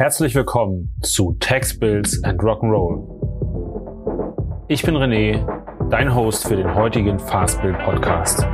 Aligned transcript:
Herzlich 0.00 0.36
willkommen 0.36 0.94
zu 1.02 1.36
Tax 1.40 1.76
Bills 1.76 2.22
and 2.22 2.40
Rock'n'Roll. 2.40 3.02
Ich 4.68 4.84
bin 4.84 4.94
René, 4.96 5.44
dein 5.90 6.14
Host 6.14 6.46
für 6.46 6.54
den 6.54 6.72
heutigen 6.72 7.18
Fast 7.18 7.60
Bill 7.62 7.72
Podcast. 7.72 8.46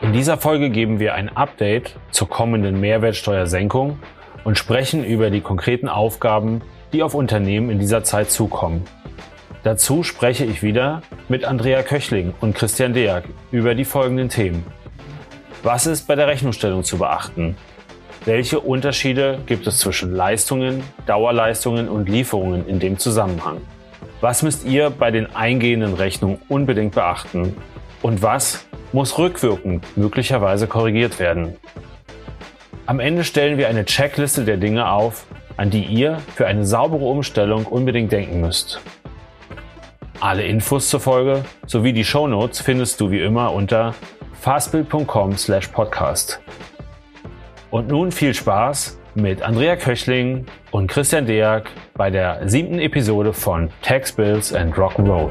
In 0.00 0.12
dieser 0.12 0.36
Folge 0.36 0.68
geben 0.68 0.98
wir 0.98 1.14
ein 1.14 1.28
Update 1.28 1.96
zur 2.10 2.28
kommenden 2.28 2.80
Mehrwertsteuersenkung 2.80 4.00
und 4.42 4.58
sprechen 4.58 5.04
über 5.04 5.30
die 5.30 5.42
konkreten 5.42 5.88
Aufgaben, 5.88 6.62
die 6.92 7.04
auf 7.04 7.14
Unternehmen 7.14 7.70
in 7.70 7.78
dieser 7.78 8.02
Zeit 8.02 8.32
zukommen. 8.32 8.82
Dazu 9.62 10.02
spreche 10.02 10.44
ich 10.44 10.64
wieder 10.64 11.02
mit 11.28 11.44
Andrea 11.44 11.84
Köchling 11.84 12.34
und 12.40 12.56
Christian 12.56 12.94
Deak 12.94 13.22
über 13.52 13.76
die 13.76 13.84
folgenden 13.84 14.28
Themen. 14.28 14.64
Was 15.64 15.86
ist 15.86 16.08
bei 16.08 16.16
der 16.16 16.26
Rechnungsstellung 16.26 16.82
zu 16.82 16.98
beachten? 16.98 17.56
Welche 18.24 18.58
Unterschiede 18.58 19.38
gibt 19.46 19.64
es 19.68 19.78
zwischen 19.78 20.12
Leistungen, 20.12 20.82
Dauerleistungen 21.06 21.88
und 21.88 22.08
Lieferungen 22.08 22.66
in 22.66 22.80
dem 22.80 22.98
Zusammenhang? 22.98 23.60
Was 24.20 24.42
müsst 24.42 24.64
ihr 24.64 24.90
bei 24.90 25.12
den 25.12 25.36
eingehenden 25.36 25.94
Rechnungen 25.94 26.40
unbedingt 26.48 26.96
beachten? 26.96 27.56
Und 28.02 28.22
was 28.22 28.66
muss 28.92 29.18
rückwirkend 29.18 29.96
möglicherweise 29.96 30.66
korrigiert 30.66 31.20
werden? 31.20 31.56
Am 32.86 32.98
Ende 32.98 33.22
stellen 33.22 33.56
wir 33.56 33.68
eine 33.68 33.84
Checkliste 33.84 34.44
der 34.44 34.56
Dinge 34.56 34.90
auf, 34.90 35.26
an 35.56 35.70
die 35.70 35.84
ihr 35.84 36.18
für 36.34 36.48
eine 36.48 36.66
saubere 36.66 37.04
Umstellung 37.04 37.66
unbedingt 37.66 38.10
denken 38.10 38.40
müsst. 38.40 38.80
Alle 40.18 40.42
Infos 40.42 40.88
zur 40.88 40.98
Folge 40.98 41.44
sowie 41.66 41.92
die 41.92 42.04
Show 42.04 42.26
Notes 42.26 42.60
findest 42.60 43.00
du 43.00 43.12
wie 43.12 43.20
immer 43.20 43.52
unter 43.52 43.94
fastbild.com 44.42 45.36
slash 45.38 45.68
podcast. 45.68 46.40
Und 47.70 47.86
nun 47.86 48.10
viel 48.10 48.34
Spaß 48.34 48.98
mit 49.14 49.40
Andrea 49.40 49.76
Köchling 49.76 50.46
und 50.72 50.90
Christian 50.90 51.26
Deak 51.26 51.70
bei 51.94 52.10
der 52.10 52.48
siebten 52.48 52.80
Episode 52.80 53.34
von 53.34 53.70
Tax 53.82 54.10
Bills 54.10 54.52
and 54.52 54.74
Rock'n'Roll. 54.74 55.30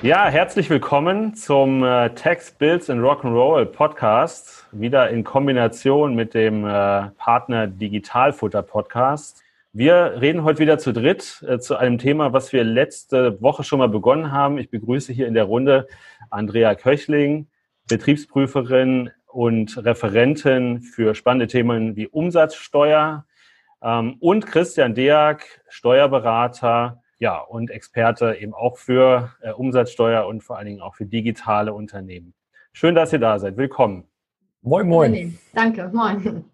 Ja, 0.00 0.28
herzlich 0.28 0.70
willkommen 0.70 1.34
zum 1.34 1.84
äh, 1.84 2.08
Tax 2.14 2.52
Bills 2.52 2.88
and 2.88 3.02
Rock'n'Roll 3.02 3.66
Podcast. 3.66 4.66
Wieder 4.72 5.10
in 5.10 5.24
Kombination 5.24 6.14
mit 6.14 6.32
dem 6.32 6.64
äh, 6.64 7.10
Partner 7.18 7.66
Digitalfutter 7.66 8.62
Podcast. 8.62 9.42
Wir 9.78 10.22
reden 10.22 10.42
heute 10.42 10.60
wieder 10.60 10.78
zu 10.78 10.90
dritt 10.90 11.44
äh, 11.46 11.58
zu 11.58 11.76
einem 11.76 11.98
Thema, 11.98 12.32
was 12.32 12.50
wir 12.50 12.64
letzte 12.64 13.42
Woche 13.42 13.62
schon 13.62 13.78
mal 13.78 13.90
begonnen 13.90 14.32
haben. 14.32 14.56
Ich 14.56 14.70
begrüße 14.70 15.12
hier 15.12 15.26
in 15.26 15.34
der 15.34 15.44
Runde 15.44 15.86
Andrea 16.30 16.74
Köchling, 16.74 17.48
Betriebsprüferin 17.86 19.10
und 19.26 19.76
Referentin 19.84 20.80
für 20.80 21.14
spannende 21.14 21.46
Themen 21.46 21.94
wie 21.94 22.06
Umsatzsteuer 22.06 23.26
ähm, 23.82 24.16
und 24.20 24.46
Christian 24.46 24.94
Deak, 24.94 25.60
Steuerberater 25.68 27.02
ja, 27.18 27.38
und 27.38 27.70
Experte 27.70 28.34
eben 28.40 28.54
auch 28.54 28.78
für 28.78 29.34
äh, 29.42 29.50
Umsatzsteuer 29.52 30.26
und 30.26 30.42
vor 30.42 30.56
allen 30.56 30.68
Dingen 30.68 30.80
auch 30.80 30.94
für 30.94 31.04
digitale 31.04 31.74
Unternehmen. 31.74 32.32
Schön, 32.72 32.94
dass 32.94 33.12
ihr 33.12 33.18
da 33.18 33.38
seid. 33.38 33.58
Willkommen. 33.58 34.04
Moin, 34.62 34.88
moin. 34.88 35.38
Danke, 35.52 35.90
moin. 35.92 36.46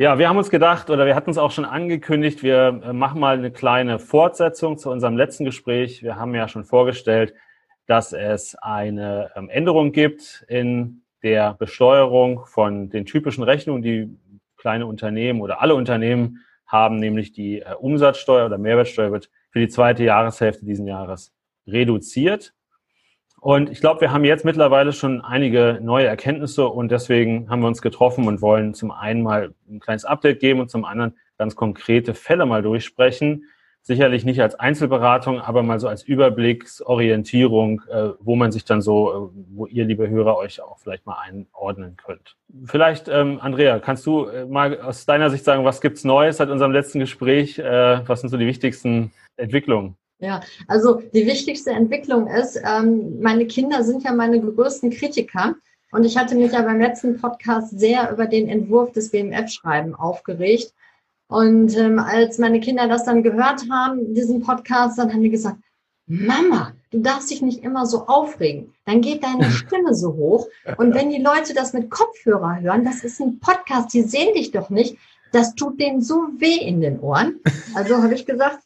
Ja, 0.00 0.18
wir 0.18 0.30
haben 0.30 0.38
uns 0.38 0.48
gedacht 0.48 0.88
oder 0.88 1.04
wir 1.04 1.14
hatten 1.14 1.28
es 1.28 1.36
auch 1.36 1.50
schon 1.50 1.66
angekündigt, 1.66 2.42
wir 2.42 2.80
äh, 2.82 2.92
machen 2.94 3.20
mal 3.20 3.36
eine 3.36 3.50
kleine 3.50 3.98
Fortsetzung 3.98 4.78
zu 4.78 4.90
unserem 4.90 5.14
letzten 5.14 5.44
Gespräch. 5.44 6.02
Wir 6.02 6.16
haben 6.16 6.34
ja 6.34 6.48
schon 6.48 6.64
vorgestellt, 6.64 7.34
dass 7.84 8.14
es 8.14 8.54
eine 8.54 9.30
ähm, 9.36 9.50
Änderung 9.50 9.92
gibt 9.92 10.42
in 10.48 11.02
der 11.22 11.52
Besteuerung 11.52 12.46
von 12.46 12.88
den 12.88 13.04
typischen 13.04 13.44
Rechnungen, 13.44 13.82
die 13.82 14.18
kleine 14.56 14.86
Unternehmen 14.86 15.42
oder 15.42 15.60
alle 15.60 15.74
Unternehmen 15.74 16.46
haben, 16.66 16.96
nämlich 16.96 17.32
die 17.32 17.60
äh, 17.60 17.74
Umsatzsteuer 17.74 18.46
oder 18.46 18.56
Mehrwertsteuer 18.56 19.12
wird 19.12 19.28
für 19.50 19.58
die 19.58 19.68
zweite 19.68 20.02
Jahreshälfte 20.02 20.64
diesen 20.64 20.86
Jahres 20.86 21.34
reduziert. 21.66 22.54
Und 23.40 23.70
ich 23.70 23.80
glaube, 23.80 24.02
wir 24.02 24.12
haben 24.12 24.24
jetzt 24.24 24.44
mittlerweile 24.44 24.92
schon 24.92 25.22
einige 25.22 25.78
neue 25.80 26.06
Erkenntnisse 26.06 26.66
und 26.66 26.90
deswegen 26.90 27.48
haben 27.48 27.60
wir 27.60 27.68
uns 27.68 27.80
getroffen 27.80 28.28
und 28.28 28.42
wollen 28.42 28.74
zum 28.74 28.90
einen 28.90 29.22
mal 29.22 29.54
ein 29.68 29.80
kleines 29.80 30.04
Update 30.04 30.40
geben 30.40 30.60
und 30.60 30.70
zum 30.70 30.84
anderen 30.84 31.16
ganz 31.38 31.56
konkrete 31.56 32.12
Fälle 32.12 32.44
mal 32.44 32.60
durchsprechen. 32.60 33.44
Sicherlich 33.82 34.26
nicht 34.26 34.42
als 34.42 34.56
Einzelberatung, 34.56 35.40
aber 35.40 35.62
mal 35.62 35.80
so 35.80 35.88
als 35.88 36.02
Überblicksorientierung, 36.02 37.80
äh, 37.90 38.10
wo 38.20 38.36
man 38.36 38.52
sich 38.52 38.66
dann 38.66 38.82
so, 38.82 39.30
äh, 39.32 39.40
wo 39.54 39.66
ihr, 39.66 39.86
liebe 39.86 40.06
Hörer, 40.06 40.36
euch 40.36 40.60
auch 40.60 40.78
vielleicht 40.78 41.06
mal 41.06 41.16
einordnen 41.18 41.96
könnt. 41.96 42.36
Vielleicht, 42.66 43.08
ähm, 43.08 43.38
Andrea, 43.40 43.78
kannst 43.78 44.04
du 44.04 44.26
äh, 44.26 44.44
mal 44.44 44.78
aus 44.82 45.06
deiner 45.06 45.30
Sicht 45.30 45.44
sagen, 45.44 45.64
was 45.64 45.80
gibt's 45.80 46.04
Neues 46.04 46.36
seit 46.36 46.50
unserem 46.50 46.72
letzten 46.72 46.98
Gespräch? 46.98 47.58
Was 47.58 48.20
sind 48.20 48.28
so 48.28 48.36
die 48.36 48.46
wichtigsten 48.46 49.12
Entwicklungen? 49.38 49.96
Ja, 50.20 50.40
also 50.68 51.02
die 51.14 51.26
wichtigste 51.26 51.70
Entwicklung 51.70 52.26
ist, 52.26 52.60
ähm, 52.62 53.20
meine 53.20 53.46
Kinder 53.46 53.82
sind 53.82 54.04
ja 54.04 54.12
meine 54.12 54.40
größten 54.40 54.90
Kritiker. 54.90 55.54
Und 55.92 56.04
ich 56.04 56.16
hatte 56.16 56.36
mich 56.36 56.52
ja 56.52 56.62
beim 56.62 56.80
letzten 56.80 57.20
Podcast 57.20 57.78
sehr 57.78 58.12
über 58.12 58.26
den 58.26 58.48
Entwurf 58.48 58.92
des 58.92 59.10
BMF-Schreiben 59.10 59.94
aufgeregt. 59.94 60.72
Und 61.26 61.76
ähm, 61.76 61.98
als 61.98 62.38
meine 62.38 62.60
Kinder 62.60 62.86
das 62.86 63.04
dann 63.04 63.22
gehört 63.22 63.62
haben, 63.70 64.14
diesen 64.14 64.42
Podcast, 64.42 64.98
dann 64.98 65.12
haben 65.12 65.22
die 65.22 65.30
gesagt, 65.30 65.58
Mama, 66.06 66.72
du 66.90 67.00
darfst 67.00 67.30
dich 67.30 67.40
nicht 67.40 67.62
immer 67.62 67.86
so 67.86 68.06
aufregen. 68.06 68.74
Dann 68.84 69.00
geht 69.00 69.22
deine 69.22 69.44
Stimme 69.50 69.94
so 69.94 70.14
hoch. 70.14 70.48
Und 70.76 70.94
wenn 70.94 71.10
die 71.10 71.22
Leute 71.22 71.54
das 71.54 71.72
mit 71.72 71.90
Kopfhörer 71.90 72.60
hören, 72.60 72.84
das 72.84 73.04
ist 73.04 73.20
ein 73.20 73.40
Podcast, 73.40 73.94
die 73.94 74.02
sehen 74.02 74.34
dich 74.34 74.50
doch 74.50 74.70
nicht. 74.70 74.96
Das 75.32 75.54
tut 75.54 75.80
denen 75.80 76.02
so 76.02 76.28
weh 76.38 76.56
in 76.56 76.80
den 76.80 77.00
Ohren. 77.00 77.40
Also 77.74 78.02
habe 78.02 78.14
ich 78.14 78.26
gesagt, 78.26 78.58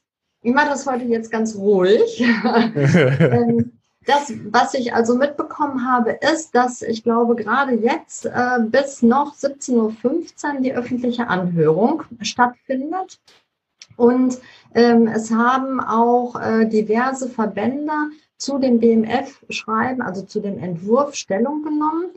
ich 0.45 0.55
mache 0.55 0.69
das 0.69 0.87
heute 0.87 1.05
jetzt 1.05 1.31
ganz 1.31 1.57
ruhig. 1.57 2.23
Ähm, 2.75 3.73
das, 4.07 4.33
was 4.51 4.75
ich 4.75 4.93
also 4.93 5.17
mitbekommen 5.17 5.91
habe, 5.91 6.19
ist, 6.33 6.55
dass 6.55 6.83
ich 6.83 7.03
glaube, 7.03 7.35
gerade 7.35 7.73
jetzt 7.73 8.27
äh, 8.27 8.59
bis 8.61 9.01
noch 9.01 9.35
17.15 9.35 10.57
Uhr 10.57 10.61
die 10.61 10.75
öffentliche 10.75 11.29
Anhörung 11.29 12.03
stattfindet. 12.21 13.19
Und 13.97 14.39
ähm, 14.75 15.07
es 15.07 15.31
haben 15.31 15.81
auch 15.81 16.39
äh, 16.39 16.67
diverse 16.67 17.31
Verbände 17.31 17.93
zu 18.37 18.59
dem 18.59 18.79
BMF-Schreiben, 18.79 20.03
also 20.03 20.23
zu 20.23 20.41
dem 20.41 20.59
Entwurf 20.59 21.15
Stellung 21.15 21.63
genommen. 21.63 22.11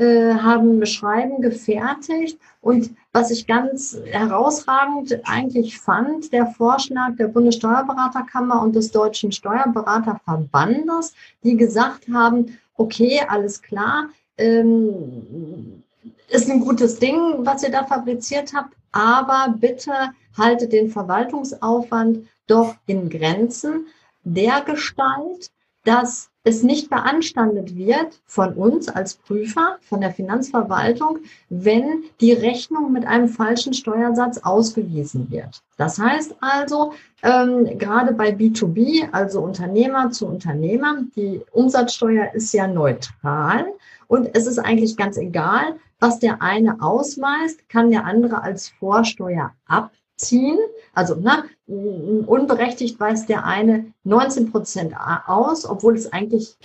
Äh, 0.00 0.32
haben 0.36 0.86
Schreiben 0.86 1.42
gefertigt. 1.42 2.38
Und 2.62 2.90
was 3.12 3.30
ich 3.30 3.46
ganz 3.46 3.98
herausragend 4.06 5.20
eigentlich 5.24 5.78
fand, 5.78 6.32
der 6.32 6.46
Vorschlag 6.46 7.16
der 7.18 7.28
Bundessteuerberaterkammer 7.28 8.62
und 8.62 8.74
des 8.74 8.92
Deutschen 8.92 9.30
Steuerberaterverbandes, 9.30 11.12
die 11.44 11.54
gesagt 11.54 12.06
haben, 12.10 12.58
okay, 12.78 13.20
alles 13.28 13.60
klar, 13.60 14.08
ähm, 14.38 15.82
ist 16.28 16.48
ein 16.48 16.60
gutes 16.60 16.98
Ding, 16.98 17.20
was 17.40 17.62
ihr 17.62 17.70
da 17.70 17.84
fabriziert 17.84 18.54
habt, 18.54 18.74
aber 18.92 19.54
bitte 19.58 19.92
haltet 20.34 20.72
den 20.72 20.88
Verwaltungsaufwand 20.88 22.26
doch 22.46 22.74
in 22.86 23.10
Grenzen 23.10 23.86
der 24.24 24.62
Gestalt, 24.62 25.50
dass 25.84 26.30
es 26.42 26.62
nicht 26.62 26.88
beanstandet 26.88 27.76
wird 27.76 28.20
von 28.24 28.54
uns 28.54 28.88
als 28.88 29.14
Prüfer, 29.14 29.78
von 29.82 30.00
der 30.00 30.10
Finanzverwaltung, 30.10 31.18
wenn 31.50 32.04
die 32.20 32.32
Rechnung 32.32 32.92
mit 32.92 33.04
einem 33.06 33.28
falschen 33.28 33.74
Steuersatz 33.74 34.38
ausgewiesen 34.38 35.30
wird. 35.30 35.62
Das 35.76 35.98
heißt 35.98 36.36
also, 36.40 36.92
ähm, 37.22 37.78
gerade 37.78 38.14
bei 38.14 38.30
B2B, 38.30 39.10
also 39.12 39.40
Unternehmer 39.40 40.10
zu 40.10 40.26
Unternehmer, 40.26 41.02
die 41.14 41.42
Umsatzsteuer 41.52 42.32
ist 42.32 42.52
ja 42.54 42.66
neutral 42.66 43.66
und 44.06 44.34
es 44.34 44.46
ist 44.46 44.58
eigentlich 44.58 44.96
ganz 44.96 45.18
egal, 45.18 45.76
was 45.98 46.18
der 46.18 46.40
eine 46.40 46.80
ausweist, 46.80 47.68
kann 47.68 47.90
der 47.90 48.06
andere 48.06 48.42
als 48.42 48.70
Vorsteuer 48.70 49.52
ab 49.66 49.92
ziehen. 50.20 50.58
Also 50.94 51.14
ne, 51.14 51.44
unberechtigt 51.66 52.98
weist 53.00 53.28
der 53.28 53.44
eine 53.44 53.92
19 54.04 54.50
Prozent 54.50 54.94
aus, 55.26 55.64
obwohl 55.66 55.96
es 55.96 56.12
eigentlich 56.12 56.56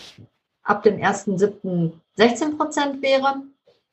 ab 0.64 0.84
dem 0.84 0.98
1.7. 0.98 1.92
16 2.16 2.58
Prozent 2.58 3.02
wäre. 3.02 3.44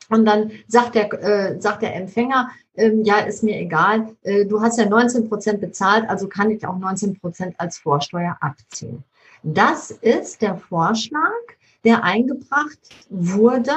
Und 0.09 0.26
dann 0.26 0.50
sagt 0.69 0.94
der, 0.94 1.12
äh, 1.12 1.61
sagt 1.61 1.82
der 1.82 1.94
Empfänger, 1.94 2.50
äh, 2.75 2.93
ja, 3.03 3.19
ist 3.19 3.43
mir 3.43 3.59
egal, 3.59 4.14
äh, 4.23 4.44
du 4.44 4.61
hast 4.61 4.79
ja 4.79 4.88
19 4.88 5.29
Prozent 5.29 5.61
bezahlt, 5.61 6.08
also 6.08 6.29
kann 6.29 6.50
ich 6.50 6.67
auch 6.67 6.76
19 6.76 7.19
Prozent 7.19 7.55
als 7.58 7.79
Vorsteuer 7.79 8.37
abziehen. 8.41 9.05
Das 9.43 9.91
ist 9.91 10.43
der 10.43 10.56
Vorschlag, 10.56 11.41
der 11.85 12.05
eingebracht 12.05 12.79
wurde, 13.11 13.73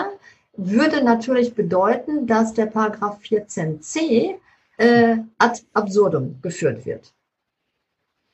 würde 0.57 1.03
natürlich 1.03 1.53
bedeuten, 1.53 2.27
dass 2.27 2.53
der 2.53 2.67
Paragraph 2.67 3.19
14c 3.19 4.35
äh, 4.77 5.17
ad 5.37 5.61
absurdum 5.73 6.41
geführt 6.41 6.85
wird. 6.85 7.13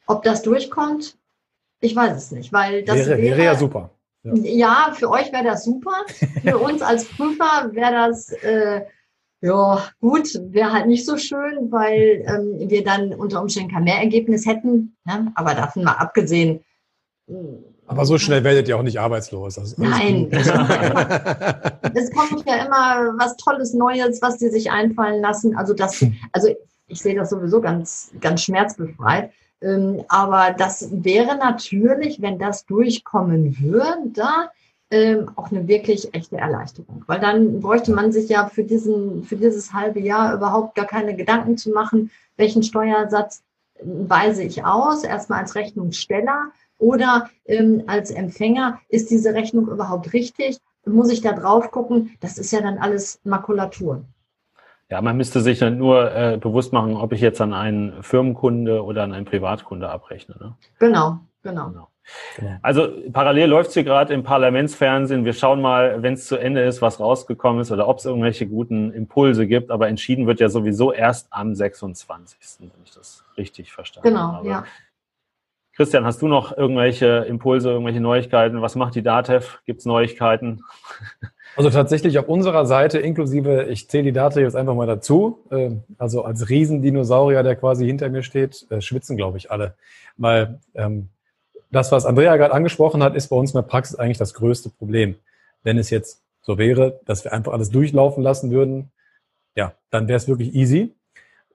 Ob 0.08 0.24
das 0.24 0.42
durchkommt, 0.42 1.18
ich 1.80 1.96
weiß 1.96 2.16
es 2.18 2.32
nicht, 2.32 2.52
weil 2.52 2.84
das 2.84 2.98
wäre, 2.98 3.18
wäre, 3.22 3.44
ja 3.44 3.56
super. 3.56 3.92
Ja. 4.24 4.34
ja, 4.36 4.94
für 4.94 5.10
euch 5.10 5.32
wäre 5.32 5.44
das 5.44 5.64
super. 5.64 6.06
Für 6.44 6.58
uns 6.60 6.82
als 6.82 7.06
Prüfer 7.06 7.70
wäre 7.74 7.92
das 7.92 8.32
äh, 8.32 8.86
ja 9.42 9.90
gut, 10.00 10.28
wäre 10.54 10.72
halt 10.72 10.86
nicht 10.86 11.06
so 11.06 11.18
schön, 11.18 11.72
weil 11.72 12.24
ähm, 12.28 12.70
wir 12.70 12.84
dann 12.84 13.12
unter 13.14 13.42
Umständen 13.42 13.72
kein 13.72 13.84
Mehrergebnis 13.84 14.46
hätten. 14.46 14.96
Ne? 15.04 15.32
Aber 15.34 15.56
davon 15.56 15.84
mal 15.84 15.94
abgesehen. 15.94 16.64
Aber 17.92 18.06
so 18.06 18.18
schnell 18.18 18.44
werdet 18.44 18.68
ihr 18.68 18.78
auch 18.78 18.84
nicht 18.84 19.00
arbeitslos. 19.00 19.60
Also 19.60 19.76
Nein, 19.78 20.30
es 20.32 20.50
kommt 22.12 22.48
ja 22.48 22.66
immer 22.66 23.14
was 23.18 23.36
Tolles 23.38 23.74
Neues, 23.74 24.22
was 24.22 24.38
die 24.38 24.48
sich 24.50 24.72
einfallen 24.72 25.22
lassen. 25.22 25.58
Also 25.58 25.74
das, 25.74 26.06
also 26.32 26.50
ich 26.88 27.02
sehe 27.02 27.16
das 27.16 27.30
sowieso 27.30 27.60
ganz, 27.60 28.12
ganz 28.22 28.44
schmerzbefreit. 28.44 29.32
Ähm, 29.62 30.04
aber 30.08 30.56
das 30.58 30.88
wäre 30.92 31.36
natürlich, 31.38 32.22
wenn 32.22 32.40
das 32.40 32.66
durchkommen 32.66 33.60
würde, 33.60 34.24
ähm, 34.90 35.30
auch 35.36 35.52
eine 35.52 35.68
wirklich 35.68 36.14
echte 36.14 36.38
Erleichterung. 36.38 37.04
Weil 37.08 37.20
dann 37.20 37.60
bräuchte 37.60 37.92
man 37.92 38.12
sich 38.12 38.30
ja 38.30 38.48
für, 38.48 38.64
diesen, 38.64 39.24
für 39.24 39.36
dieses 39.36 39.74
halbe 39.74 40.00
Jahr 40.00 40.34
überhaupt 40.34 40.76
gar 40.76 40.88
keine 40.88 41.16
Gedanken 41.16 41.58
zu 41.58 41.72
machen, 41.72 42.10
welchen 42.38 42.64
Steuersatz 42.64 43.44
weise 43.84 44.44
ich 44.44 44.64
aus, 44.64 45.04
erstmal 45.04 45.40
als 45.40 45.56
Rechnungssteller 45.56 46.52
oder 46.82 47.30
ähm, 47.46 47.84
als 47.88 48.12
Empfänger, 48.12 48.80
ist 48.90 49.12
diese 49.12 49.34
Rechnung 49.34 49.68
überhaupt 49.68 50.14
richtig? 50.14 50.58
Muss 50.86 51.12
ich 51.12 51.22
da 51.22 51.34
drauf 51.34 51.72
gucken? 51.72 52.18
Das 52.20 52.38
ist 52.38 52.52
ja 52.52 52.62
dann 52.62 52.80
alles 52.80 53.22
Makulatur. 53.24 54.04
Ja, 54.90 55.02
man 55.02 55.16
müsste 55.16 55.40
sich 55.40 55.60
dann 55.60 55.78
nur 55.78 56.14
äh, 56.14 56.38
bewusst 56.38 56.74
machen, 56.74 56.98
ob 56.98 57.14
ich 57.14 57.22
jetzt 57.22 57.40
an 57.40 57.54
einen 57.54 58.04
Firmenkunde 58.04 58.84
oder 58.84 59.04
an 59.04 59.14
einen 59.14 59.26
Privatkunde 59.26 59.90
abrechne. 59.90 60.36
Ne? 60.40 60.56
Genau, 60.80 61.20
genau. 61.44 61.70
genau. 61.70 61.88
Genau. 62.36 62.58
Also 62.62 62.90
parallel 63.14 63.50
läuft 63.50 63.72
sie 63.72 63.84
gerade 63.84 64.14
im 64.14 64.24
Parlamentsfernsehen. 64.24 65.24
Wir 65.24 65.34
schauen 65.34 65.62
mal, 65.62 66.02
wenn 66.02 66.16
es 66.16 66.26
zu 66.26 66.36
Ende 66.36 66.64
ist, 66.64 66.82
was 66.82 67.00
rausgekommen 67.00 67.62
ist 67.62 67.72
oder 67.72 67.88
ob 67.88 68.00
es 68.00 68.06
irgendwelche 68.06 68.48
guten 68.48 68.92
Impulse 68.92 69.48
gibt. 69.48 69.72
Aber 69.72 69.88
entschieden 69.88 70.28
wird 70.28 70.40
ja 70.40 70.50
sowieso 70.50 70.92
erst 70.92 71.28
am 71.32 71.54
26., 71.54 72.38
wenn 72.60 72.84
ich 72.84 72.92
das 72.92 73.24
richtig 73.38 73.72
verstanden 73.72 74.10
genau, 74.10 74.34
habe. 74.34 74.48
Ja. 74.50 74.66
Christian, 75.82 76.06
hast 76.06 76.22
du 76.22 76.28
noch 76.28 76.56
irgendwelche 76.56 77.26
Impulse, 77.28 77.72
irgendwelche 77.72 78.02
Neuigkeiten? 78.02 78.62
Was 78.62 78.76
macht 78.76 78.94
die 78.94 79.02
DATEV? 79.02 79.62
Gibt 79.66 79.80
es 79.80 79.86
Neuigkeiten? 79.86 80.62
Also 81.58 81.70
tatsächlich 81.70 82.18
auf 82.18 82.30
unserer 82.30 82.66
Seite, 82.66 83.00
inklusive, 83.00 83.66
ich 83.66 83.90
zähle 83.90 84.06
die 84.06 84.12
Daten 84.14 84.40
jetzt 84.40 84.56
einfach 84.56 84.74
mal 84.74 84.88
dazu, 84.88 85.40
äh, 85.50 85.72
also 85.98 86.24
als 86.24 86.48
Riesendinosaurier, 86.48 87.44
der 87.44 87.58
quasi 87.58 87.86
hinter 87.86 88.08
mir 88.08 88.24
steht, 88.24 88.66
äh, 88.70 88.80
schwitzen, 88.80 89.18
glaube 89.18 89.38
ich, 89.38 89.52
alle. 89.52 89.74
Weil 90.16 90.62
ähm, 90.76 91.10
das, 91.70 91.92
was 91.92 92.06
Andrea 92.06 92.38
gerade 92.38 92.54
angesprochen 92.54 93.04
hat, 93.04 93.16
ist 93.16 93.28
bei 93.28 93.36
uns 93.36 93.52
in 93.52 93.58
der 93.58 93.68
Praxis 93.68 94.00
eigentlich 94.00 94.18
das 94.18 94.34
größte 94.34 94.70
Problem. 94.70 95.16
Wenn 95.62 95.78
es 95.78 95.90
jetzt 95.90 96.22
so 96.42 96.58
wäre, 96.58 97.02
dass 97.06 97.26
wir 97.26 97.34
einfach 97.34 97.52
alles 97.52 97.70
durchlaufen 97.70 98.24
lassen 98.24 98.50
würden, 98.50 98.90
ja, 99.54 99.74
dann 99.90 100.08
wäre 100.08 100.16
es 100.16 100.30
wirklich 100.30 100.56
easy. 100.56 100.94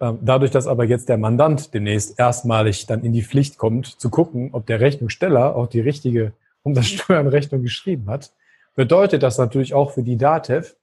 Ähm, 0.00 0.18
dadurch, 0.20 0.50
dass 0.50 0.66
aber 0.66 0.84
jetzt 0.84 1.08
der 1.08 1.16
Mandant 1.16 1.72
demnächst 1.72 2.18
erstmalig 2.18 2.86
dann 2.86 3.02
in 3.02 3.12
die 3.12 3.22
Pflicht 3.22 3.56
kommt, 3.56 3.86
zu 3.86 4.10
gucken, 4.10 4.50
ob 4.52 4.66
der 4.66 4.80
Rechnungssteller 4.80 5.56
auch 5.56 5.68
die 5.68 5.80
richtige 5.80 6.32
Umsatzsteuernrechnung 6.62 7.62
geschrieben 7.62 8.08
hat, 8.08 8.32
bedeutet 8.74 9.22
das 9.22 9.38
natürlich 9.38 9.72
auch 9.72 9.92
für 9.92 10.02
die 10.02 10.16
DATEV, 10.16 10.76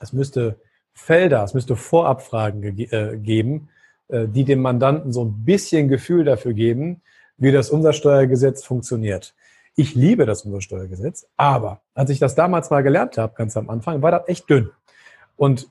es 0.00 0.12
müsste 0.12 0.56
Felder, 0.92 1.42
es 1.42 1.54
müsste 1.54 1.76
Vorabfragen 1.76 2.76
ge 2.76 2.86
äh, 2.90 3.16
geben, 3.16 3.68
äh, 4.08 4.26
die 4.28 4.44
dem 4.44 4.60
Mandanten 4.60 5.12
so 5.12 5.24
ein 5.24 5.44
bisschen 5.44 5.88
Gefühl 5.88 6.24
dafür 6.24 6.52
geben, 6.52 7.00
wie 7.38 7.50
das 7.50 7.70
Umsatzsteuergesetz 7.70 8.64
funktioniert. 8.64 9.34
Ich 9.76 9.94
liebe 9.94 10.26
das 10.26 10.42
Umsatzsteuergesetz, 10.42 11.26
aber 11.36 11.80
als 11.94 12.10
ich 12.10 12.18
das 12.18 12.34
damals 12.34 12.70
mal 12.70 12.82
gelernt 12.82 13.18
habe, 13.18 13.34
ganz 13.34 13.56
am 13.56 13.70
Anfang, 13.70 14.02
war 14.02 14.12
das 14.12 14.28
echt 14.28 14.48
dünn. 14.48 14.70
Und 15.36 15.68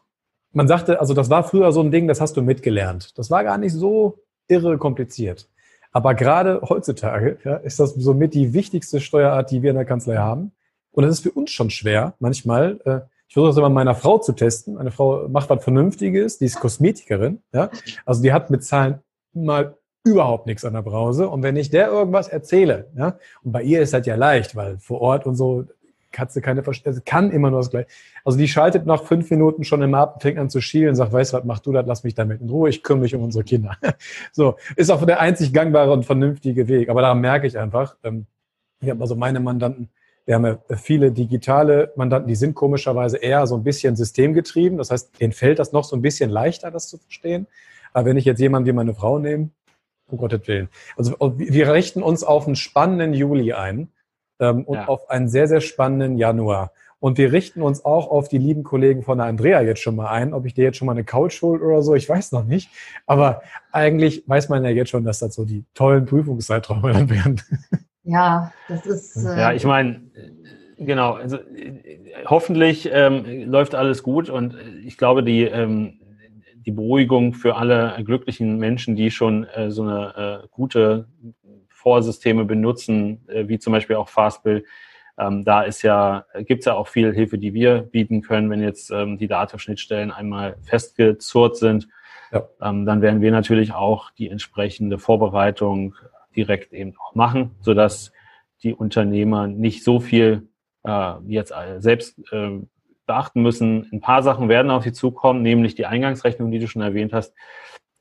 man 0.53 0.67
sagte, 0.67 0.99
also 0.99 1.13
das 1.13 1.29
war 1.29 1.43
früher 1.43 1.71
so 1.71 1.81
ein 1.81 1.91
Ding, 1.91 2.07
das 2.07 2.21
hast 2.21 2.37
du 2.37 2.41
mitgelernt. 2.41 3.17
Das 3.17 3.29
war 3.29 3.43
gar 3.43 3.57
nicht 3.57 3.73
so 3.73 4.19
irre 4.47 4.77
kompliziert. 4.77 5.49
Aber 5.91 6.15
gerade 6.15 6.61
heutzutage 6.67 7.37
ja, 7.43 7.57
ist 7.57 7.79
das 7.79 7.93
somit 7.93 8.33
die 8.33 8.53
wichtigste 8.53 8.99
Steuerart, 8.99 9.51
die 9.51 9.61
wir 9.61 9.71
in 9.71 9.75
der 9.75 9.85
Kanzlei 9.85 10.17
haben. 10.17 10.51
Und 10.91 11.03
es 11.03 11.11
ist 11.11 11.21
für 11.21 11.31
uns 11.31 11.51
schon 11.51 11.69
schwer, 11.69 12.13
manchmal. 12.19 12.79
Äh, 12.85 12.99
ich 13.27 13.33
versuche 13.33 13.49
das 13.49 13.57
immer 13.57 13.69
meiner 13.69 13.95
Frau 13.95 14.19
zu 14.19 14.33
testen. 14.33 14.75
Meine 14.75 14.91
Frau 14.91 15.27
macht 15.27 15.49
was 15.49 15.63
Vernünftiges, 15.63 16.37
die 16.37 16.45
ist 16.45 16.59
Kosmetikerin. 16.59 17.41
Ja? 17.51 17.69
Also 18.05 18.21
die 18.21 18.31
hat 18.31 18.49
mit 18.49 18.63
Zahlen 18.63 18.99
mal 19.33 19.75
überhaupt 20.03 20.45
nichts 20.45 20.65
an 20.65 20.73
der 20.73 20.81
Brause. 20.81 21.29
Und 21.29 21.43
wenn 21.43 21.55
ich 21.55 21.69
der 21.69 21.87
irgendwas 21.87 22.27
erzähle, 22.27 22.91
ja, 22.95 23.17
und 23.43 23.51
bei 23.51 23.63
ihr 23.63 23.81
ist 23.81 23.93
das 23.93 24.05
ja 24.05 24.15
leicht, 24.15 24.55
weil 24.55 24.77
vor 24.77 25.01
Ort 25.01 25.25
und 25.25 25.35
so 25.35 25.65
Katze 26.13 26.39
keine 26.39 26.63
Verständnis, 26.63 26.99
also 26.99 27.01
kann 27.05 27.31
immer 27.31 27.49
nur 27.49 27.59
das 27.59 27.69
Gleiche. 27.69 27.87
Also 28.23 28.37
die 28.37 28.47
schaltet 28.47 28.85
nach 28.85 29.03
fünf 29.03 29.29
Minuten 29.29 29.65
schon 29.65 29.81
im 29.81 29.93
Ab, 29.93 30.21
fängt 30.21 30.39
an 30.39 30.49
zu 30.49 30.61
schielen 30.61 30.95
sagt, 30.95 31.11
weißt 31.11 31.33
du 31.33 31.37
was, 31.37 31.43
mach 31.43 31.59
du 31.59 31.73
das, 31.73 31.85
lass 31.85 32.03
mich 32.05 32.15
damit 32.15 32.39
in 32.39 32.49
Ruhe, 32.49 32.69
ich 32.69 32.83
kümmere 32.83 33.03
mich 33.03 33.15
um 33.15 33.23
unsere 33.23 33.43
Kinder. 33.43 33.75
so, 34.31 34.55
ist 34.77 34.89
auch 34.89 35.05
der 35.05 35.19
einzig 35.19 35.51
gangbare 35.51 35.91
und 35.91 36.05
vernünftige 36.05 36.69
Weg. 36.69 36.87
Aber 36.87 37.01
daran 37.01 37.19
merke 37.19 37.47
ich 37.47 37.57
einfach, 37.57 37.97
ähm, 38.03 38.27
ich 38.79 38.89
habe 38.89 39.01
also 39.01 39.15
meine 39.15 39.41
Mandanten, 39.41 39.89
wir 40.25 40.35
haben 40.35 40.45
ja 40.45 40.57
viele 40.77 41.11
digitale 41.11 41.91
Mandanten, 41.97 42.29
die 42.29 42.35
sind 42.35 42.55
komischerweise 42.55 43.17
eher 43.17 43.45
so 43.45 43.55
ein 43.55 43.63
bisschen 43.63 43.97
systemgetrieben. 43.97 44.77
Das 44.77 44.89
heißt, 44.89 45.19
denen 45.19 45.33
fällt 45.33 45.59
das 45.59 45.73
noch 45.73 45.83
so 45.83 45.97
ein 45.97 46.01
bisschen 46.01 46.29
leichter, 46.29 46.71
das 46.71 46.87
zu 46.87 46.97
verstehen. 46.97 47.47
Aber 47.91 48.05
wenn 48.05 48.17
ich 48.17 48.23
jetzt 48.23 48.39
jemanden 48.39 48.67
wie 48.67 48.73
meine 48.73 48.93
Frau 48.93 49.19
nehme, 49.19 49.49
um 50.07 50.17
Gottes 50.17 50.47
Willen. 50.47 50.69
Also 50.95 51.15
wir 51.37 51.73
richten 51.73 52.03
uns 52.03 52.23
auf 52.23 52.45
einen 52.45 52.55
spannenden 52.55 53.13
Juli 53.13 53.53
ein 53.53 53.89
ähm, 54.43 54.63
und 54.65 54.75
ja. 54.75 54.87
auf 54.87 55.09
einen 55.09 55.27
sehr, 55.27 55.47
sehr 55.47 55.61
spannenden 55.61 56.17
Januar. 56.17 56.71
Und 56.99 57.17
wir 57.17 57.33
richten 57.33 57.61
uns 57.61 57.83
auch 57.83 58.09
auf 58.09 58.29
die 58.29 58.37
lieben 58.37 58.63
Kollegen 58.63 59.03
von 59.03 59.17
der 59.17 59.27
Andrea 59.27 59.61
jetzt 59.61 59.81
schon 59.81 59.95
mal 59.95 60.07
ein. 60.07 60.33
Ob 60.33 60.45
ich 60.45 60.53
dir 60.53 60.63
jetzt 60.63 60.77
schon 60.77 60.85
mal 60.85 60.93
eine 60.93 61.03
Couch 61.03 61.41
hol 61.41 61.61
oder 61.61 61.81
so, 61.81 61.95
ich 61.95 62.07
weiß 62.07 62.31
noch 62.31 62.45
nicht. 62.45 62.69
Aber 63.05 63.41
eigentlich 63.73 64.23
weiß 64.25 64.47
man 64.47 64.63
ja 64.63 64.69
jetzt 64.69 64.89
schon, 64.89 65.03
dass 65.03 65.19
das 65.19 65.35
so 65.35 65.43
die 65.43 65.65
tollen 65.73 66.05
Prüfungszeiträume 66.05 66.93
dann 66.93 67.09
werden. 67.09 67.41
Ja, 68.05 68.51
das 68.67 68.85
ist. 68.85 69.15
Äh 69.17 69.37
ja, 69.37 69.53
ich 69.53 69.65
meine, 69.65 70.01
genau. 70.77 71.13
Also, 71.13 71.39
hoffentlich 72.25 72.89
ähm, 72.91 73.49
läuft 73.49 73.75
alles 73.75 74.03
gut 74.03 74.29
und 74.29 74.55
ich 74.85 74.97
glaube, 74.97 75.23
die 75.23 75.43
ähm, 75.43 75.99
die 76.65 76.71
Beruhigung 76.71 77.33
für 77.33 77.55
alle 77.55 77.95
glücklichen 78.03 78.57
Menschen, 78.57 78.95
die 78.95 79.11
schon 79.11 79.45
äh, 79.45 79.71
so 79.71 79.83
eine 79.83 80.41
äh, 80.43 80.47
gute 80.51 81.07
Vorsysteme 81.83 82.45
benutzen, 82.45 83.27
äh, 83.27 83.47
wie 83.47 83.59
zum 83.59 83.73
Beispiel 83.73 83.97
auch 83.97 84.09
Fastbill. 84.09 84.65
Ähm, 85.17 85.43
da 85.43 85.61
ist 85.61 85.83
ja, 85.83 86.25
gibt 86.39 86.61
es 86.61 86.65
ja 86.65 86.73
auch 86.73 86.87
viel 86.87 87.13
Hilfe, 87.13 87.37
die 87.37 87.53
wir 87.53 87.81
bieten 87.81 88.21
können, 88.21 88.49
wenn 88.49 88.61
jetzt 88.61 88.89
ähm, 88.89 89.17
die 89.17 89.27
Datenschnittstellen 89.27 90.11
einmal 90.11 90.55
festgezurrt 90.63 91.57
sind. 91.57 91.87
Ja. 92.31 92.47
Ähm, 92.61 92.85
dann 92.85 93.01
werden 93.01 93.21
wir 93.21 93.31
natürlich 93.31 93.73
auch 93.73 94.09
die 94.11 94.29
entsprechende 94.29 94.97
Vorbereitung 94.97 95.95
direkt 96.35 96.73
eben 96.73 96.95
auch 96.97 97.13
machen, 97.13 97.51
sodass 97.59 98.11
die 98.63 98.73
Unternehmer 98.73 99.45
nicht 99.45 99.83
so 99.83 99.99
viel 99.99 100.47
äh, 100.83 101.13
jetzt 101.27 101.53
selbst 101.79 102.17
äh, 102.31 102.61
beachten 103.05 103.41
müssen. 103.41 103.89
Ein 103.91 104.01
paar 104.01 104.23
Sachen 104.23 104.49
werden 104.49 104.71
auf 104.71 104.83
Sie 104.83 104.93
zukommen, 104.93 105.43
nämlich 105.43 105.75
die 105.75 105.85
Eingangsrechnung, 105.85 106.49
die 106.49 106.59
du 106.59 106.67
schon 106.67 106.81
erwähnt 106.81 107.13
hast. 107.13 107.35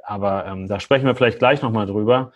Aber 0.02 0.46
ähm, 0.46 0.66
da 0.66 0.80
sprechen 0.80 1.06
wir 1.06 1.14
vielleicht 1.14 1.40
gleich 1.40 1.60
nochmal 1.60 1.86
drüber. 1.86 2.32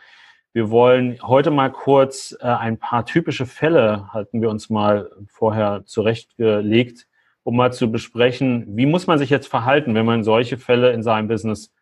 Wir 0.56 0.70
wollen 0.70 1.18
heute 1.20 1.50
mal 1.50 1.70
kurz 1.70 2.34
äh, 2.40 2.46
ein 2.46 2.78
paar 2.78 3.04
typische 3.04 3.44
Fälle, 3.44 4.10
hatten 4.14 4.40
wir 4.40 4.48
uns 4.48 4.70
mal 4.70 5.10
vorher 5.28 5.84
zurechtgelegt, 5.84 7.06
um 7.42 7.56
mal 7.56 7.74
zu 7.74 7.92
besprechen, 7.92 8.64
wie 8.74 8.86
muss 8.86 9.06
man 9.06 9.18
sich 9.18 9.28
jetzt 9.28 9.48
verhalten, 9.48 9.94
wenn 9.94 10.06
man 10.06 10.24
solche 10.24 10.56
Fälle 10.56 10.92
in 10.92 11.02
seinem 11.02 11.28
Business 11.28 11.74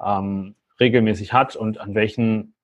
ähm, 0.00 0.54
regelmäßig 0.78 1.32
hat 1.32 1.56
und 1.56 1.78
an 1.78 1.96
welchen, 1.96 2.54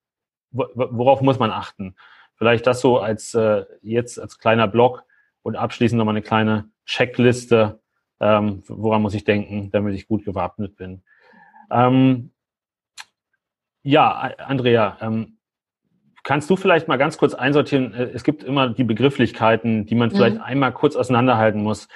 worauf 0.52 1.20
muss 1.20 1.40
man 1.40 1.50
achten? 1.50 1.96
Vielleicht 2.36 2.64
das 2.68 2.80
so 2.80 3.00
als 3.00 3.34
äh, 3.34 3.64
jetzt 3.82 4.20
als 4.20 4.38
kleiner 4.38 4.68
Block 4.68 5.02
und 5.42 5.56
abschließend 5.56 5.98
nochmal 5.98 6.14
eine 6.14 6.22
kleine 6.22 6.70
Checkliste, 6.84 7.80
ähm, 8.20 8.62
woran 8.68 9.02
muss 9.02 9.14
ich 9.14 9.24
denken, 9.24 9.72
damit 9.72 9.96
ich 9.96 10.06
gut 10.06 10.24
gewappnet 10.24 10.76
bin. 10.76 11.02
Ähm, 11.72 12.30
ja, 13.82 14.12
Andrea, 14.38 14.96
ähm, 15.00 15.35
kannst 16.26 16.50
du 16.50 16.56
vielleicht 16.56 16.88
mal 16.88 16.96
ganz 16.96 17.16
kurz 17.18 17.34
einsortieren? 17.34 17.94
Äh, 17.94 18.10
es 18.12 18.24
gibt 18.24 18.42
immer 18.42 18.68
die 18.68 18.84
Begrifflichkeiten, 18.84 19.86
die 19.86 19.94
man 19.94 20.10
vielleicht 20.10 20.36
mhm. 20.36 20.42
einmal 20.42 20.72
kurz 20.72 20.96
auseinanderhalten 20.96 21.62
muss. 21.62 21.88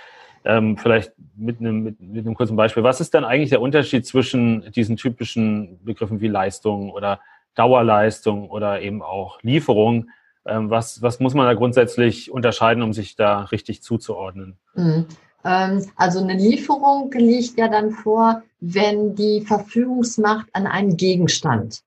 Ähm, 0.43 0.79
vielleicht 0.79 1.13
mit 1.37 1.61
einem, 1.61 1.83
mit, 1.83 2.01
mit 2.01 2.25
einem 2.25 2.35
kurzen 2.35 2.57
Beispiel. 2.57 2.83
Was 2.83 3.01
ist 3.03 3.13
denn 3.13 3.25
eigentlich 3.25 3.51
der 3.51 3.61
Unterschied 3.61 4.07
zwischen 4.07 4.71
diesen 4.73 4.97
typischen 4.97 5.85
Begriffen 5.85 6.23
wie 6.23 6.29
Leistung 6.29 6.91
oder 6.91 7.21
Dauerleistung 7.57 8.49
oder 8.49 8.81
eben 8.81 9.03
auch 9.03 9.43
Lieferung? 9.43 10.09
Ähm, 10.47 10.71
was, 10.71 11.03
was 11.03 11.21
muss 11.21 11.35
man 11.35 11.47
da 11.47 11.53
grundsätzlich 11.53 12.31
unterscheiden, 12.31 12.83
um 12.83 12.95
sich 12.95 13.17
da 13.17 13.43
richtig 13.43 13.83
zuzuordnen? 13.83 14.57
Mhm. 14.75 15.07
Ähm, 15.45 15.85
also 15.97 16.21
eine 16.21 16.35
Lieferung 16.35 17.11
liegt 17.13 17.59
ja 17.59 17.69
dann 17.69 17.91
vor, 17.91 18.43
wenn 18.61 19.15
die 19.17 19.43
Verfügungsmacht 19.43 20.47
an 20.53 20.67
einen 20.67 20.97
Gegenstand 20.97 21.83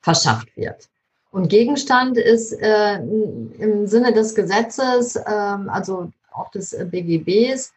verschafft 0.00 0.56
wird. 0.56 0.88
Und 1.30 1.48
Gegenstand 1.48 2.16
ist 2.16 2.52
äh, 2.52 2.96
im 2.96 3.86
Sinne 3.86 4.12
des 4.12 4.34
Gesetzes, 4.34 5.16
äh, 5.16 5.22
also 5.26 6.10
auch 6.32 6.50
des 6.50 6.76
BGBs, 6.90 7.72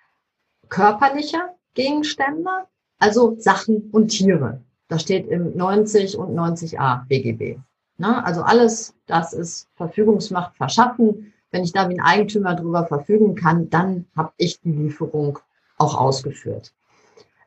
körperliche 0.69 1.39
Gegenstände, 1.73 2.49
also 2.99 3.35
Sachen 3.39 3.89
und 3.91 4.09
Tiere. 4.09 4.61
Das 4.87 5.01
steht 5.01 5.27
im 5.27 5.55
90 5.55 6.17
und 6.17 6.33
90a 6.37 7.07
BGB. 7.07 7.57
Ne? 7.97 8.25
Also 8.25 8.41
alles, 8.41 8.93
das 9.05 9.33
ist 9.33 9.67
Verfügungsmacht 9.75 10.55
verschaffen. 10.55 11.33
Wenn 11.51 11.63
ich 11.63 11.73
da 11.73 11.89
wie 11.89 11.99
ein 11.99 12.05
Eigentümer 12.05 12.55
drüber 12.55 12.85
verfügen 12.85 13.35
kann, 13.35 13.69
dann 13.69 14.05
habe 14.15 14.31
ich 14.37 14.59
die 14.61 14.71
Lieferung 14.71 15.39
auch 15.77 15.99
ausgeführt. 15.99 16.73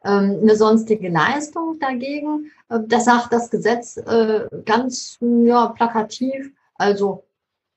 Ähm, 0.04 0.40
eine 0.42 0.54
sonstige 0.54 1.08
Leistung 1.08 1.78
dagegen, 1.80 2.50
äh, 2.68 2.80
das 2.87 3.06
sagt 3.06 3.32
das 3.32 3.50
Gesetz 3.50 3.96
äh, 3.96 4.46
ganz 4.64 5.18
ja, 5.20 5.68
plakativ. 5.68 6.52
Also 6.76 7.25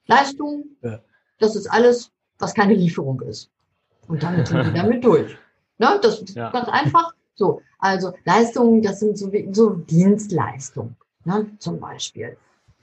Leistung, 0.07 0.65
ja. 0.81 0.99
das 1.39 1.55
ist 1.55 1.67
alles, 1.67 2.11
was 2.39 2.53
keine 2.53 2.73
Lieferung 2.73 3.21
ist. 3.21 3.49
Und 4.07 4.23
damit 4.23 4.47
sind 4.47 4.65
die 4.65 4.73
damit 4.73 5.03
durch. 5.03 5.37
Ne? 5.79 5.99
Das 6.01 6.19
ist 6.23 6.35
ja. 6.35 6.49
ganz 6.49 6.67
einfach. 6.69 7.13
So, 7.35 7.61
also 7.77 8.11
Leistungen, 8.25 8.81
das 8.81 8.99
sind 8.99 9.15
so, 9.15 9.31
wie, 9.31 9.47
so 9.53 9.69
Dienstleistungen, 9.69 10.95
ne? 11.23 11.45
zum 11.59 11.79
Beispiel. 11.79 12.35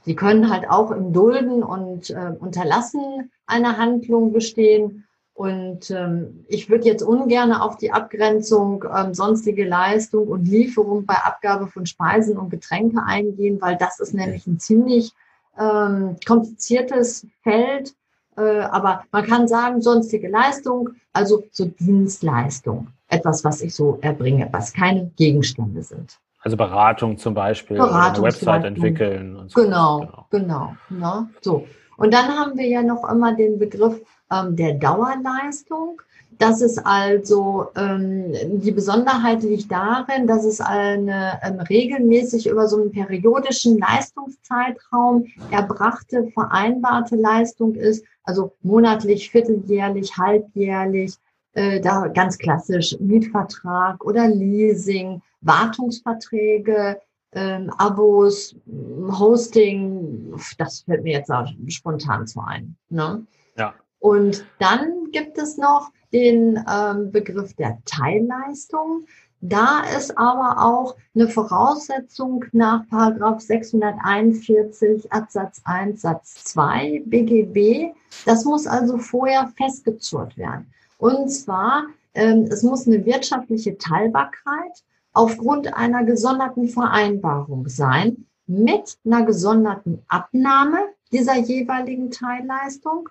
Sie 0.03 0.15
können 0.15 0.49
halt 0.49 0.71
auch 0.71 0.93
im 0.93 1.13
Dulden 1.13 1.65
und 1.65 2.11
äh, 2.11 2.33
Unterlassen 2.39 3.33
einer 3.47 3.79
Handlung 3.79 4.33
bestehen. 4.33 5.09
Und 5.35 5.91
ähm, 5.91 6.45
ich 6.47 6.71
würde 6.71 6.85
jetzt 6.85 7.03
ungern 7.03 7.53
auf 7.53 7.77
die 7.77 7.91
Abgrenzung 7.91 8.85
ähm, 8.97 9.15
sonstige 9.15 9.67
Leistung 9.67 10.29
und 10.29 10.47
Lieferung 10.47 11.07
bei 11.07 11.17
Abgabe 11.17 11.67
von 11.67 11.87
Speisen 11.87 12.39
und 12.39 12.51
Getränke 12.51 13.03
eingehen, 13.05 13.61
weil 13.61 13.77
das 13.77 13.99
ist 13.99 14.15
nämlich 14.15 14.47
ein 14.47 14.61
ziemlich 14.61 15.13
ähm, 15.59 16.17
kompliziertes 16.25 17.27
Feld. 17.43 17.95
Äh, 18.37 18.61
aber 18.61 19.03
man 19.11 19.27
kann 19.27 19.49
sagen, 19.49 19.83
sonstige 19.83 20.29
Leistung, 20.29 20.91
also 21.13 21.43
so 21.51 21.65
Dienstleistung, 21.65 22.89
etwas, 23.09 23.45
was 23.45 23.61
ich 23.61 23.75
so 23.75 23.99
erbringe, 24.03 24.49
was 24.53 24.73
keine 24.73 25.11
Gegenstände 25.17 25.83
sind. 25.83 26.19
Also 26.43 26.57
Beratung 26.57 27.19
zum 27.19 27.35
Beispiel, 27.35 27.77
Beratung 27.77 28.25
eine 28.25 28.35
Website 28.35 28.65
entwickeln 28.65 29.35
und 29.35 29.51
so. 29.51 29.63
Genau, 29.63 30.27
genau, 30.31 30.77
genau. 30.89 31.19
Ne? 31.19 31.29
So. 31.41 31.67
Und 31.97 32.13
dann 32.13 32.29
haben 32.29 32.57
wir 32.57 32.67
ja 32.67 32.83
noch 32.83 33.09
immer 33.09 33.35
den 33.35 33.59
Begriff 33.59 34.01
ähm, 34.31 34.57
der 34.57 34.75
Dauerleistung. 34.75 36.01
Das 36.39 36.61
ist 36.61 36.79
also 36.85 37.69
ähm, 37.77 38.33
die 38.61 38.73
Besonderheit 38.73 39.43
liegt 39.43 39.71
darin, 39.71 40.27
dass 40.27 40.45
es 40.45 40.61
eine 40.61 41.39
ähm, 41.43 41.61
regelmäßig 41.61 42.49
über 42.49 42.67
so 42.67 42.81
einen 42.81 42.91
periodischen 42.91 43.79
Leistungszeitraum 43.79 45.27
erbrachte, 45.51 46.29
vereinbarte 46.35 47.17
Leistung 47.17 47.75
ist, 47.77 48.05
also 48.25 48.53
monatlich, 48.63 49.31
vierteljährlich, 49.31 50.17
halbjährlich, 50.17 51.15
äh, 51.53 51.81
da 51.81 52.09
ganz 52.09 52.37
klassisch 52.37 52.97
Mietvertrag 52.99 54.05
oder 54.05 54.27
Leasing, 54.27 55.23
Wartungsverträge, 55.41 57.01
ähm, 57.33 57.71
Abos, 57.79 58.57
Hosting, 58.67 60.35
das 60.59 60.81
fällt 60.81 61.05
mir 61.05 61.13
jetzt 61.13 61.31
auch 61.31 61.47
spontan 61.69 62.27
zu 62.27 62.41
ein. 62.41 62.77
Ne? 62.91 63.25
Ja. 63.57 63.75
Und 64.05 64.45
dann 64.59 65.11
gibt 65.13 65.39
es 65.39 65.57
noch 65.57 65.91
den 66.13 66.63
ähm, 66.71 67.11
Begriff 67.11 67.55
der 67.55 67.79
Teilleistung. 67.87 69.07
Da 69.41 69.81
ist 69.97 70.19
aber 70.19 70.63
auch 70.63 70.95
eine 71.15 71.27
Voraussetzung 71.27 72.45
nach 72.53 72.87
Paragraph 72.91 73.41
641 73.41 75.11
Absatz 75.11 75.63
1 75.65 76.03
Satz 76.03 76.45
2 76.45 77.05
BGB. 77.07 77.95
Das 78.27 78.45
muss 78.45 78.67
also 78.67 78.99
vorher 78.99 79.51
festgezurrt 79.57 80.37
werden. 80.37 80.67
Und 80.99 81.31
zwar, 81.31 81.85
ähm, 82.13 82.47
es 82.51 82.63
muss 82.63 82.87
eine 82.87 83.07
wirtschaftliche 83.07 83.79
Teilbarkeit 83.79 84.85
aufgrund 85.15 85.73
einer 85.73 86.05
gesonderten 86.05 86.69
Vereinbarung 86.69 87.71
sein 87.71 88.27
mit 88.47 88.99
einer 89.07 89.25
gesonderten 89.25 90.03
Abnahme 90.09 90.91
dieser 91.11 91.39
jeweiligen 91.39 92.11
Teilleistung 92.11 93.09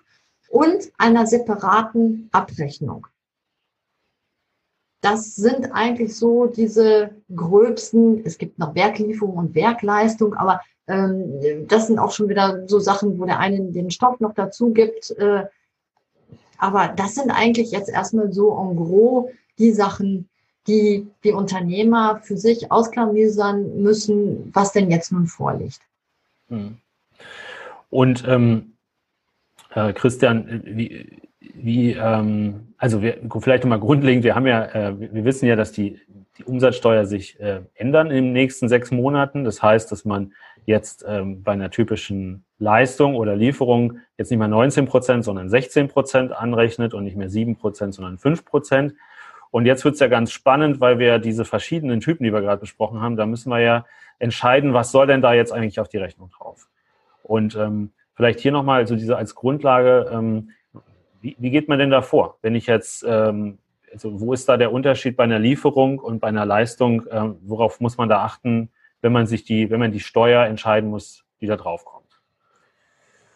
und 0.48 0.92
einer 0.98 1.26
separaten 1.26 2.28
Abrechnung. 2.32 3.06
Das 5.00 5.34
sind 5.34 5.70
eigentlich 5.72 6.16
so 6.16 6.46
diese 6.46 7.10
gröbsten, 7.34 8.24
es 8.24 8.38
gibt 8.38 8.58
noch 8.58 8.74
Werklieferung 8.74 9.36
und 9.36 9.54
Werkleistung, 9.54 10.34
aber 10.34 10.60
ähm, 10.86 11.66
das 11.68 11.88
sind 11.88 11.98
auch 11.98 12.10
schon 12.10 12.28
wieder 12.28 12.66
so 12.68 12.78
Sachen, 12.78 13.18
wo 13.18 13.24
der 13.24 13.38
eine 13.38 13.60
den 13.70 13.90
Stoff 13.90 14.20
noch 14.20 14.34
dazu 14.34 14.70
gibt. 14.70 15.10
Äh, 15.12 15.44
aber 16.58 16.88
das 16.88 17.14
sind 17.14 17.30
eigentlich 17.30 17.70
jetzt 17.70 17.90
erstmal 17.90 18.32
so 18.32 18.58
en 18.58 18.76
gros 18.76 19.30
die 19.58 19.72
Sachen, 19.72 20.28
die 20.66 21.06
die 21.22 21.32
Unternehmer 21.32 22.20
für 22.22 22.36
sich 22.36 22.70
ausklamüsern 22.72 23.82
müssen, 23.82 24.50
was 24.54 24.72
denn 24.72 24.90
jetzt 24.90 25.12
nun 25.12 25.26
vorliegt. 25.26 25.80
Hm. 26.48 26.78
Und 27.90 28.24
ähm, 28.26 28.73
äh, 29.74 29.92
Christian, 29.92 30.62
wie, 30.64 31.20
wie 31.40 31.92
ähm, 31.92 32.74
also 32.78 33.02
wir, 33.02 33.18
vielleicht 33.40 33.64
nochmal 33.64 33.80
grundlegend, 33.80 34.24
wir 34.24 34.34
haben 34.34 34.46
ja, 34.46 34.64
äh, 34.66 34.94
wir 34.98 35.24
wissen 35.24 35.46
ja, 35.46 35.56
dass 35.56 35.72
die, 35.72 36.00
die 36.38 36.44
Umsatzsteuer 36.44 37.06
sich 37.06 37.38
äh, 37.40 37.62
ändern 37.74 38.10
in 38.10 38.24
den 38.24 38.32
nächsten 38.32 38.68
sechs 38.68 38.90
Monaten. 38.90 39.44
Das 39.44 39.62
heißt, 39.62 39.90
dass 39.90 40.04
man 40.04 40.32
jetzt 40.66 41.04
ähm, 41.06 41.42
bei 41.42 41.52
einer 41.52 41.70
typischen 41.70 42.44
Leistung 42.58 43.16
oder 43.16 43.36
Lieferung 43.36 43.98
jetzt 44.16 44.30
nicht 44.30 44.38
mehr 44.38 44.48
19 44.48 44.86
Prozent, 44.86 45.24
sondern 45.24 45.48
16 45.48 45.88
Prozent 45.88 46.32
anrechnet 46.32 46.94
und 46.94 47.04
nicht 47.04 47.16
mehr 47.16 47.28
7 47.28 47.56
Prozent, 47.56 47.94
sondern 47.94 48.18
5 48.18 48.44
Prozent. 48.44 48.94
Und 49.50 49.66
jetzt 49.66 49.84
wird 49.84 49.94
es 49.94 50.00
ja 50.00 50.08
ganz 50.08 50.32
spannend, 50.32 50.80
weil 50.80 50.98
wir 50.98 51.18
diese 51.18 51.44
verschiedenen 51.44 52.00
Typen, 52.00 52.24
die 52.24 52.32
wir 52.32 52.40
gerade 52.40 52.60
besprochen 52.60 53.00
haben, 53.00 53.16
da 53.16 53.26
müssen 53.26 53.50
wir 53.50 53.60
ja 53.60 53.86
entscheiden, 54.18 54.72
was 54.72 54.90
soll 54.90 55.06
denn 55.06 55.22
da 55.22 55.34
jetzt 55.34 55.52
eigentlich 55.52 55.78
auf 55.80 55.88
die 55.88 55.98
Rechnung 55.98 56.30
drauf? 56.30 56.68
Und 57.22 57.54
ähm, 57.56 57.92
vielleicht 58.14 58.40
hier 58.40 58.52
nochmal 58.52 58.86
so 58.86 58.96
diese 58.96 59.16
als 59.16 59.34
Grundlage, 59.34 60.10
ähm, 60.12 60.50
wie, 61.20 61.36
wie 61.38 61.50
geht 61.50 61.68
man 61.68 61.78
denn 61.78 61.90
da 61.90 62.02
vor? 62.02 62.38
Wenn 62.42 62.54
ich 62.54 62.66
jetzt, 62.66 63.04
ähm, 63.08 63.58
also 63.92 64.20
wo 64.20 64.32
ist 64.32 64.48
da 64.48 64.56
der 64.56 64.72
Unterschied 64.72 65.16
bei 65.16 65.24
einer 65.24 65.38
Lieferung 65.38 65.98
und 65.98 66.20
bei 66.20 66.28
einer 66.28 66.44
Leistung? 66.44 67.04
Ähm, 67.10 67.36
worauf 67.42 67.80
muss 67.80 67.96
man 67.96 68.08
da 68.08 68.22
achten, 68.22 68.70
wenn 69.00 69.12
man 69.12 69.26
sich 69.26 69.44
die, 69.44 69.70
wenn 69.70 69.80
man 69.80 69.92
die 69.92 70.00
Steuer 70.00 70.44
entscheiden 70.44 70.90
muss, 70.90 71.24
die 71.40 71.46
da 71.46 71.56
drauf 71.56 71.84
kommt? 71.84 72.04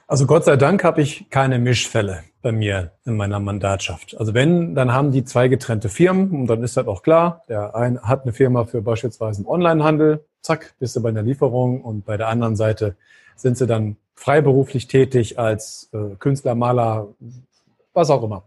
Also 0.07 0.27
Gott 0.27 0.45
sei 0.45 0.57
Dank 0.57 0.85
habe 0.85 1.03
ich 1.03 1.29
keine 1.29 1.59
Mischfälle 1.59 2.25
bei 2.41 2.53
mir 2.53 2.93
in 3.05 3.17
meiner 3.17 3.41
Mandatschaft. 3.41 4.17
Also 4.19 4.33
wenn, 4.33 4.75
dann 4.75 4.93
haben 4.93 5.13
die 5.13 5.25
zwei 5.25 5.49
getrennte 5.49 5.89
Firmen 5.89 6.31
und 6.31 6.47
dann 6.47 6.63
ist 6.63 6.77
das 6.77 6.87
auch 6.87 7.03
klar. 7.03 7.43
Der 7.49 7.75
eine 7.75 8.01
hat 8.03 8.23
eine 8.23 8.33
Firma 8.33 8.65
für 8.65 8.81
beispielsweise 8.81 9.41
einen 9.41 9.47
Onlinehandel, 9.47 10.25
zack, 10.41 10.75
bist 10.79 10.97
du 10.97 11.03
bei 11.03 11.11
einer 11.11 11.23
Lieferung 11.23 11.83
und 11.83 12.07
bei 12.07 12.17
der 12.17 12.29
anderen 12.29 12.57
Seite 12.57 12.97
sind 13.37 13.59
sie 13.59 13.67
dann 13.67 13.97
freiberuflich 14.19 14.89
tätig 14.89 15.39
als 15.39 15.89
äh, 15.93 16.17
Künstler, 16.19 16.57
Maler, 16.57 17.07
was 17.93 18.11
auch 18.11 18.23
immer. 18.25 18.43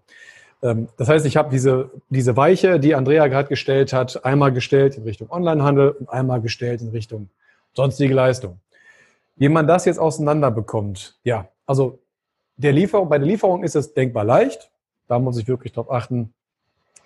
Ähm, 0.62 0.90
das 0.98 1.08
heißt, 1.08 1.26
ich 1.26 1.38
habe 1.38 1.50
diese, 1.50 1.90
diese 2.10 2.36
Weiche, 2.36 2.78
die 2.78 2.94
Andrea 2.94 3.28
gerade 3.28 3.48
gestellt 3.48 3.94
hat, 3.94 4.26
einmal 4.26 4.52
gestellt 4.52 4.98
in 4.98 5.04
Richtung 5.04 5.32
Onlinehandel 5.32 5.92
und 5.92 6.10
einmal 6.10 6.42
gestellt 6.42 6.82
in 6.82 6.90
Richtung 6.90 7.30
sonstige 7.74 8.14
Leistung. 8.14 8.60
Wie 9.38 9.48
man 9.48 9.66
das 9.66 9.86
jetzt 9.86 9.98
auseinander 9.98 10.52
bekommt, 10.52 11.18
ja, 11.24 11.48
also 11.66 12.00
der 12.58 12.74
Lieferung, 12.74 13.08
bei 13.08 13.18
der 13.18 13.28
Lieferung 13.28 13.64
ist 13.64 13.78
es 13.78 13.94
denkbar 13.94 14.26
leicht. 14.26 14.70
Da 15.08 15.20
muss 15.20 15.38
ich 15.38 15.48
wirklich 15.48 15.72
darauf 15.72 15.90
achten, 15.90 16.34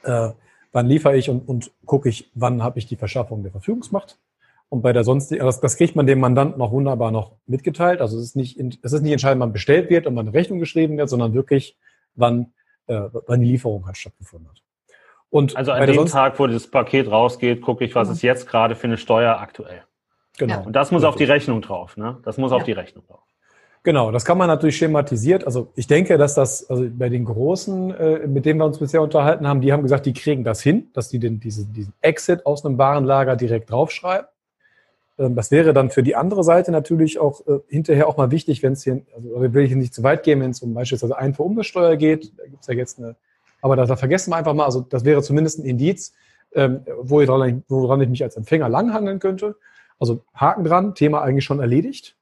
äh, 0.03 0.31
wann 0.71 0.87
liefere 0.87 1.15
ich 1.15 1.29
und, 1.29 1.47
und 1.47 1.71
gucke 1.85 2.09
ich, 2.09 2.31
wann 2.33 2.63
habe 2.63 2.79
ich 2.79 2.87
die 2.87 2.95
Verschaffung 2.95 3.43
der 3.43 3.51
Verfügungsmacht. 3.51 4.17
Und 4.69 4.81
bei 4.81 4.93
der 4.93 5.03
sonstigen, 5.03 5.45
das, 5.45 5.61
das 5.61 5.77
kriegt 5.77 5.95
man 5.95 6.07
dem 6.07 6.19
Mandanten 6.19 6.57
noch 6.57 6.71
wunderbar 6.71 7.11
noch 7.11 7.33
mitgeteilt. 7.45 8.01
Also 8.01 8.17
es 8.17 8.25
ist 8.25 8.35
nicht, 8.35 8.59
es 8.81 8.93
ist 8.93 9.01
nicht 9.01 9.11
entscheidend, 9.11 9.41
wann 9.41 9.53
bestellt 9.53 9.89
wird 9.89 10.07
und 10.07 10.15
wann 10.15 10.27
eine 10.27 10.35
Rechnung 10.35 10.59
geschrieben 10.59 10.97
wird, 10.97 11.09
sondern 11.09 11.33
wirklich, 11.33 11.77
wann, 12.15 12.53
äh, 12.87 13.01
wann 13.27 13.41
die 13.41 13.47
Lieferung 13.47 13.85
halt 13.85 13.97
stattgefunden 13.97 14.49
hat. 14.49 14.61
Und 15.29 15.55
also 15.57 15.71
an 15.71 15.85
dem 15.85 16.05
Tag, 16.05 16.39
wo 16.39 16.47
das 16.47 16.67
Paket 16.67 17.11
rausgeht, 17.11 17.61
gucke 17.61 17.83
ich, 17.83 17.93
was 17.95 18.07
ja. 18.07 18.13
ist 18.13 18.21
jetzt 18.21 18.47
gerade 18.47 18.75
für 18.75 18.87
eine 18.87 18.97
Steuer 18.97 19.39
aktuell. 19.39 19.83
Genau. 20.37 20.63
Und 20.63 20.73
das 20.73 20.91
muss 20.91 21.03
auf 21.03 21.15
die 21.15 21.23
Rechnung 21.23 21.61
drauf, 21.61 21.97
ne? 21.97 22.17
Das 22.23 22.37
muss 22.37 22.51
ja. 22.51 22.57
auf 22.57 22.63
die 22.63 22.71
Rechnung 22.73 23.05
drauf. 23.05 23.21
Genau, 23.83 24.11
das 24.11 24.25
kann 24.25 24.37
man 24.37 24.47
natürlich 24.47 24.77
schematisiert. 24.77 25.45
Also 25.45 25.71
ich 25.75 25.85
denke, 25.85 26.17
dass 26.17 26.33
das, 26.33 26.67
also 26.69 26.87
bei 26.89 27.07
den 27.07 27.23
Großen, 27.23 27.91
äh, 27.91 28.27
mit 28.27 28.45
denen 28.45 28.59
wir 28.59 28.65
uns 28.65 28.79
bisher 28.79 29.01
unterhalten 29.01 29.47
haben, 29.47 29.61
die 29.61 29.71
haben 29.71 29.83
gesagt, 29.83 30.07
die 30.07 30.13
kriegen 30.13 30.43
das 30.43 30.61
hin, 30.61 30.89
dass 30.93 31.09
die 31.09 31.19
den, 31.19 31.39
diesen, 31.39 31.71
diesen 31.71 31.93
Exit 32.01 32.45
aus 32.47 32.65
einem 32.65 32.79
Warenlager 32.79 33.35
direkt 33.35 33.69
draufschreiben. 33.69 34.27
Ähm, 35.17 35.35
das 35.35 35.51
wäre 35.51 35.73
dann 35.73 35.89
für 35.89 36.03
die 36.03 36.15
andere 36.15 36.43
Seite 36.43 36.71
natürlich 36.71 37.19
auch 37.19 37.45
äh, 37.47 37.59
hinterher 37.67 38.07
auch 38.07 38.17
mal 38.17 38.31
wichtig, 38.31 38.63
wenn 38.63 38.73
es 38.73 38.83
hier, 38.83 39.01
also 39.15 39.53
will 39.53 39.63
ich 39.63 39.75
nicht 39.75 39.93
zu 39.93 40.03
weit 40.03 40.23
gehen, 40.23 40.41
wenn 40.41 40.51
es 40.51 40.61
um 40.61 40.73
beispielsweise 40.73 41.17
Einfuhrumsatzsteuer 41.17 41.95
geht, 41.95 42.37
da 42.37 42.45
gibt 42.45 42.61
es 42.61 42.67
ja 42.67 42.73
jetzt 42.73 42.99
eine, 42.99 43.15
aber 43.61 43.75
da, 43.75 43.85
da, 43.85 43.95
vergessen 43.95 44.31
wir 44.31 44.37
einfach 44.37 44.53
mal, 44.53 44.65
also 44.65 44.81
das 44.81 45.05
wäre 45.05 45.21
zumindest 45.21 45.59
ein 45.59 45.65
Indiz, 45.65 46.13
ähm, 46.53 46.81
wo 47.01 47.21
ich 47.21 47.27
dran, 47.27 47.63
woran 47.67 48.01
ich 48.01 48.09
mich 48.09 48.23
als 48.23 48.35
Empfänger 48.35 48.69
langhandeln 48.69 49.19
könnte. 49.19 49.55
Also 49.99 50.23
Haken 50.33 50.63
dran, 50.63 50.93
Thema 50.93 51.21
eigentlich 51.21 51.45
schon 51.45 51.59
erledigt. 51.59 52.15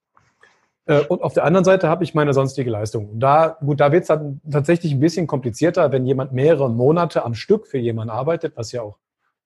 Äh, 0.86 1.02
und 1.02 1.22
auf 1.22 1.34
der 1.34 1.46
anderen 1.46 1.64
Seite 1.64 1.90
habe 1.90 2.04
ich 2.04 2.14
meine 2.14 2.34
sonstige 2.34 2.70
Leistung. 2.70 3.20
Da, 3.20 3.58
gut, 3.60 3.80
da 3.80 3.92
wird 3.92 4.04
es 4.04 4.08
dann 4.08 4.42
tatsächlich 4.50 4.94
ein 4.94 5.00
bisschen 5.00 5.28
komplizierter, 5.28 5.92
wenn 5.92 6.06
jemand 6.06 6.34
mehrere 6.34 6.70
Monate 6.70 7.26
am 7.26 7.34
Stück 7.34 7.68
für 7.68 7.78
jemanden 7.78 8.12
arbeitet, 8.12 8.56
was 8.56 8.72
ja 8.72 8.82
auch 8.82 8.98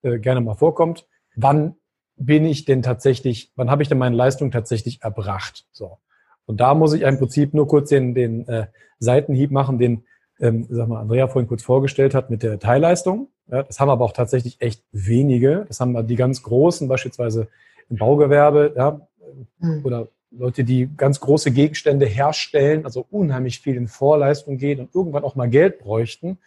äh, 0.02 0.18
gerne 0.18 0.40
mal 0.40 0.54
vorkommt. 0.54 1.06
Wann 1.36 1.76
bin 2.18 2.44
ich 2.44 2.64
denn 2.64 2.82
tatsächlich, 2.82 3.52
wann 3.56 3.70
habe 3.70 3.82
ich 3.82 3.88
denn 3.88 3.98
meine 3.98 4.16
Leistung 4.16 4.50
tatsächlich 4.50 5.02
erbracht? 5.02 5.66
So. 5.72 5.98
Und 6.46 6.60
da 6.60 6.74
muss 6.74 6.92
ich 6.92 7.02
im 7.02 7.18
Prinzip 7.18 7.54
nur 7.54 7.68
kurz 7.68 7.90
den, 7.90 8.14
den 8.14 8.46
äh, 8.48 8.66
Seitenhieb 8.98 9.50
machen, 9.50 9.78
den 9.78 10.04
ähm, 10.40 10.66
sag 10.70 10.88
mal, 10.88 11.00
Andrea 11.00 11.28
vorhin 11.28 11.48
kurz 11.48 11.62
vorgestellt 11.62 12.14
hat 12.14 12.30
mit 12.30 12.42
der 12.42 12.58
Teilleistung. 12.58 13.28
Ja, 13.50 13.62
das 13.62 13.80
haben 13.80 13.90
aber 13.90 14.04
auch 14.04 14.12
tatsächlich 14.12 14.60
echt 14.60 14.82
wenige. 14.92 15.64
Das 15.68 15.80
haben 15.80 16.06
die 16.06 16.16
ganz 16.16 16.42
großen, 16.42 16.86
beispielsweise 16.88 17.48
im 17.88 17.96
Baugewerbe, 17.96 18.74
ja, 18.76 19.00
mhm. 19.58 19.84
oder 19.84 20.08
Leute, 20.30 20.64
die 20.64 20.90
ganz 20.94 21.20
große 21.20 21.50
Gegenstände 21.50 22.06
herstellen, 22.06 22.84
also 22.84 23.06
unheimlich 23.10 23.60
viel 23.60 23.76
in 23.76 23.88
Vorleistung 23.88 24.58
gehen 24.58 24.80
und 24.80 24.94
irgendwann 24.94 25.24
auch 25.24 25.36
mal 25.36 25.48
Geld 25.48 25.78
bräuchten, 25.78 26.38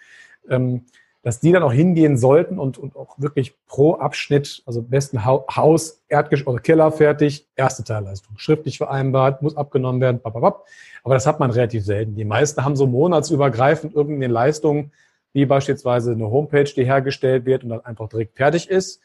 ähm, 0.50 0.86
dass 1.24 1.40
die 1.40 1.52
dann 1.52 1.64
auch 1.64 1.74
hingehen 1.74 2.18
sollten 2.18 2.58
und, 2.58 2.78
und 2.78 2.96
auch 2.96 3.20
wirklich 3.20 3.56
pro 3.68 3.94
Abschnitt, 3.96 4.64
also 4.66 4.82
besten 4.82 5.24
Haus, 5.26 6.02
Erdgesch 6.10 6.48
oder 6.48 6.60
Keller 6.60 6.92
fertig, 6.92 7.48
erste 7.56 7.84
Teilleistung, 7.84 8.38
schriftlich 8.38 8.78
vereinbart, 8.78 9.42
muss 9.42 9.56
abgenommen 9.56 10.02
werden, 10.02 10.20
papapap. 10.20 10.66
aber 11.04 11.14
das 11.14 11.28
hat 11.28 11.40
man 11.40 11.52
relativ 11.52 11.86
selten. 11.86 12.16
Die 12.16 12.26
meisten 12.26 12.66
haben 12.66 12.76
so 12.76 12.88
monatsübergreifend 12.88 13.94
irgendeine 13.94 14.34
Leistung, 14.34 14.92
wie 15.34 15.46
beispielsweise 15.46 16.12
eine 16.12 16.30
Homepage, 16.30 16.64
die 16.64 16.86
hergestellt 16.86 17.46
wird 17.46 17.64
und 17.64 17.70
dann 17.70 17.86
einfach 17.86 18.10
direkt 18.10 18.36
fertig 18.36 18.70
ist 18.70 19.02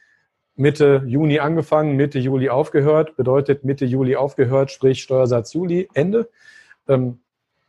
Mitte 0.56 1.02
Juni 1.06 1.38
angefangen, 1.38 1.96
Mitte 1.96 2.18
Juli 2.18 2.48
aufgehört, 2.48 3.16
bedeutet 3.16 3.64
Mitte 3.64 3.84
Juli 3.84 4.16
aufgehört, 4.16 4.70
sprich 4.70 5.02
Steuersatz 5.02 5.52
Juli, 5.52 5.88
Ende. 5.92 6.30
Ähm, 6.88 7.20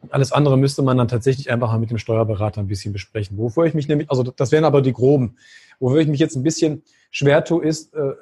alles 0.10 0.32
andere 0.32 0.58
müsste 0.58 0.82
man 0.82 0.98
dann 0.98 1.08
tatsächlich 1.08 1.52
einfach 1.52 1.72
mal 1.72 1.80
mit 1.80 1.90
dem 1.90 1.98
Steuerberater 1.98 2.62
ein 2.62 2.68
bisschen 2.68 2.94
besprechen. 2.94 3.38
Wofür 3.38 3.66
ich 3.66 3.74
mich 3.74 3.88
nämlich, 3.88 4.10
also 4.10 4.24
das 4.24 4.52
wären 4.52 4.66
aber 4.66 4.82
die 4.82 4.94
groben. 4.94 5.38
Wofür 5.80 6.00
ich 6.00 6.08
mich 6.08 6.20
jetzt 6.20 6.36
ein 6.36 6.44
bisschen 6.44 6.84
schwer 7.12 7.44
tue, 7.44 7.64
ist, 7.66 7.94
äh, 7.94 8.14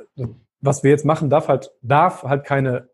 was 0.61 0.83
wir 0.83 0.91
jetzt 0.91 1.05
machen, 1.05 1.29
darf 1.29 1.47
halt, 1.47 1.71
darf 1.81 2.23
halt 2.23 2.43
keine 2.45 2.89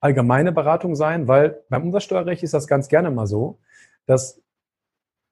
allgemeine 0.00 0.52
Beratung 0.52 0.94
sein, 0.94 1.28
weil 1.28 1.62
beim 1.68 1.84
Umsatzsteuerrecht 1.84 2.42
ist 2.42 2.54
das 2.54 2.66
ganz 2.66 2.88
gerne 2.88 3.10
mal 3.10 3.26
so, 3.26 3.58
dass 4.06 4.40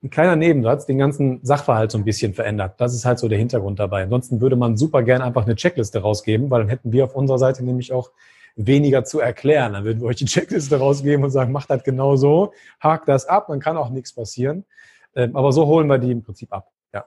ein 0.02 0.10
kleiner 0.10 0.36
Nebensatz 0.36 0.84
den 0.86 0.98
ganzen 0.98 1.40
Sachverhalt 1.42 1.90
so 1.90 1.98
ein 1.98 2.04
bisschen 2.04 2.34
verändert. 2.34 2.74
Das 2.78 2.94
ist 2.94 3.06
halt 3.06 3.18
so 3.18 3.28
der 3.28 3.38
Hintergrund 3.38 3.78
dabei. 3.78 4.02
Ansonsten 4.02 4.40
würde 4.40 4.56
man 4.56 4.76
super 4.76 5.02
gern 5.02 5.22
einfach 5.22 5.44
eine 5.44 5.56
Checkliste 5.56 6.00
rausgeben, 6.00 6.50
weil 6.50 6.60
dann 6.60 6.68
hätten 6.68 6.92
wir 6.92 7.04
auf 7.04 7.14
unserer 7.14 7.38
Seite 7.38 7.64
nämlich 7.64 7.92
auch 7.92 8.10
weniger 8.56 9.04
zu 9.04 9.20
erklären. 9.20 9.72
Dann 9.72 9.84
würden 9.84 10.00
wir 10.00 10.08
euch 10.08 10.16
die 10.16 10.26
Checkliste 10.26 10.78
rausgeben 10.78 11.24
und 11.24 11.30
sagen, 11.30 11.52
macht 11.52 11.70
das 11.70 11.82
genau 11.82 12.16
so, 12.16 12.52
hakt 12.80 13.08
das 13.08 13.26
ab, 13.26 13.46
dann 13.48 13.60
kann 13.60 13.76
auch 13.76 13.90
nichts 13.90 14.12
passieren. 14.12 14.64
Ähm, 15.14 15.36
aber 15.36 15.52
so 15.52 15.66
holen 15.66 15.86
wir 15.86 15.98
die 15.98 16.10
im 16.10 16.22
Prinzip 16.22 16.52
ab. 16.52 16.70
Ja. 16.92 17.04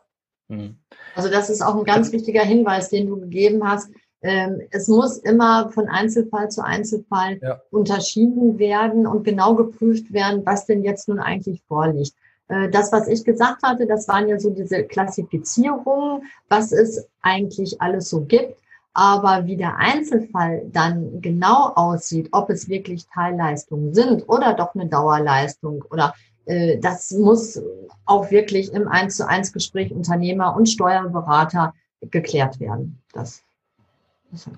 Mhm. 0.47 0.77
Also 1.15 1.29
das 1.29 1.49
ist 1.49 1.61
auch 1.61 1.75
ein 1.75 1.83
ganz 1.83 2.11
wichtiger 2.11 2.43
Hinweis, 2.43 2.89
den 2.89 3.07
du 3.07 3.19
gegeben 3.19 3.67
hast. 3.67 3.89
Ähm, 4.21 4.61
es 4.71 4.87
muss 4.87 5.17
immer 5.17 5.69
von 5.71 5.87
Einzelfall 5.87 6.49
zu 6.49 6.63
Einzelfall 6.63 7.39
ja. 7.41 7.61
unterschieden 7.69 8.57
werden 8.57 9.05
und 9.05 9.23
genau 9.23 9.55
geprüft 9.55 10.11
werden, 10.11 10.45
was 10.45 10.65
denn 10.65 10.83
jetzt 10.83 11.07
nun 11.07 11.19
eigentlich 11.19 11.61
vorliegt. 11.67 12.13
Äh, 12.47 12.69
das, 12.69 12.91
was 12.91 13.07
ich 13.07 13.23
gesagt 13.23 13.63
hatte, 13.63 13.85
das 13.85 14.07
waren 14.07 14.27
ja 14.27 14.39
so 14.39 14.49
diese 14.49 14.83
Klassifizierungen, 14.83 16.23
was 16.49 16.71
es 16.71 17.07
eigentlich 17.21 17.81
alles 17.81 18.09
so 18.09 18.21
gibt. 18.21 18.57
Aber 18.97 19.45
wie 19.45 19.57
der 19.57 19.77
Einzelfall 19.77 20.63
dann 20.71 21.21
genau 21.21 21.71
aussieht, 21.75 22.29
ob 22.31 22.49
es 22.49 22.67
wirklich 22.67 23.05
Teilleistungen 23.07 23.93
sind 23.93 24.27
oder 24.27 24.53
doch 24.55 24.73
eine 24.73 24.87
Dauerleistung 24.87 25.83
oder 25.91 26.15
äh, 26.45 26.79
das 26.79 27.11
muss 27.11 27.61
auch 28.05 28.31
wirklich 28.31 28.73
im 28.73 28.87
1 28.87 29.17
zu 29.17 29.27
1 29.27 29.53
Gespräch 29.53 29.91
Unternehmer 29.91 30.55
und 30.55 30.67
Steuerberater 30.67 31.73
geklärt 32.01 32.59
werden. 32.59 32.99
Das 33.13 33.43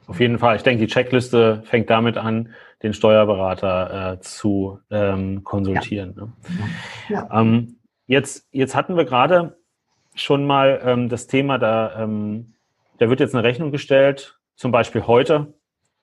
auf 0.08 0.20
jeden 0.20 0.40
Fall. 0.40 0.56
Ich 0.56 0.64
denke, 0.64 0.86
die 0.86 0.92
Checkliste 0.92 1.62
fängt 1.66 1.90
damit 1.90 2.18
an, 2.18 2.50
den 2.82 2.94
Steuerberater 2.94 4.14
äh, 4.14 4.20
zu 4.22 4.80
ähm, 4.90 5.44
konsultieren. 5.44 6.16
Ja. 6.16 6.24
Ne? 6.24 6.32
Ja. 7.10 7.42
Ähm, 7.42 7.76
Jetzt, 8.10 8.48
jetzt 8.52 8.74
hatten 8.74 8.98
wir 8.98 9.06
gerade 9.06 9.60
schon 10.16 10.48
mal 10.48 10.82
ähm, 10.84 11.10
das 11.10 11.28
Thema, 11.28 11.60
da, 11.60 12.02
ähm, 12.02 12.56
da 13.00 13.10
wird 13.10 13.20
jetzt 13.20 13.34
eine 13.34 13.44
Rechnung 13.44 13.72
gestellt, 13.72 14.38
zum 14.56 14.72
Beispiel 14.72 15.08
heute, 15.08 15.54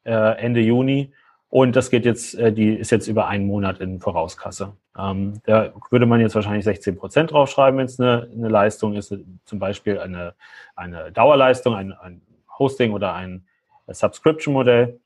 äh, 0.04 0.12
Ende 0.12 0.60
Juni, 0.60 1.12
und 1.48 1.76
das 1.76 1.90
geht 1.90 2.04
jetzt, 2.04 2.34
äh, 2.34 2.52
die 2.52 2.74
ist 2.74 2.90
jetzt 2.90 3.06
über 3.06 3.28
einen 3.28 3.46
Monat 3.46 3.80
in 3.80 4.00
Vorauskasse. 4.00 4.72
Ähm, 4.98 5.40
da 5.44 5.72
würde 5.90 6.06
man 6.06 6.20
jetzt 6.20 6.34
wahrscheinlich 6.34 6.64
16 6.64 6.96
Prozent 6.96 7.30
draufschreiben, 7.30 7.78
wenn 7.78 7.86
es 7.86 8.00
eine, 8.00 8.28
eine 8.32 8.48
Leistung 8.48 8.94
ist, 8.94 9.14
zum 9.44 9.58
Beispiel 9.58 10.00
eine, 10.00 10.34
eine 10.74 11.12
Dauerleistung, 11.12 11.74
ein, 11.74 11.92
ein 11.92 12.20
Hosting 12.58 12.92
oder 12.92 13.14
ein 13.14 13.46
Subscription-Modell. 13.86 14.98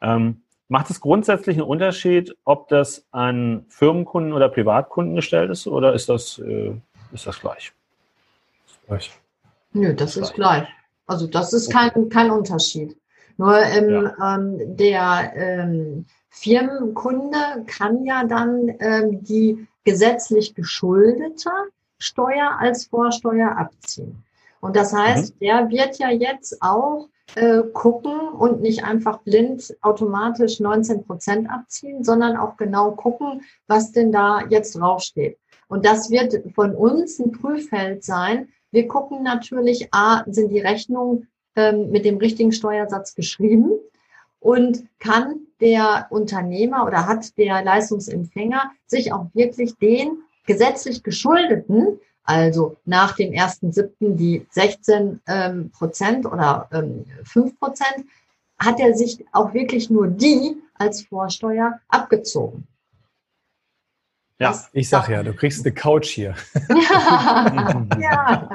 Ähm, 0.00 0.42
Macht 0.68 0.88
es 0.88 1.00
grundsätzlich 1.00 1.56
einen 1.56 1.66
Unterschied, 1.66 2.36
ob 2.44 2.68
das 2.68 3.04
an 3.10 3.64
Firmenkunden 3.68 4.32
oder 4.32 4.48
Privatkunden 4.48 5.16
gestellt 5.16 5.50
ist 5.50 5.66
oder 5.66 5.94
ist 5.94 6.08
das, 6.08 6.38
äh, 6.38 6.72
ist 7.12 7.26
das 7.26 7.40
gleich? 7.40 7.72
gleich? 8.86 9.10
Nö, 9.72 9.92
das 9.94 10.16
ist 10.16 10.32
gleich. 10.34 10.68
Also 11.10 11.26
das 11.26 11.52
ist 11.52 11.72
kein, 11.72 12.08
kein 12.08 12.30
Unterschied. 12.30 12.96
Nur 13.36 13.58
ähm, 13.58 13.90
ja. 13.90 14.36
ähm, 14.36 14.76
der 14.76 15.32
ähm, 15.34 16.06
Firmenkunde 16.28 17.64
kann 17.66 18.04
ja 18.04 18.24
dann 18.24 18.72
ähm, 18.78 19.24
die 19.24 19.66
gesetzlich 19.82 20.54
geschuldete 20.54 21.50
Steuer 21.98 22.56
als 22.60 22.86
Vorsteuer 22.86 23.56
abziehen. 23.58 24.22
Und 24.60 24.76
das 24.76 24.92
heißt, 24.92 25.34
mhm. 25.34 25.38
der 25.40 25.70
wird 25.70 25.98
ja 25.98 26.10
jetzt 26.10 26.62
auch 26.62 27.08
äh, 27.34 27.62
gucken 27.72 28.28
und 28.28 28.60
nicht 28.60 28.84
einfach 28.84 29.18
blind 29.22 29.74
automatisch 29.80 30.60
19 30.60 31.04
Prozent 31.06 31.50
abziehen, 31.50 32.04
sondern 32.04 32.36
auch 32.36 32.56
genau 32.56 32.92
gucken, 32.92 33.42
was 33.66 33.90
denn 33.90 34.12
da 34.12 34.44
jetzt 34.48 34.78
draufsteht. 34.78 35.38
Und 35.66 35.84
das 35.84 36.08
wird 36.10 36.54
von 36.54 36.72
uns 36.72 37.18
ein 37.18 37.32
Prüffeld 37.32 38.04
sein. 38.04 38.48
Wir 38.70 38.88
gucken 38.88 39.22
natürlich, 39.22 39.92
a, 39.92 40.24
sind 40.26 40.50
die 40.50 40.60
Rechnungen 40.60 41.28
ähm, 41.56 41.90
mit 41.90 42.04
dem 42.04 42.18
richtigen 42.18 42.52
Steuersatz 42.52 43.14
geschrieben 43.14 43.72
und 44.38 44.84
kann 44.98 45.40
der 45.60 46.06
Unternehmer 46.10 46.86
oder 46.86 47.06
hat 47.06 47.36
der 47.36 47.62
Leistungsempfänger 47.62 48.70
sich 48.86 49.12
auch 49.12 49.26
wirklich 49.34 49.76
den 49.76 50.22
gesetzlich 50.46 51.02
geschuldeten 51.02 52.00
also 52.30 52.76
nach 52.84 53.16
dem 53.16 53.32
1.7. 53.32 54.14
die 54.14 54.46
16 54.50 55.20
ähm, 55.26 55.70
Prozent 55.70 56.26
oder 56.26 56.68
ähm, 56.72 57.04
5 57.24 57.58
Prozent, 57.58 58.06
hat 58.56 58.78
er 58.78 58.94
sich 58.94 59.24
auch 59.32 59.52
wirklich 59.52 59.90
nur 59.90 60.06
die 60.06 60.56
als 60.74 61.02
Vorsteuer 61.02 61.80
abgezogen. 61.88 62.68
Ja, 64.40 64.48
das 64.48 64.70
ich 64.72 64.88
sag 64.88 65.08
ja, 65.08 65.22
du 65.22 65.34
kriegst 65.34 65.64
eine 65.64 65.74
Couch 65.74 66.08
hier. 66.08 66.34
Ja. 68.00 68.00
ja. 68.00 68.48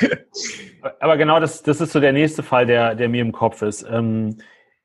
Aber 1.00 1.16
genau 1.16 1.40
das, 1.40 1.62
das 1.62 1.80
ist 1.80 1.92
so 1.92 2.00
der 2.00 2.12
nächste 2.12 2.42
Fall, 2.42 2.66
der, 2.66 2.94
der 2.94 3.08
mir 3.08 3.22
im 3.22 3.32
Kopf 3.32 3.62
ist. 3.62 3.86
Ähm, 3.90 4.36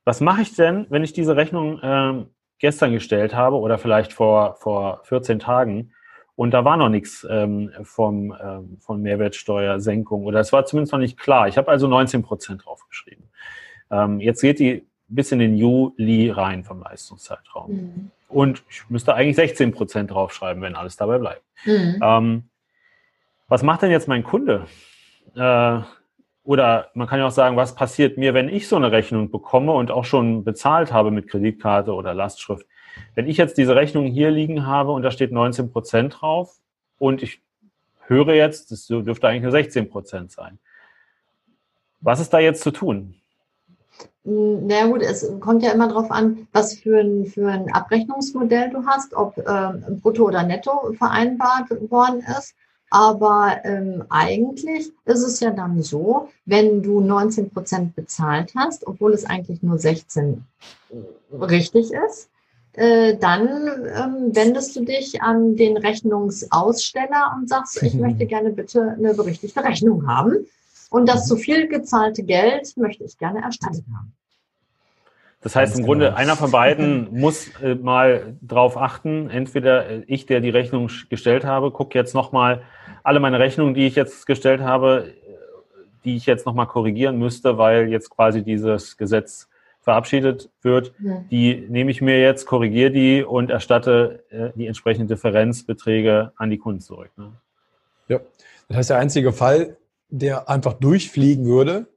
was 0.05 0.21
mache 0.21 0.41
ich 0.41 0.55
denn, 0.55 0.87
wenn 0.89 1.03
ich 1.03 1.13
diese 1.13 1.35
Rechnung 1.35 1.79
ähm, 1.83 2.27
gestern 2.57 2.93
gestellt 2.93 3.35
habe 3.35 3.57
oder 3.57 3.77
vielleicht 3.77 4.13
vor, 4.13 4.55
vor 4.55 5.01
14 5.03 5.39
Tagen 5.39 5.91
und 6.35 6.51
da 6.51 6.63
war 6.63 6.77
noch 6.77 6.89
nichts 6.89 7.27
ähm, 7.29 7.71
vom, 7.83 8.35
ähm, 8.41 8.77
von 8.79 9.01
Mehrwertsteuersenkung 9.01 10.25
oder 10.25 10.39
es 10.39 10.53
war 10.53 10.65
zumindest 10.65 10.93
noch 10.93 10.99
nicht 10.99 11.19
klar. 11.19 11.47
Ich 11.47 11.57
habe 11.57 11.69
also 11.69 11.87
19 11.87 12.23
Prozent 12.23 12.65
draufgeschrieben. 12.65 13.29
Ähm, 13.91 14.19
jetzt 14.21 14.41
geht 14.41 14.59
die 14.59 14.87
bis 15.07 15.31
in 15.31 15.39
den 15.39 15.55
Juli 15.55 16.29
rein 16.29 16.63
vom 16.63 16.81
Leistungszeitraum. 16.81 17.71
Mhm. 17.71 18.11
Und 18.31 18.63
ich 18.69 18.89
müsste 18.89 19.13
eigentlich 19.13 19.35
16 19.35 19.71
Prozent 19.71 20.11
draufschreiben, 20.11 20.61
wenn 20.61 20.75
alles 20.75 20.95
dabei 20.95 21.17
bleibt. 21.17 21.43
Mhm. 21.65 21.99
Ähm, 22.01 22.43
was 23.47 23.63
macht 23.63 23.81
denn 23.81 23.91
jetzt 23.91 24.07
mein 24.07 24.23
Kunde? 24.23 24.65
Äh, 25.35 25.79
oder 26.43 26.89
man 26.93 27.07
kann 27.07 27.19
ja 27.19 27.27
auch 27.27 27.31
sagen, 27.31 27.57
was 27.57 27.75
passiert 27.75 28.17
mir, 28.17 28.33
wenn 28.33 28.49
ich 28.49 28.67
so 28.67 28.75
eine 28.75 28.91
Rechnung 28.91 29.29
bekomme 29.29 29.73
und 29.73 29.91
auch 29.91 30.05
schon 30.05 30.43
bezahlt 30.43 30.91
habe 30.91 31.11
mit 31.11 31.27
Kreditkarte 31.27 31.93
oder 31.93 32.13
Lastschrift? 32.13 32.65
Wenn 33.13 33.27
ich 33.27 33.37
jetzt 33.37 33.57
diese 33.57 33.75
Rechnung 33.75 34.05
hier 34.05 34.31
liegen 34.31 34.65
habe 34.65 34.91
und 34.91 35.03
da 35.03 35.11
steht 35.11 35.31
19 35.31 35.71
Prozent 35.71 36.21
drauf 36.21 36.57
und 36.97 37.21
ich 37.21 37.41
höre 38.07 38.33
jetzt, 38.33 38.71
das 38.71 38.87
dürfte 38.87 39.27
eigentlich 39.27 39.43
nur 39.43 39.51
16 39.51 39.89
Prozent 39.89 40.31
sein. 40.31 40.59
Was 41.99 42.19
ist 42.19 42.31
da 42.31 42.39
jetzt 42.39 42.63
zu 42.63 42.71
tun? 42.71 43.20
Na 44.23 44.85
gut, 44.85 45.01
es 45.01 45.27
kommt 45.39 45.63
ja 45.63 45.71
immer 45.71 45.87
darauf 45.87 46.11
an, 46.11 46.47
was 46.51 46.75
für 46.75 46.99
ein, 46.99 47.25
für 47.25 47.47
ein 47.49 47.71
Abrechnungsmodell 47.73 48.69
du 48.69 48.85
hast, 48.85 49.15
ob 49.15 49.37
äh, 49.37 49.71
brutto 50.01 50.27
oder 50.27 50.43
netto 50.43 50.93
vereinbart 50.93 51.69
worden 51.89 52.23
ist. 52.37 52.53
Aber 52.91 53.61
ähm, 53.63 54.03
eigentlich 54.09 54.91
ist 55.05 55.23
es 55.23 55.39
ja 55.39 55.51
dann 55.51 55.81
so, 55.81 56.29
wenn 56.45 56.83
du 56.83 56.99
19 56.99 57.49
Prozent 57.49 57.95
bezahlt 57.95 58.51
hast, 58.55 58.85
obwohl 58.85 59.13
es 59.13 59.25
eigentlich 59.25 59.63
nur 59.63 59.79
16 59.79 60.43
richtig 61.31 61.91
ist, 61.91 62.29
äh, 62.73 63.15
dann 63.17 63.47
ähm, 63.47 64.35
wendest 64.35 64.75
du 64.75 64.83
dich 64.83 65.21
an 65.21 65.55
den 65.55 65.77
Rechnungsaussteller 65.77 67.33
und 67.35 67.49
sagst, 67.49 67.81
ich 67.81 67.93
möchte 67.95 68.25
gerne 68.25 68.51
bitte 68.51 68.95
eine 68.97 69.13
berichtigte 69.13 69.63
Rechnung 69.63 70.07
haben. 70.07 70.45
Und 70.91 71.07
das 71.07 71.25
zu 71.25 71.37
viel 71.37 71.69
gezahlte 71.69 72.21
Geld 72.21 72.75
möchte 72.75 73.05
ich 73.05 73.17
gerne 73.17 73.41
erstattet 73.41 73.85
haben. 73.95 74.13
Das 75.39 75.55
heißt 75.55 75.71
Ganz 75.71 75.79
im 75.79 75.85
Grunde, 75.85 76.05
genau. 76.07 76.17
einer 76.17 76.35
von 76.35 76.51
beiden 76.51 77.07
muss 77.17 77.47
äh, 77.61 77.75
mal 77.75 78.35
drauf 78.41 78.77
achten. 78.77 79.29
Entweder 79.29 79.89
äh, 79.89 80.03
ich, 80.07 80.25
der 80.25 80.41
die 80.41 80.49
Rechnung 80.49 80.91
gestellt 81.09 81.45
habe, 81.45 81.71
gucke 81.71 81.97
jetzt 81.97 82.13
nochmal 82.13 82.63
alle 83.03 83.21
meine 83.21 83.39
Rechnungen, 83.39 83.73
die 83.73 83.87
ich 83.87 83.95
jetzt 83.95 84.27
gestellt 84.27 84.59
habe, 84.61 85.07
äh, 85.07 85.37
die 86.03 86.17
ich 86.17 86.25
jetzt 86.25 86.45
nochmal 86.45 86.67
korrigieren 86.67 87.17
müsste, 87.17 87.57
weil 87.57 87.87
jetzt 87.87 88.09
quasi 88.09 88.43
dieses 88.43 88.97
Gesetz 88.97 89.47
verabschiedet 89.79 90.49
wird, 90.61 90.93
ja. 90.99 91.23
die 91.31 91.65
nehme 91.69 91.89
ich 91.89 92.01
mir 92.01 92.19
jetzt, 92.19 92.45
korrigiere 92.45 92.91
die 92.91 93.23
und 93.23 93.49
erstatte 93.49 94.25
äh, 94.29 94.49
die 94.55 94.67
entsprechenden 94.67 95.07
Differenzbeträge 95.07 96.33
an 96.35 96.49
die 96.49 96.57
Kunden 96.57 96.81
zurück. 96.81 97.11
Ne? 97.15 97.31
Ja, 98.09 98.19
das 98.67 98.77
heißt, 98.77 98.89
der 98.89 98.97
einzige 98.97 99.31
Fall, 99.31 99.77
der 100.11 100.49
einfach 100.49 100.73
durchfliegen 100.73 101.45
würde, 101.45 101.87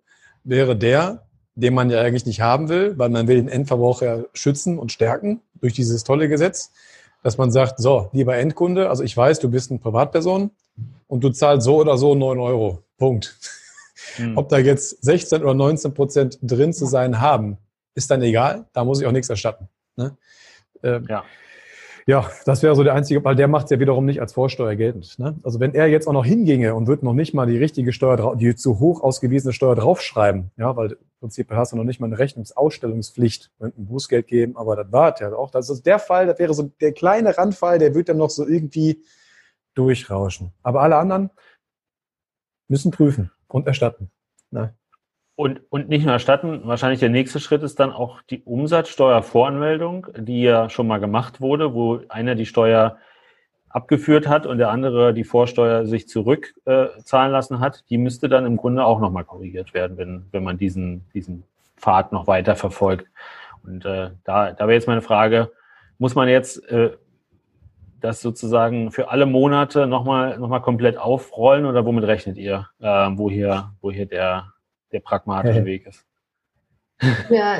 wäre 0.44 0.76
der, 0.76 1.26
den 1.54 1.74
man 1.74 1.90
ja 1.90 2.00
eigentlich 2.00 2.26
nicht 2.26 2.40
haben 2.40 2.68
will, 2.68 2.98
weil 2.98 3.10
man 3.10 3.28
will 3.28 3.36
den 3.36 3.48
Endverbraucher 3.48 4.24
schützen 4.32 4.78
und 4.78 4.92
stärken 4.92 5.40
durch 5.60 5.74
dieses 5.74 6.04
tolle 6.04 6.28
Gesetz, 6.28 6.72
dass 7.22 7.38
man 7.38 7.50
sagt, 7.50 7.78
so, 7.78 8.08
lieber 8.12 8.36
Endkunde, 8.36 8.88
also 8.88 9.02
ich 9.02 9.16
weiß, 9.16 9.40
du 9.40 9.50
bist 9.50 9.70
eine 9.70 9.80
Privatperson 9.80 10.50
und 11.06 11.24
du 11.24 11.30
zahlst 11.30 11.64
so 11.64 11.76
oder 11.76 11.96
so 11.98 12.14
neun 12.14 12.38
Euro. 12.38 12.82
Punkt. 12.98 13.36
Hm. 14.16 14.36
Ob 14.36 14.48
da 14.48 14.58
jetzt 14.58 15.02
16 15.04 15.42
oder 15.42 15.54
19 15.54 15.94
Prozent 15.94 16.38
drin 16.42 16.72
zu 16.72 16.86
sein 16.86 17.20
haben, 17.20 17.58
ist 17.94 18.10
dann 18.10 18.22
egal, 18.22 18.66
da 18.72 18.84
muss 18.84 19.00
ich 19.00 19.06
auch 19.06 19.12
nichts 19.12 19.30
erstatten. 19.30 19.68
Ne? 19.96 20.16
Ähm, 20.82 21.06
ja. 21.08 21.24
Ja, 22.06 22.30
das 22.44 22.62
wäre 22.62 22.74
so 22.74 22.84
der 22.84 22.94
einzige, 22.94 23.24
weil 23.24 23.34
der 23.34 23.48
macht 23.48 23.64
es 23.64 23.70
ja 23.70 23.80
wiederum 23.80 24.04
nicht 24.04 24.20
als 24.20 24.34
Vorsteuer 24.34 24.74
geltend. 24.76 25.18
Ne? 25.18 25.38
Also 25.42 25.58
wenn 25.58 25.74
er 25.74 25.86
jetzt 25.86 26.06
auch 26.06 26.12
noch 26.12 26.24
hinginge 26.24 26.74
und 26.74 26.86
würde 26.86 27.04
noch 27.04 27.14
nicht 27.14 27.32
mal 27.32 27.46
die 27.46 27.56
richtige 27.56 27.94
Steuer, 27.94 28.36
die 28.36 28.54
zu 28.54 28.78
hoch 28.78 29.02
ausgewiesene 29.02 29.54
Steuer 29.54 29.74
draufschreiben, 29.74 30.50
ja, 30.58 30.76
weil 30.76 30.92
im 30.92 30.98
Prinzip 31.20 31.50
hast 31.50 31.72
du 31.72 31.76
noch 31.76 31.84
nicht 31.84 32.00
mal 32.00 32.06
eine 32.06 32.18
Rechnungsausstellungspflicht, 32.18 33.50
ein 33.58 33.72
Bußgeld 33.76 34.26
geben, 34.26 34.56
aber 34.58 34.76
das 34.76 34.92
war 34.92 35.18
ja 35.18 35.32
auch. 35.34 35.50
Das 35.50 35.70
ist 35.70 35.86
der 35.86 35.98
Fall, 35.98 36.26
das 36.26 36.38
wäre 36.38 36.52
so 36.52 36.64
der 36.80 36.92
kleine 36.92 37.38
Randfall, 37.38 37.78
der 37.78 37.94
wird 37.94 38.10
dann 38.10 38.18
noch 38.18 38.30
so 38.30 38.46
irgendwie 38.46 39.02
durchrauschen. 39.74 40.52
Aber 40.62 40.82
alle 40.82 40.96
anderen 40.96 41.30
müssen 42.68 42.90
prüfen 42.90 43.30
und 43.48 43.66
erstatten. 43.66 44.10
Ne? 44.50 44.74
Und, 45.36 45.62
und 45.68 45.88
nicht 45.88 46.04
nur 46.04 46.12
erstatten, 46.12 46.62
wahrscheinlich 46.64 47.00
der 47.00 47.08
nächste 47.08 47.40
Schritt 47.40 47.62
ist 47.64 47.80
dann 47.80 47.92
auch 47.92 48.22
die 48.22 48.42
Umsatzsteuervoranmeldung, 48.44 50.06
die 50.16 50.42
ja 50.42 50.70
schon 50.70 50.86
mal 50.86 51.00
gemacht 51.00 51.40
wurde, 51.40 51.74
wo 51.74 52.00
einer 52.08 52.36
die 52.36 52.46
Steuer 52.46 52.98
abgeführt 53.68 54.28
hat 54.28 54.46
und 54.46 54.58
der 54.58 54.70
andere 54.70 55.12
die 55.12 55.24
Vorsteuer 55.24 55.86
sich 55.86 56.08
zurückzahlen 56.08 57.30
äh, 57.30 57.32
lassen 57.32 57.58
hat. 57.58 57.84
Die 57.90 57.98
müsste 57.98 58.28
dann 58.28 58.46
im 58.46 58.56
Grunde 58.56 58.84
auch 58.84 59.00
nochmal 59.00 59.24
korrigiert 59.24 59.74
werden, 59.74 59.96
wenn, 59.96 60.26
wenn 60.30 60.44
man 60.44 60.56
diesen, 60.56 61.04
diesen 61.12 61.42
Pfad 61.76 62.12
noch 62.12 62.28
weiter 62.28 62.54
verfolgt. 62.54 63.08
Und 63.64 63.84
äh, 63.84 64.10
da, 64.22 64.52
da 64.52 64.58
wäre 64.68 64.74
jetzt 64.74 64.86
meine 64.86 65.02
Frage, 65.02 65.50
muss 65.98 66.14
man 66.14 66.28
jetzt 66.28 66.64
äh, 66.70 66.92
das 68.00 68.20
sozusagen 68.20 68.92
für 68.92 69.10
alle 69.10 69.26
Monate 69.26 69.88
nochmal 69.88 70.38
noch 70.38 70.48
mal 70.48 70.60
komplett 70.60 70.96
aufrollen 70.96 71.66
oder 71.66 71.84
womit 71.84 72.04
rechnet 72.04 72.36
ihr, 72.36 72.68
äh, 72.78 72.86
wo, 73.14 73.28
hier, 73.28 73.72
wo 73.80 73.90
hier 73.90 74.06
der 74.06 74.53
der 74.94 75.00
pragmatische 75.00 75.60
hey. 75.60 75.64
Weg 75.66 75.86
ist. 75.86 76.04
Ja, 77.28 77.58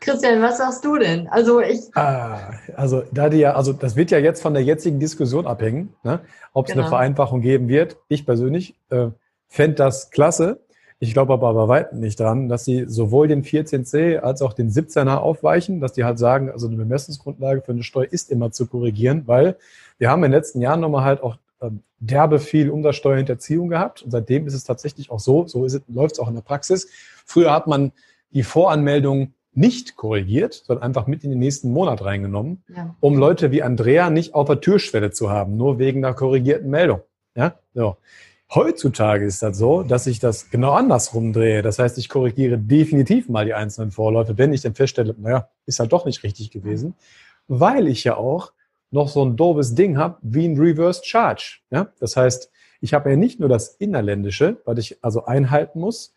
Christian, 0.00 0.42
was 0.42 0.58
sagst 0.58 0.84
du 0.84 0.98
denn? 0.98 1.28
Also 1.28 1.60
ich. 1.60 1.80
Ah, 1.94 2.52
also 2.74 3.04
da 3.12 3.28
die 3.28 3.38
ja, 3.38 3.54
also 3.54 3.72
das 3.72 3.96
wird 3.96 4.10
ja 4.10 4.18
jetzt 4.18 4.42
von 4.42 4.54
der 4.54 4.62
jetzigen 4.62 4.98
Diskussion 4.98 5.46
abhängen, 5.46 5.94
ne? 6.02 6.20
ob 6.52 6.66
es 6.66 6.72
genau. 6.72 6.84
eine 6.84 6.90
Vereinfachung 6.90 7.40
geben 7.40 7.68
wird. 7.68 7.96
Ich 8.08 8.26
persönlich 8.26 8.74
äh, 8.90 9.08
fände 9.48 9.76
das 9.76 10.10
klasse. 10.10 10.60
Ich 10.98 11.14
glaube 11.14 11.32
aber 11.32 11.54
bei 11.54 11.68
weitem 11.68 12.00
nicht 12.00 12.18
dran, 12.20 12.48
dass 12.48 12.64
sie 12.64 12.84
sowohl 12.86 13.28
den 13.28 13.44
14c 13.44 14.18
als 14.18 14.42
auch 14.42 14.52
den 14.52 14.70
17er 14.70 15.16
aufweichen, 15.16 15.80
dass 15.80 15.92
die 15.92 16.04
halt 16.04 16.18
sagen, 16.18 16.50
also 16.50 16.66
eine 16.66 16.76
Bemessungsgrundlage 16.76 17.62
für 17.62 17.72
eine 17.72 17.82
Steuer 17.82 18.06
ist 18.10 18.30
immer 18.30 18.52
zu 18.52 18.66
korrigieren, 18.66 19.22
weil 19.26 19.56
wir 19.98 20.10
haben 20.10 20.22
in 20.24 20.30
den 20.30 20.38
letzten 20.38 20.60
Jahren 20.60 20.80
nochmal 20.80 21.04
halt 21.04 21.22
auch 21.22 21.38
derbe 21.98 22.38
viel 22.38 22.70
Umsatzsteuerhinterziehung 22.70 23.68
gehabt. 23.68 24.02
Und 24.02 24.10
seitdem 24.10 24.46
ist 24.46 24.54
es 24.54 24.64
tatsächlich 24.64 25.10
auch 25.10 25.20
so, 25.20 25.46
so 25.46 25.66
läuft 25.88 26.14
es 26.14 26.18
auch 26.18 26.28
in 26.28 26.34
der 26.34 26.42
Praxis. 26.42 26.88
Früher 27.24 27.52
hat 27.52 27.66
man 27.66 27.92
die 28.30 28.42
Voranmeldung 28.42 29.34
nicht 29.54 29.96
korrigiert, 29.96 30.54
sondern 30.66 30.82
einfach 30.82 31.06
mit 31.06 31.24
in 31.24 31.30
den 31.30 31.38
nächsten 31.38 31.72
Monat 31.72 32.04
reingenommen, 32.04 32.62
ja. 32.74 32.96
um 33.00 33.18
Leute 33.18 33.50
wie 33.50 33.62
Andrea 33.62 34.08
nicht 34.10 34.34
auf 34.34 34.46
der 34.46 34.60
Türschwelle 34.60 35.10
zu 35.10 35.30
haben, 35.30 35.56
nur 35.56 35.78
wegen 35.78 36.02
der 36.02 36.14
korrigierten 36.14 36.70
Meldung. 36.70 37.00
Ja, 37.34 37.58
so. 37.74 37.96
Heutzutage 38.54 39.24
ist 39.24 39.42
das 39.42 39.56
so, 39.56 39.82
dass 39.82 40.06
ich 40.06 40.18
das 40.18 40.50
genau 40.50 40.72
andersrum 40.72 41.32
drehe. 41.32 41.62
Das 41.62 41.78
heißt, 41.78 41.96
ich 41.96 42.10
korrigiere 42.10 42.58
definitiv 42.58 43.30
mal 43.30 43.46
die 43.46 43.54
einzelnen 43.54 43.92
Vorläufe, 43.92 44.36
wenn 44.36 44.52
ich 44.52 44.60
dann 44.60 44.74
feststelle, 44.74 45.14
naja, 45.18 45.48
ist 45.64 45.80
halt 45.80 45.90
doch 45.90 46.04
nicht 46.04 46.22
richtig 46.22 46.50
gewesen, 46.50 46.94
weil 47.48 47.88
ich 47.88 48.04
ja 48.04 48.16
auch 48.16 48.52
noch 48.92 49.08
so 49.08 49.24
ein 49.24 49.36
doofes 49.36 49.74
Ding 49.74 49.96
habe 49.96 50.18
wie 50.22 50.46
ein 50.46 50.56
Reverse 50.58 51.02
Charge. 51.04 51.60
Ja? 51.70 51.88
Das 51.98 52.16
heißt, 52.16 52.50
ich 52.80 52.94
habe 52.94 53.10
ja 53.10 53.16
nicht 53.16 53.40
nur 53.40 53.48
das 53.48 53.74
Innerländische, 53.76 54.58
was 54.64 54.78
ich 54.78 54.98
also 55.02 55.24
einhalten 55.24 55.80
muss, 55.80 56.14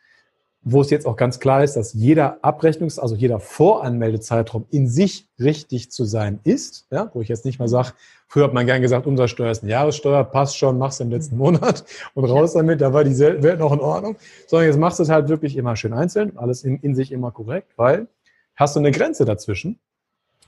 wo 0.67 0.81
es 0.81 0.89
jetzt 0.89 1.05
auch 1.05 1.15
ganz 1.15 1.39
klar 1.39 1.63
ist, 1.63 1.75
dass 1.75 1.93
jeder 1.93 2.43
Abrechnungs-, 2.43 2.99
also 2.99 3.15
jeder 3.15 3.39
Voranmeldezeitraum 3.39 4.65
in 4.71 4.87
sich 4.87 5.27
richtig 5.39 5.91
zu 5.91 6.05
sein 6.05 6.39
ist, 6.43 6.87
ja, 6.89 7.11
wo 7.13 7.21
ich 7.21 7.27
jetzt 7.27 7.45
nicht 7.45 7.59
mal 7.59 7.67
sage, 7.67 7.93
früher 8.27 8.45
hat 8.45 8.53
man 8.53 8.65
gern 8.65 8.81
gesagt, 8.81 9.05
Umsatzsteuer 9.05 9.51
ist 9.51 9.61
eine 9.61 9.71
Jahressteuer, 9.71 10.23
passt 10.23 10.57
schon, 10.57 10.79
machst 10.79 10.99
im 11.01 11.11
letzten 11.11 11.37
Monat 11.37 11.85
und 12.15 12.25
raus 12.25 12.53
damit, 12.53 12.81
da 12.81 12.91
war 12.91 13.03
die 13.03 13.17
Welt 13.17 13.59
noch 13.59 13.71
in 13.71 13.79
Ordnung, 13.79 14.15
sondern 14.47 14.67
jetzt 14.67 14.79
machst 14.79 14.97
du 14.97 15.03
es 15.03 15.09
halt 15.09 15.29
wirklich 15.29 15.55
immer 15.55 15.75
schön 15.75 15.93
einzeln, 15.93 16.35
alles 16.35 16.63
in, 16.63 16.79
in 16.79 16.95
sich 16.95 17.11
immer 17.11 17.31
korrekt, 17.31 17.73
weil 17.75 18.07
hast 18.55 18.75
du 18.75 18.79
eine 18.79 18.89
Grenze 18.89 19.23
dazwischen, 19.23 19.79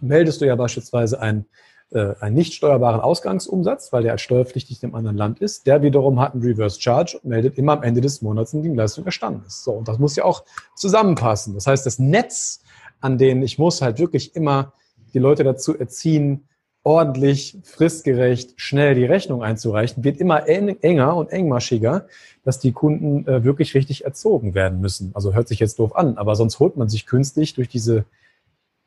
meldest 0.01 0.41
du 0.41 0.45
ja 0.45 0.55
beispielsweise 0.55 1.21
ein 1.21 1.45
äh, 1.91 2.15
einen 2.19 2.35
nicht 2.35 2.53
steuerbaren 2.53 2.99
Ausgangsumsatz, 2.99 3.93
weil 3.93 4.03
der 4.03 4.11
als 4.13 4.21
steuerpflichtig 4.21 4.83
im 4.83 4.95
anderen 4.95 5.17
Land 5.17 5.39
ist. 5.39 5.67
Der 5.67 5.81
wiederum 5.81 6.19
hat 6.19 6.33
einen 6.33 6.43
Reverse 6.43 6.81
Charge 6.81 7.19
und 7.21 7.29
meldet 7.29 7.57
immer 7.57 7.73
am 7.73 7.83
Ende 7.83 8.01
des 8.01 8.21
Monats, 8.21 8.53
in 8.53 8.63
dem 8.63 8.75
Leistung 8.75 9.05
erstanden 9.05 9.43
ist. 9.47 9.63
So, 9.63 9.71
und 9.71 9.87
das 9.87 9.97
muss 9.97 10.15
ja 10.15 10.25
auch 10.25 10.43
zusammenpassen. 10.75 11.53
Das 11.53 11.67
heißt, 11.67 11.85
das 11.85 11.99
Netz, 11.99 12.61
an 12.99 13.17
denen 13.17 13.41
ich 13.43 13.57
muss 13.57 13.81
halt 13.81 13.99
wirklich 13.99 14.35
immer 14.35 14.73
die 15.13 15.19
Leute 15.19 15.43
dazu 15.43 15.77
erziehen, 15.77 16.47
ordentlich, 16.83 17.57
fristgerecht, 17.63 18.53
schnell 18.55 18.95
die 18.95 19.03
Rechnung 19.03 19.43
einzureichen, 19.43 20.05
wird 20.05 20.17
immer 20.21 20.47
enger 20.47 21.17
und 21.17 21.29
engmaschiger, 21.31 22.07
dass 22.45 22.59
die 22.59 22.71
Kunden 22.71 23.27
äh, 23.27 23.43
wirklich 23.43 23.75
richtig 23.75 24.05
erzogen 24.05 24.55
werden 24.55 24.79
müssen. 24.79 25.11
Also 25.13 25.33
hört 25.33 25.49
sich 25.49 25.59
jetzt 25.59 25.79
doof 25.79 25.97
an, 25.97 26.17
aber 26.17 26.35
sonst 26.35 26.59
holt 26.59 26.77
man 26.77 26.87
sich 26.87 27.05
künstlich 27.05 27.55
durch 27.55 27.67
diese 27.67 28.05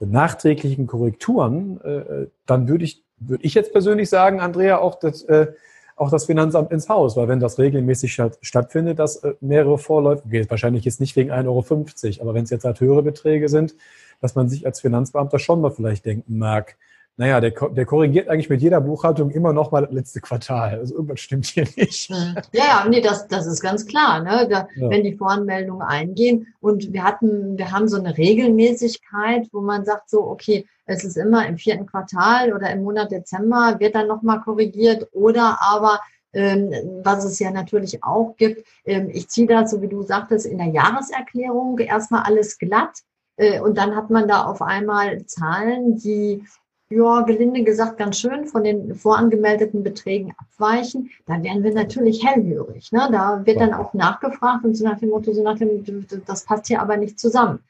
nachträglichen 0.06 0.86
Korrekturen, 0.86 1.80
äh, 1.82 2.26
dann 2.46 2.68
würde 2.68 2.84
ich, 2.84 3.04
würde 3.18 3.44
ich 3.44 3.54
jetzt 3.54 3.72
persönlich 3.72 4.08
sagen, 4.08 4.40
Andrea, 4.40 4.78
auch 4.78 4.98
das, 4.98 5.22
äh, 5.24 5.48
auch 5.96 6.10
das 6.10 6.24
Finanzamt 6.24 6.72
ins 6.72 6.88
Haus, 6.88 7.16
weil 7.16 7.28
wenn 7.28 7.40
das 7.40 7.58
regelmäßig 7.58 8.14
statt, 8.14 8.38
stattfindet, 8.40 8.98
dass 8.98 9.16
äh, 9.16 9.34
mehrere 9.40 9.78
Vorläufe 9.78 10.26
geht, 10.28 10.50
wahrscheinlich 10.50 10.84
jetzt 10.84 11.00
nicht 11.00 11.14
wegen 11.16 11.30
1,50 11.30 11.46
Euro, 11.46 12.22
aber 12.22 12.34
wenn 12.34 12.44
es 12.44 12.50
jetzt 12.50 12.64
halt 12.64 12.80
höhere 12.80 13.02
Beträge 13.02 13.48
sind, 13.48 13.74
dass 14.20 14.34
man 14.34 14.48
sich 14.48 14.64
als 14.66 14.80
Finanzbeamter 14.80 15.38
schon 15.38 15.60
mal 15.60 15.70
vielleicht 15.70 16.06
denken 16.06 16.38
mag, 16.38 16.76
naja, 17.16 17.40
der, 17.40 17.50
der 17.50 17.84
korrigiert 17.84 18.28
eigentlich 18.28 18.48
mit 18.48 18.62
jeder 18.62 18.80
Buchhaltung 18.80 19.30
immer 19.30 19.52
noch 19.52 19.72
mal 19.72 19.82
das 19.82 19.92
letzte 19.92 20.20
Quartal. 20.20 20.78
Also 20.78 20.94
irgendwas 20.94 21.20
stimmt 21.20 21.46
hier 21.46 21.66
nicht. 21.76 22.08
Hm. 22.08 22.34
Ja, 22.52 22.64
ja, 22.64 22.86
nee, 22.88 23.00
das, 23.00 23.28
das 23.28 23.46
ist 23.46 23.60
ganz 23.60 23.84
klar, 23.84 24.22
ne? 24.22 24.48
Da, 24.48 24.68
ja. 24.76 24.88
wenn 24.88 25.04
die 25.04 25.16
Voranmeldungen 25.16 25.86
eingehen. 25.86 26.46
Und 26.60 26.92
wir 26.92 27.04
hatten, 27.04 27.58
wir 27.58 27.72
haben 27.72 27.88
so 27.88 27.98
eine 27.98 28.16
Regelmäßigkeit, 28.16 29.48
wo 29.52 29.60
man 29.60 29.84
sagt 29.84 30.08
so, 30.08 30.26
okay, 30.26 30.66
es 30.86 31.04
ist 31.04 31.16
immer 31.16 31.46
im 31.46 31.58
vierten 31.58 31.86
Quartal 31.86 32.52
oder 32.52 32.70
im 32.70 32.82
Monat 32.82 33.12
Dezember 33.12 33.76
wird 33.78 33.94
dann 33.94 34.08
nochmal 34.08 34.40
korrigiert 34.40 35.08
oder 35.12 35.58
aber 35.60 36.00
ähm, 36.32 36.72
was 37.02 37.24
es 37.24 37.38
ja 37.38 37.50
natürlich 37.50 38.02
auch 38.02 38.36
gibt. 38.36 38.66
Ähm, 38.84 39.10
ich 39.12 39.28
ziehe 39.28 39.46
da, 39.46 39.66
so 39.66 39.82
wie 39.82 39.88
du 39.88 40.02
sagtest, 40.02 40.46
in 40.46 40.58
der 40.58 40.68
Jahreserklärung 40.68 41.78
erstmal 41.78 42.22
alles 42.22 42.58
glatt. 42.58 43.00
Äh, 43.36 43.60
und 43.60 43.78
dann 43.78 43.96
hat 43.96 44.10
man 44.10 44.28
da 44.28 44.44
auf 44.44 44.62
einmal 44.62 45.24
Zahlen, 45.26 45.96
die 45.96 46.44
ja, 46.90 47.20
gelinde 47.22 47.62
gesagt, 47.62 47.98
ganz 47.98 48.18
schön 48.18 48.46
von 48.46 48.64
den 48.64 48.96
vorangemeldeten 48.96 49.84
Beträgen 49.84 50.34
abweichen, 50.36 51.10
dann 51.26 51.44
werden 51.44 51.62
wir 51.62 51.72
natürlich 51.72 52.26
hellhörig. 52.26 52.90
Ne? 52.90 53.08
Da 53.12 53.42
wird 53.44 53.60
dann 53.60 53.72
auch 53.72 53.94
nachgefragt 53.94 54.64
und 54.64 54.74
so 54.74 54.84
nach 54.84 54.98
dem 54.98 55.10
Motto, 55.10 55.32
so 55.32 55.42
nach 55.42 55.56
dem, 55.56 55.84
das 56.26 56.44
passt 56.44 56.66
hier 56.66 56.82
aber 56.82 56.96
nicht 56.96 57.18
zusammen. 57.18 57.60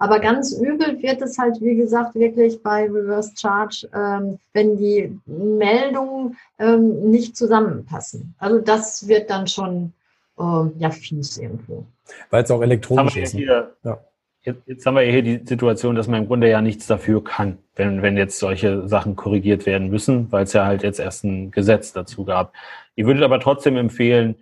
Aber 0.00 0.20
ganz 0.20 0.52
übel 0.52 1.02
wird 1.02 1.20
es 1.22 1.38
halt, 1.38 1.60
wie 1.60 1.74
gesagt, 1.74 2.14
wirklich 2.14 2.62
bei 2.62 2.84
Reverse 2.84 3.32
Charge, 3.36 3.88
ähm, 3.92 4.38
wenn 4.52 4.76
die 4.76 5.18
Meldungen 5.26 6.36
ähm, 6.60 7.10
nicht 7.10 7.36
zusammenpassen. 7.36 8.32
Also 8.38 8.60
das 8.60 9.08
wird 9.08 9.28
dann 9.28 9.48
schon 9.48 9.92
äh, 10.38 10.68
ja 10.78 10.90
fies 10.90 11.36
irgendwo. 11.36 11.84
Weil 12.30 12.44
es 12.44 12.50
auch 12.52 12.62
elektronisch 12.62 13.16
ist. 13.16 13.34
Ne? 13.34 13.68
ja. 13.82 13.98
Jetzt, 14.42 14.62
jetzt, 14.66 14.86
haben 14.86 14.94
wir 14.94 15.02
hier 15.02 15.22
die 15.22 15.42
Situation, 15.44 15.94
dass 15.94 16.06
man 16.06 16.22
im 16.22 16.28
Grunde 16.28 16.48
ja 16.48 16.60
nichts 16.60 16.86
dafür 16.86 17.22
kann, 17.22 17.58
wenn, 17.74 18.02
wenn 18.02 18.16
jetzt 18.16 18.38
solche 18.38 18.88
Sachen 18.88 19.16
korrigiert 19.16 19.66
werden 19.66 19.90
müssen, 19.90 20.30
weil 20.30 20.44
es 20.44 20.52
ja 20.52 20.64
halt 20.64 20.82
jetzt 20.82 21.00
erst 21.00 21.24
ein 21.24 21.50
Gesetz 21.50 21.92
dazu 21.92 22.24
gab. 22.24 22.52
Ihr 22.94 23.06
würdet 23.06 23.22
aber 23.24 23.40
trotzdem 23.40 23.76
empfehlen, 23.76 24.36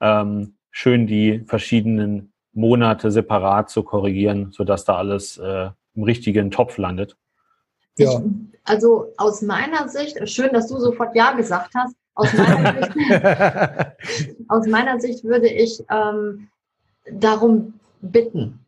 ähm, 0.00 0.54
schön 0.70 1.06
die 1.06 1.44
verschiedenen 1.46 2.32
Monate 2.54 3.10
separat 3.10 3.70
zu 3.70 3.82
korrigieren, 3.82 4.52
sodass 4.52 4.84
da 4.84 4.96
alles 4.96 5.38
äh, 5.38 5.70
im 5.94 6.02
richtigen 6.02 6.50
Topf 6.50 6.78
landet. 6.78 7.16
Ja. 7.98 8.20
Ich, 8.20 8.58
also 8.64 9.12
aus 9.16 9.42
meiner 9.42 9.88
Sicht, 9.88 10.28
schön, 10.28 10.52
dass 10.52 10.68
du 10.68 10.78
sofort 10.78 11.14
Ja 11.14 11.32
gesagt 11.32 11.72
hast. 11.74 11.94
Aus 12.14 12.32
meiner 12.34 12.82
Sicht, 14.02 14.36
aus 14.48 14.66
meiner 14.66 15.00
Sicht 15.00 15.24
würde 15.24 15.48
ich 15.48 15.82
ähm, 15.90 16.48
darum 17.10 17.74
bitten, 18.00 18.61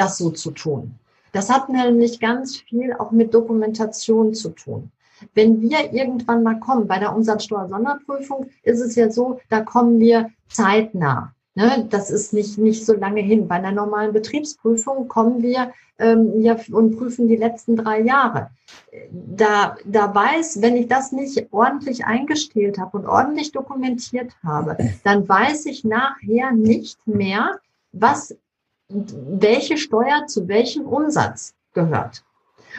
das 0.00 0.18
so 0.18 0.30
zu 0.30 0.50
tun. 0.50 0.94
Das 1.32 1.50
hat 1.50 1.68
nämlich 1.68 2.18
ganz 2.18 2.56
viel 2.56 2.92
auch 2.94 3.10
mit 3.12 3.32
Dokumentation 3.34 4.34
zu 4.34 4.50
tun. 4.50 4.90
Wenn 5.34 5.60
wir 5.60 5.92
irgendwann 5.92 6.42
mal 6.42 6.58
kommen, 6.58 6.88
bei 6.88 6.98
der 6.98 7.14
Umsatzsteuer-Sonderprüfung 7.14 8.46
ist 8.62 8.80
es 8.80 8.96
ja 8.96 9.10
so, 9.10 9.38
da 9.50 9.60
kommen 9.60 10.00
wir 10.00 10.30
zeitnah. 10.48 11.34
Ne? 11.54 11.86
Das 11.90 12.10
ist 12.10 12.32
nicht, 12.32 12.56
nicht 12.58 12.86
so 12.86 12.94
lange 12.94 13.20
hin. 13.20 13.46
Bei 13.46 13.56
einer 13.56 13.72
normalen 13.72 14.12
Betriebsprüfung 14.12 15.08
kommen 15.08 15.42
wir 15.42 15.72
ähm, 15.98 16.40
ja, 16.40 16.56
und 16.72 16.96
prüfen 16.96 17.28
die 17.28 17.36
letzten 17.36 17.76
drei 17.76 18.00
Jahre. 18.00 18.50
Da, 19.10 19.76
da 19.84 20.14
weiß, 20.14 20.62
wenn 20.62 20.76
ich 20.76 20.88
das 20.88 21.12
nicht 21.12 21.48
ordentlich 21.50 22.06
eingestellt 22.06 22.78
habe 22.78 22.96
und 22.96 23.06
ordentlich 23.06 23.52
dokumentiert 23.52 24.32
habe, 24.42 24.78
dann 25.04 25.28
weiß 25.28 25.66
ich 25.66 25.84
nachher 25.84 26.52
nicht 26.52 27.06
mehr, 27.06 27.60
was 27.92 28.34
welche 28.90 29.76
Steuer 29.76 30.26
zu 30.26 30.48
welchem 30.48 30.84
Umsatz 30.84 31.54
gehört. 31.74 32.24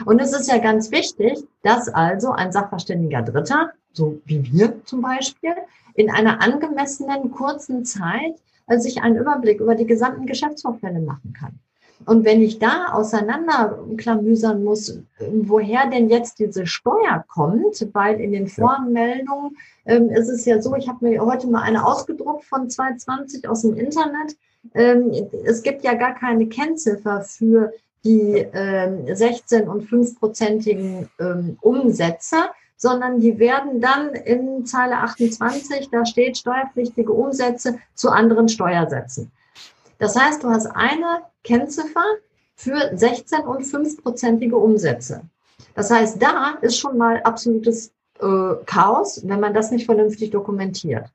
Und 0.04 0.20
es 0.20 0.32
ist 0.32 0.48
ja 0.48 0.58
ganz 0.58 0.90
wichtig, 0.90 1.38
dass 1.62 1.88
also 1.88 2.32
ein 2.32 2.52
Sachverständiger 2.52 3.22
Dritter, 3.22 3.72
so 3.92 4.20
wie 4.24 4.42
wir 4.52 4.84
zum 4.84 5.02
Beispiel, 5.02 5.54
in 5.94 6.10
einer 6.10 6.42
angemessenen 6.42 7.30
kurzen 7.30 7.84
Zeit 7.84 8.34
äh, 8.66 8.78
sich 8.78 9.02
einen 9.02 9.16
Überblick 9.16 9.60
über 9.60 9.74
die 9.74 9.86
gesamten 9.86 10.26
Geschäftsvorfälle 10.26 11.00
machen 11.00 11.34
kann. 11.38 11.58
Und 12.04 12.24
wenn 12.24 12.42
ich 12.42 12.58
da 12.58 12.92
auseinanderklamüsern 12.92 14.64
muss, 14.64 14.98
woher 15.20 15.88
denn 15.88 16.08
jetzt 16.08 16.40
diese 16.40 16.66
Steuer 16.66 17.24
kommt, 17.28 17.86
weil 17.92 18.20
in 18.20 18.32
den 18.32 18.48
Voranmeldungen 18.48 19.56
ähm, 19.84 20.10
ist 20.10 20.28
es 20.28 20.44
ja 20.44 20.60
so, 20.60 20.74
ich 20.74 20.88
habe 20.88 21.06
mir 21.06 21.24
heute 21.24 21.46
mal 21.46 21.62
eine 21.62 21.86
ausgedruckt 21.86 22.44
von 22.44 22.68
220 22.68 23.48
aus 23.48 23.62
dem 23.62 23.76
Internet, 23.76 24.32
ähm, 24.32 24.36
es 24.74 25.62
gibt 25.62 25.82
ja 25.82 25.94
gar 25.94 26.14
keine 26.14 26.46
Kennziffer 26.46 27.22
für 27.22 27.72
die 28.04 28.46
ähm, 28.52 29.14
16 29.14 29.68
und 29.68 29.88
5-prozentigen 29.88 31.08
ähm, 31.20 31.58
Umsätze, 31.60 32.36
sondern 32.76 33.20
die 33.20 33.38
werden 33.38 33.80
dann 33.80 34.14
in 34.14 34.66
Zeile 34.66 34.96
28, 34.96 35.90
da 35.90 36.04
steht 36.04 36.36
steuerpflichtige 36.38 37.12
Umsätze 37.12 37.78
zu 37.94 38.10
anderen 38.10 38.48
Steuersätzen. 38.48 39.30
Das 39.98 40.16
heißt, 40.16 40.42
du 40.42 40.48
hast 40.48 40.66
eine 40.66 41.22
Kennziffer 41.44 42.04
für 42.56 42.90
16 42.96 43.40
und 43.42 43.62
5-prozentige 43.62 44.56
Umsätze. 44.56 45.22
Das 45.74 45.90
heißt, 45.90 46.20
da 46.20 46.58
ist 46.60 46.78
schon 46.78 46.98
mal 46.98 47.22
absolutes 47.22 47.92
äh, 48.20 48.54
Chaos, 48.66 49.22
wenn 49.24 49.40
man 49.40 49.54
das 49.54 49.70
nicht 49.70 49.86
vernünftig 49.86 50.30
dokumentiert. 50.30 51.06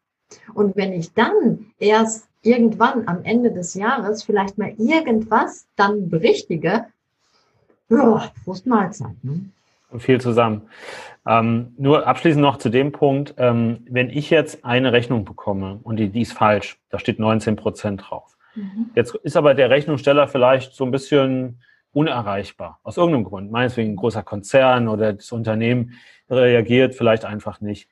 Und 0.54 0.76
wenn 0.76 0.94
ich 0.94 1.14
dann 1.14 1.68
erst 1.80 2.28
irgendwann 2.42 3.08
am 3.08 3.24
Ende 3.24 3.52
des 3.52 3.74
Jahres 3.74 4.24
vielleicht 4.24 4.58
mal 4.58 4.74
irgendwas 4.78 5.68
dann 5.76 6.10
berichtige, 6.10 6.86
ja, 7.90 8.32
Prost 8.44 8.68
Mahlzeit. 8.68 9.16
Ne? 9.24 9.50
Viel 9.98 10.20
zusammen. 10.20 10.64
Ähm, 11.26 11.74
nur 11.78 12.06
abschließend 12.06 12.42
noch 12.42 12.58
zu 12.58 12.70
dem 12.70 12.92
Punkt, 12.92 13.36
ähm, 13.38 13.86
wenn 13.90 14.10
ich 14.10 14.30
jetzt 14.30 14.64
eine 14.66 14.92
Rechnung 14.92 15.26
bekomme 15.26 15.80
und 15.84 15.98
die, 15.98 16.10
die 16.10 16.22
ist 16.22 16.34
falsch, 16.34 16.80
da 16.90 17.00
steht 17.00 17.20
19 17.20 17.56
Prozent 17.56 18.04
drauf. 18.08 18.38
Mhm. 18.56 18.92
Jetzt 18.96 19.16
ist 19.16 19.38
aber 19.38 19.54
der 19.54 19.70
Rechnungssteller 19.70 20.28
vielleicht 20.28 20.74
so 20.74 20.84
ein 20.84 20.92
bisschen 20.92 21.60
unerreichbar, 21.94 22.80
aus 22.84 22.98
irgendeinem 22.98 23.24
Grund. 23.24 23.52
Meinetwegen 23.52 23.94
ein 23.94 23.96
großer 23.96 24.24
Konzern 24.24 24.88
oder 24.88 25.14
das 25.14 25.32
Unternehmen 25.32 25.94
reagiert 26.30 26.96
vielleicht 26.96 27.26
einfach 27.26 27.62
nicht 27.62 27.90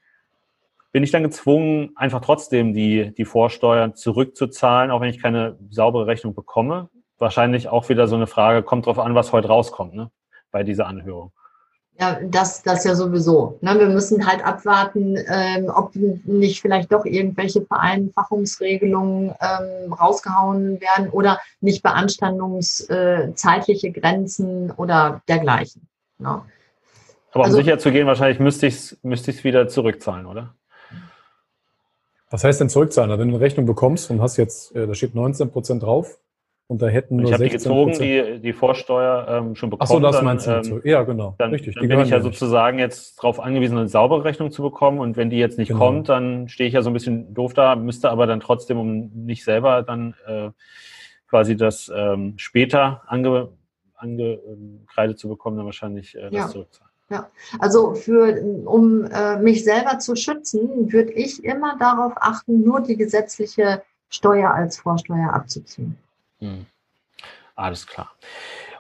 bin 0.96 1.04
ich 1.04 1.12
dann 1.12 1.24
gezwungen, 1.24 1.92
einfach 1.98 2.22
trotzdem 2.22 2.74
die, 2.74 3.14
die 3.18 3.26
Vorsteuern 3.26 3.96
zurückzuzahlen, 3.96 4.92
auch 4.92 5.02
wenn 5.02 5.10
ich 5.10 5.22
keine 5.22 5.58
saubere 5.70 6.08
Rechnung 6.08 6.34
bekomme? 6.34 6.88
Wahrscheinlich 7.18 7.68
auch 7.68 7.90
wieder 7.90 8.08
so 8.08 8.16
eine 8.16 8.28
Frage, 8.28 8.64
kommt 8.64 8.86
drauf 8.86 9.00
an, 9.00 9.14
was 9.14 9.34
heute 9.34 9.50
rauskommt, 9.50 9.94
ne, 9.94 10.10
bei 10.52 10.64
dieser 10.64 10.88
Anhörung. 10.88 11.34
Ja, 12.00 12.18
das, 12.24 12.64
das 12.64 12.86
ja 12.86 12.96
sowieso. 12.96 13.58
Ne, 13.60 13.78
wir 13.78 13.90
müssen 13.90 14.26
halt 14.26 14.46
abwarten, 14.46 15.18
ähm, 15.28 15.68
ob 15.68 15.94
nicht 15.96 16.62
vielleicht 16.62 16.94
doch 16.94 17.04
irgendwelche 17.04 17.66
Vereinfachungsregelungen 17.66 19.36
ähm, 19.42 19.92
rausgehauen 19.92 20.80
werden 20.80 21.10
oder 21.10 21.42
nicht 21.60 21.84
beanstandungszeitliche 21.84 23.88
äh, 23.88 23.92
Grenzen 23.92 24.72
oder 24.72 25.22
dergleichen. 25.28 25.90
Ne? 26.20 26.42
Aber 27.34 27.42
um 27.42 27.42
also, 27.42 27.58
sicher 27.58 27.80
zu 27.80 27.92
gehen, 27.92 28.08
wahrscheinlich 28.08 28.40
müsste 28.40 28.68
ich 28.68 28.76
es 28.76 28.98
müsste 29.04 29.44
wieder 29.44 29.68
zurückzahlen, 29.68 30.26
oder? 30.26 30.56
Was 32.36 32.44
heißt 32.44 32.60
denn 32.60 32.68
zurückzahlen? 32.68 33.10
Wenn 33.12 33.30
du 33.30 33.36
eine 33.36 33.40
Rechnung 33.40 33.66
bekommst 33.66 34.12
und 34.12 34.22
hast 34.22 34.36
jetzt, 34.36 34.76
äh, 34.76 34.86
da 34.86 34.94
steht 34.94 35.16
19 35.16 35.52
Prozent 35.52 35.84
drauf 35.84 36.20
und 36.68 36.82
da 36.82 36.88
hätten 36.88 37.16
nur 37.16 37.32
ich 37.32 37.38
16 37.38 37.48
die 37.48 37.54
gezogen, 37.54 37.94
die, 37.98 38.40
die 38.42 38.52
Vorsteuer 38.52 39.26
ähm, 39.30 39.56
schon 39.56 39.70
bekommen. 39.70 39.88
Ach 39.88 39.94
so, 39.94 40.02
das 40.02 40.18
dann, 40.18 40.26
meinst 40.26 40.46
du. 40.46 40.52
Ähm, 40.52 40.82
ja, 40.84 41.04
genau. 41.04 41.36
Dann, 41.38 41.52
Richtig, 41.52 41.76
dann 41.76 41.88
bin 41.88 42.02
ich 42.02 42.10
ja 42.10 42.20
sozusagen 42.20 42.78
jetzt 42.78 43.20
darauf 43.20 43.40
angewiesen, 43.40 43.78
eine 43.78 43.88
saubere 43.88 44.26
Rechnung 44.26 44.52
zu 44.52 44.64
bekommen 44.64 45.00
und 45.00 45.16
wenn 45.16 45.30
die 45.30 45.38
jetzt 45.38 45.58
nicht 45.58 45.70
genau. 45.70 45.80
kommt, 45.80 46.10
dann 46.10 46.50
stehe 46.50 46.68
ich 46.68 46.74
ja 46.74 46.82
so 46.82 46.90
ein 46.90 46.94
bisschen 46.94 47.34
doof 47.34 47.54
da, 47.54 47.78
müsste 47.78 48.10
aber 48.10 48.28
dann 48.28 48.42
trotzdem, 48.42 48.80
um 48.80 49.12
nicht 49.14 49.46
selber 49.46 49.82
dann 49.84 50.14
äh, 50.28 50.50
quasi 51.30 51.56
das 51.56 51.90
ähm, 51.96 52.34
später 52.36 53.04
ange, 53.08 53.48
angekreidet 53.96 55.18
zu 55.20 55.30
bekommen, 55.30 55.56
dann 55.56 55.68
wahrscheinlich 55.68 56.16
äh, 56.16 56.24
das 56.24 56.34
ja. 56.34 56.48
zurückzahlen. 56.50 56.85
Ja, 57.10 57.30
also 57.60 57.94
für, 57.94 58.42
um 58.66 59.06
äh, 59.06 59.38
mich 59.38 59.64
selber 59.64 60.00
zu 60.00 60.16
schützen, 60.16 60.92
würde 60.92 61.12
ich 61.12 61.44
immer 61.44 61.78
darauf 61.78 62.14
achten, 62.16 62.64
nur 62.64 62.82
die 62.82 62.98
gesetzliche 62.98 63.84
Steuer 64.10 64.52
als 64.52 64.80
Vorsteuer 64.80 65.32
abzuziehen. 65.32 65.98
Hm. 66.40 66.66
Alles 67.56 67.86
klar. 67.86 68.12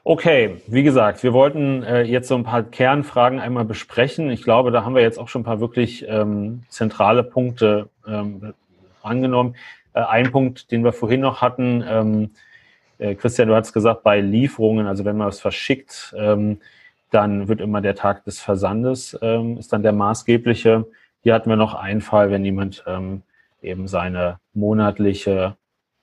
Okay, 0.03 0.61
wie 0.67 0.83
gesagt, 0.83 1.23
wir 1.23 1.33
wollten 1.33 1.83
äh, 1.83 2.03
jetzt 2.03 2.27
so 2.27 2.35
ein 2.35 2.43
paar 2.43 2.63
Kernfragen 2.63 3.39
einmal 3.39 3.65
besprechen. 3.65 4.29
Ich 4.29 4.43
glaube, 4.43 4.71
da 4.71 4.83
haben 4.83 4.95
wir 4.95 5.01
jetzt 5.01 5.17
auch 5.17 5.29
schon 5.29 5.41
ein 5.41 5.45
paar 5.45 5.59
wirklich 5.59 6.05
ähm, 6.07 6.63
zentrale 6.69 7.23
Punkte 7.23 7.89
ähm, 8.07 8.53
angenommen. 9.01 9.55
Äh, 9.93 10.01
ein 10.01 10.31
Punkt, 10.31 10.71
den 10.71 10.83
wir 10.83 10.93
vorhin 10.93 11.21
noch 11.21 11.41
hatten, 11.41 11.83
ähm, 11.87 12.31
äh, 12.97 13.15
Christian, 13.15 13.47
du 13.47 13.55
hast 13.55 13.73
gesagt, 13.73 14.03
bei 14.03 14.21
Lieferungen, 14.21 14.87
also 14.87 15.05
wenn 15.05 15.17
man 15.17 15.29
es 15.29 15.39
verschickt, 15.39 16.13
ähm, 16.17 16.59
dann 17.15 17.47
wird 17.47 17.61
immer 17.61 17.79
der 17.79 17.95
Tag 17.95 18.25
des 18.25 18.41
Versandes, 18.41 19.17
ähm, 19.21 19.57
ist 19.57 19.71
dann 19.71 19.83
der 19.83 19.93
maßgebliche. 19.93 20.85
Hier 21.23 21.33
hatten 21.33 21.49
wir 21.49 21.55
noch 21.55 21.73
einen 21.73 22.01
Fall, 22.01 22.29
wenn 22.29 22.43
jemand 22.43 22.83
ähm, 22.87 23.21
eben 23.61 23.87
seine 23.87 24.39
monatliche 24.53 25.55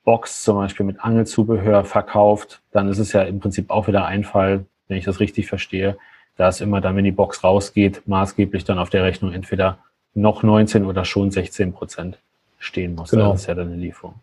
Box 0.03 0.43
zum 0.43 0.57
Beispiel 0.57 0.85
mit 0.85 0.99
Angelzubehör 0.99 1.85
verkauft, 1.85 2.61
dann 2.71 2.89
ist 2.89 2.97
es 2.97 3.13
ja 3.13 3.21
im 3.21 3.39
Prinzip 3.39 3.69
auch 3.69 3.87
wieder 3.87 4.05
ein 4.05 4.23
Fall, 4.23 4.65
wenn 4.87 4.97
ich 4.97 5.05
das 5.05 5.19
richtig 5.19 5.47
verstehe. 5.47 5.97
Da 6.35 6.47
ist 6.47 6.61
immer 6.61 6.81
dann, 6.81 6.95
wenn 6.95 7.05
die 7.05 7.11
Box 7.11 7.43
rausgeht, 7.43 8.07
maßgeblich 8.07 8.63
dann 8.63 8.79
auf 8.79 8.89
der 8.89 9.03
Rechnung 9.03 9.31
entweder 9.33 9.77
noch 10.15 10.41
19 10.41 10.83
oder 10.83 11.05
schon 11.05 11.29
16 11.29 11.73
Prozent 11.73 12.17
stehen 12.57 12.95
muss. 12.95 13.11
Genau. 13.11 13.31
Das 13.31 13.41
ist 13.41 13.47
ja 13.47 13.53
dann 13.53 13.67
eine 13.67 13.77
Lieferung. 13.77 14.15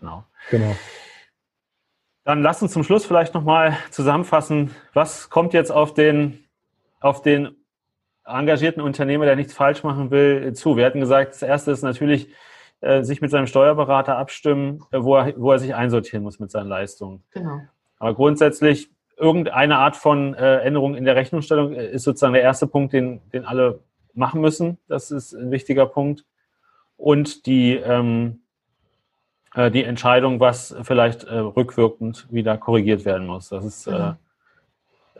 Genau. 0.00 0.24
genau. 0.50 0.74
Dann 2.28 2.42
lass 2.42 2.60
uns 2.60 2.72
zum 2.74 2.84
Schluss 2.84 3.06
vielleicht 3.06 3.32
nochmal 3.32 3.78
zusammenfassen, 3.90 4.70
was 4.92 5.30
kommt 5.30 5.54
jetzt 5.54 5.72
auf 5.72 5.94
den, 5.94 6.44
auf 7.00 7.22
den 7.22 7.56
engagierten 8.22 8.82
Unternehmer, 8.82 9.24
der 9.24 9.34
nichts 9.34 9.54
falsch 9.54 9.82
machen 9.82 10.10
will, 10.10 10.52
zu. 10.52 10.76
Wir 10.76 10.84
hatten 10.84 11.00
gesagt, 11.00 11.32
das 11.32 11.40
erste 11.40 11.70
ist 11.70 11.80
natürlich, 11.80 12.28
äh, 12.82 13.02
sich 13.02 13.22
mit 13.22 13.30
seinem 13.30 13.46
Steuerberater 13.46 14.18
abstimmen, 14.18 14.84
äh, 14.90 14.98
wo, 15.00 15.16
er, 15.16 15.32
wo 15.38 15.52
er 15.52 15.58
sich 15.58 15.74
einsortieren 15.74 16.22
muss 16.22 16.38
mit 16.38 16.50
seinen 16.50 16.68
Leistungen. 16.68 17.24
Genau. 17.30 17.62
Aber 17.98 18.12
grundsätzlich 18.12 18.90
irgendeine 19.16 19.78
Art 19.78 19.96
von 19.96 20.34
äh, 20.34 20.58
Änderung 20.58 20.96
in 20.96 21.06
der 21.06 21.16
Rechnungsstellung 21.16 21.72
ist 21.72 22.02
sozusagen 22.02 22.34
der 22.34 22.42
erste 22.42 22.66
Punkt, 22.66 22.92
den, 22.92 23.22
den 23.32 23.46
alle 23.46 23.80
machen 24.12 24.42
müssen. 24.42 24.76
Das 24.86 25.10
ist 25.10 25.32
ein 25.32 25.50
wichtiger 25.50 25.86
Punkt. 25.86 26.26
Und 26.98 27.46
die, 27.46 27.76
ähm, 27.76 28.42
äh, 29.54 29.70
die 29.70 29.84
Entscheidung, 29.84 30.40
was 30.40 30.74
vielleicht 30.82 31.24
äh, 31.24 31.38
rückwirkend 31.38 32.26
wieder 32.30 32.56
korrigiert 32.56 33.04
werden 33.04 33.26
muss. 33.26 33.48
Das 33.48 33.64
ist 33.64 33.86
äh, 33.86 34.12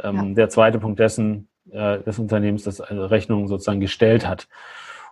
ähm, 0.00 0.16
ja. 0.16 0.34
der 0.34 0.48
zweite 0.48 0.78
Punkt 0.78 0.98
dessen, 0.98 1.48
äh, 1.70 1.98
des 2.00 2.18
Unternehmens, 2.18 2.64
das 2.64 2.80
eine 2.80 3.10
Rechnung 3.10 3.48
sozusagen 3.48 3.80
gestellt 3.80 4.26
hat. 4.26 4.48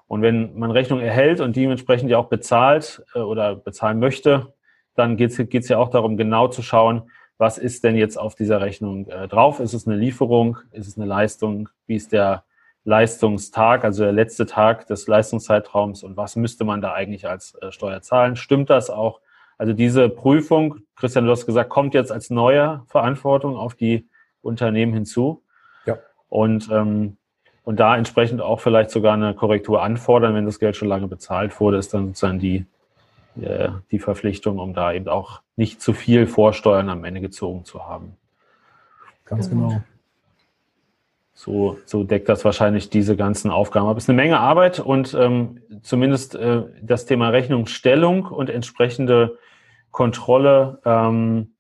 Und 0.08 0.22
wenn 0.22 0.56
man 0.58 0.70
Rechnung 0.70 1.00
erhält 1.00 1.40
und 1.40 1.56
dementsprechend 1.56 2.10
ja 2.10 2.18
auch 2.18 2.28
bezahlt 2.28 3.04
oder 3.14 3.56
bezahlen 3.56 3.98
möchte, 3.98 4.52
dann 4.94 5.16
geht 5.16 5.38
es 5.38 5.68
ja 5.68 5.78
auch 5.78 5.90
darum, 5.90 6.16
genau 6.16 6.46
zu 6.48 6.62
schauen, 6.62 7.10
was 7.38 7.58
ist 7.58 7.84
denn 7.84 7.96
jetzt 7.96 8.16
auf 8.18 8.34
dieser 8.34 8.60
Rechnung 8.60 9.08
äh, 9.08 9.28
drauf? 9.28 9.60
Ist 9.60 9.74
es 9.74 9.86
eine 9.86 9.96
Lieferung? 9.96 10.58
Ist 10.72 10.88
es 10.88 10.96
eine 10.96 11.06
Leistung? 11.06 11.68
Wie 11.86 11.96
ist 11.96 12.12
der 12.12 12.44
Leistungstag, 12.86 13.84
also 13.84 14.04
der 14.04 14.12
letzte 14.12 14.46
Tag 14.46 14.86
des 14.86 15.08
Leistungszeitraums 15.08 16.04
und 16.04 16.16
was 16.16 16.36
müsste 16.36 16.64
man 16.64 16.80
da 16.80 16.92
eigentlich 16.92 17.28
als 17.28 17.56
äh, 17.60 17.72
Steuer 17.72 18.00
zahlen? 18.00 18.36
Stimmt 18.36 18.70
das 18.70 18.90
auch? 18.90 19.20
Also 19.58 19.72
diese 19.72 20.08
Prüfung, 20.08 20.76
Christian, 20.94 21.24
du 21.24 21.32
hast 21.32 21.46
gesagt, 21.46 21.68
kommt 21.68 21.94
jetzt 21.94 22.12
als 22.12 22.30
neue 22.30 22.84
Verantwortung 22.86 23.56
auf 23.56 23.74
die 23.74 24.08
Unternehmen 24.40 24.92
hinzu. 24.92 25.42
Ja. 25.84 25.98
Und, 26.28 26.70
ähm, 26.70 27.16
und 27.64 27.80
da 27.80 27.96
entsprechend 27.96 28.40
auch 28.40 28.60
vielleicht 28.60 28.90
sogar 28.90 29.14
eine 29.14 29.34
Korrektur 29.34 29.82
anfordern, 29.82 30.34
wenn 30.34 30.46
das 30.46 30.60
Geld 30.60 30.76
schon 30.76 30.88
lange 30.88 31.08
bezahlt 31.08 31.58
wurde, 31.58 31.78
ist 31.78 31.92
dann 31.92 32.08
sozusagen 32.08 32.38
die, 32.38 32.66
äh, 33.40 33.70
die 33.90 33.98
Verpflichtung, 33.98 34.60
um 34.60 34.74
da 34.74 34.92
eben 34.92 35.08
auch 35.08 35.42
nicht 35.56 35.82
zu 35.82 35.92
viel 35.92 36.28
Vorsteuern 36.28 36.88
am 36.88 37.02
Ende 37.02 37.20
gezogen 37.20 37.64
zu 37.64 37.84
haben. 37.84 38.16
Ganz 39.24 39.50
genau. 39.50 39.82
So, 41.38 41.76
so 41.84 42.02
deckt 42.02 42.30
das 42.30 42.46
wahrscheinlich 42.46 42.88
diese 42.88 43.14
ganzen 43.14 43.50
Aufgaben 43.50 43.86
ab. 43.86 43.98
Es 43.98 44.04
ist 44.04 44.08
eine 44.08 44.16
Menge 44.16 44.40
Arbeit 44.40 44.80
und 44.80 45.12
ähm, 45.12 45.60
zumindest 45.82 46.34
äh, 46.34 46.62
das 46.80 47.04
Thema 47.04 47.28
Rechnungsstellung 47.28 48.24
und 48.24 48.48
entsprechende 48.48 49.36
Kontrolle, 49.90 50.80
ähm, 50.86 51.52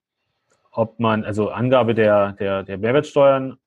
ob 0.72 0.98
man, 0.98 1.24
also 1.24 1.50
Angabe 1.50 1.94
der, 1.94 2.32
der, 2.32 2.62
der 2.62 2.78
Mehrwertsteuern 2.78 3.58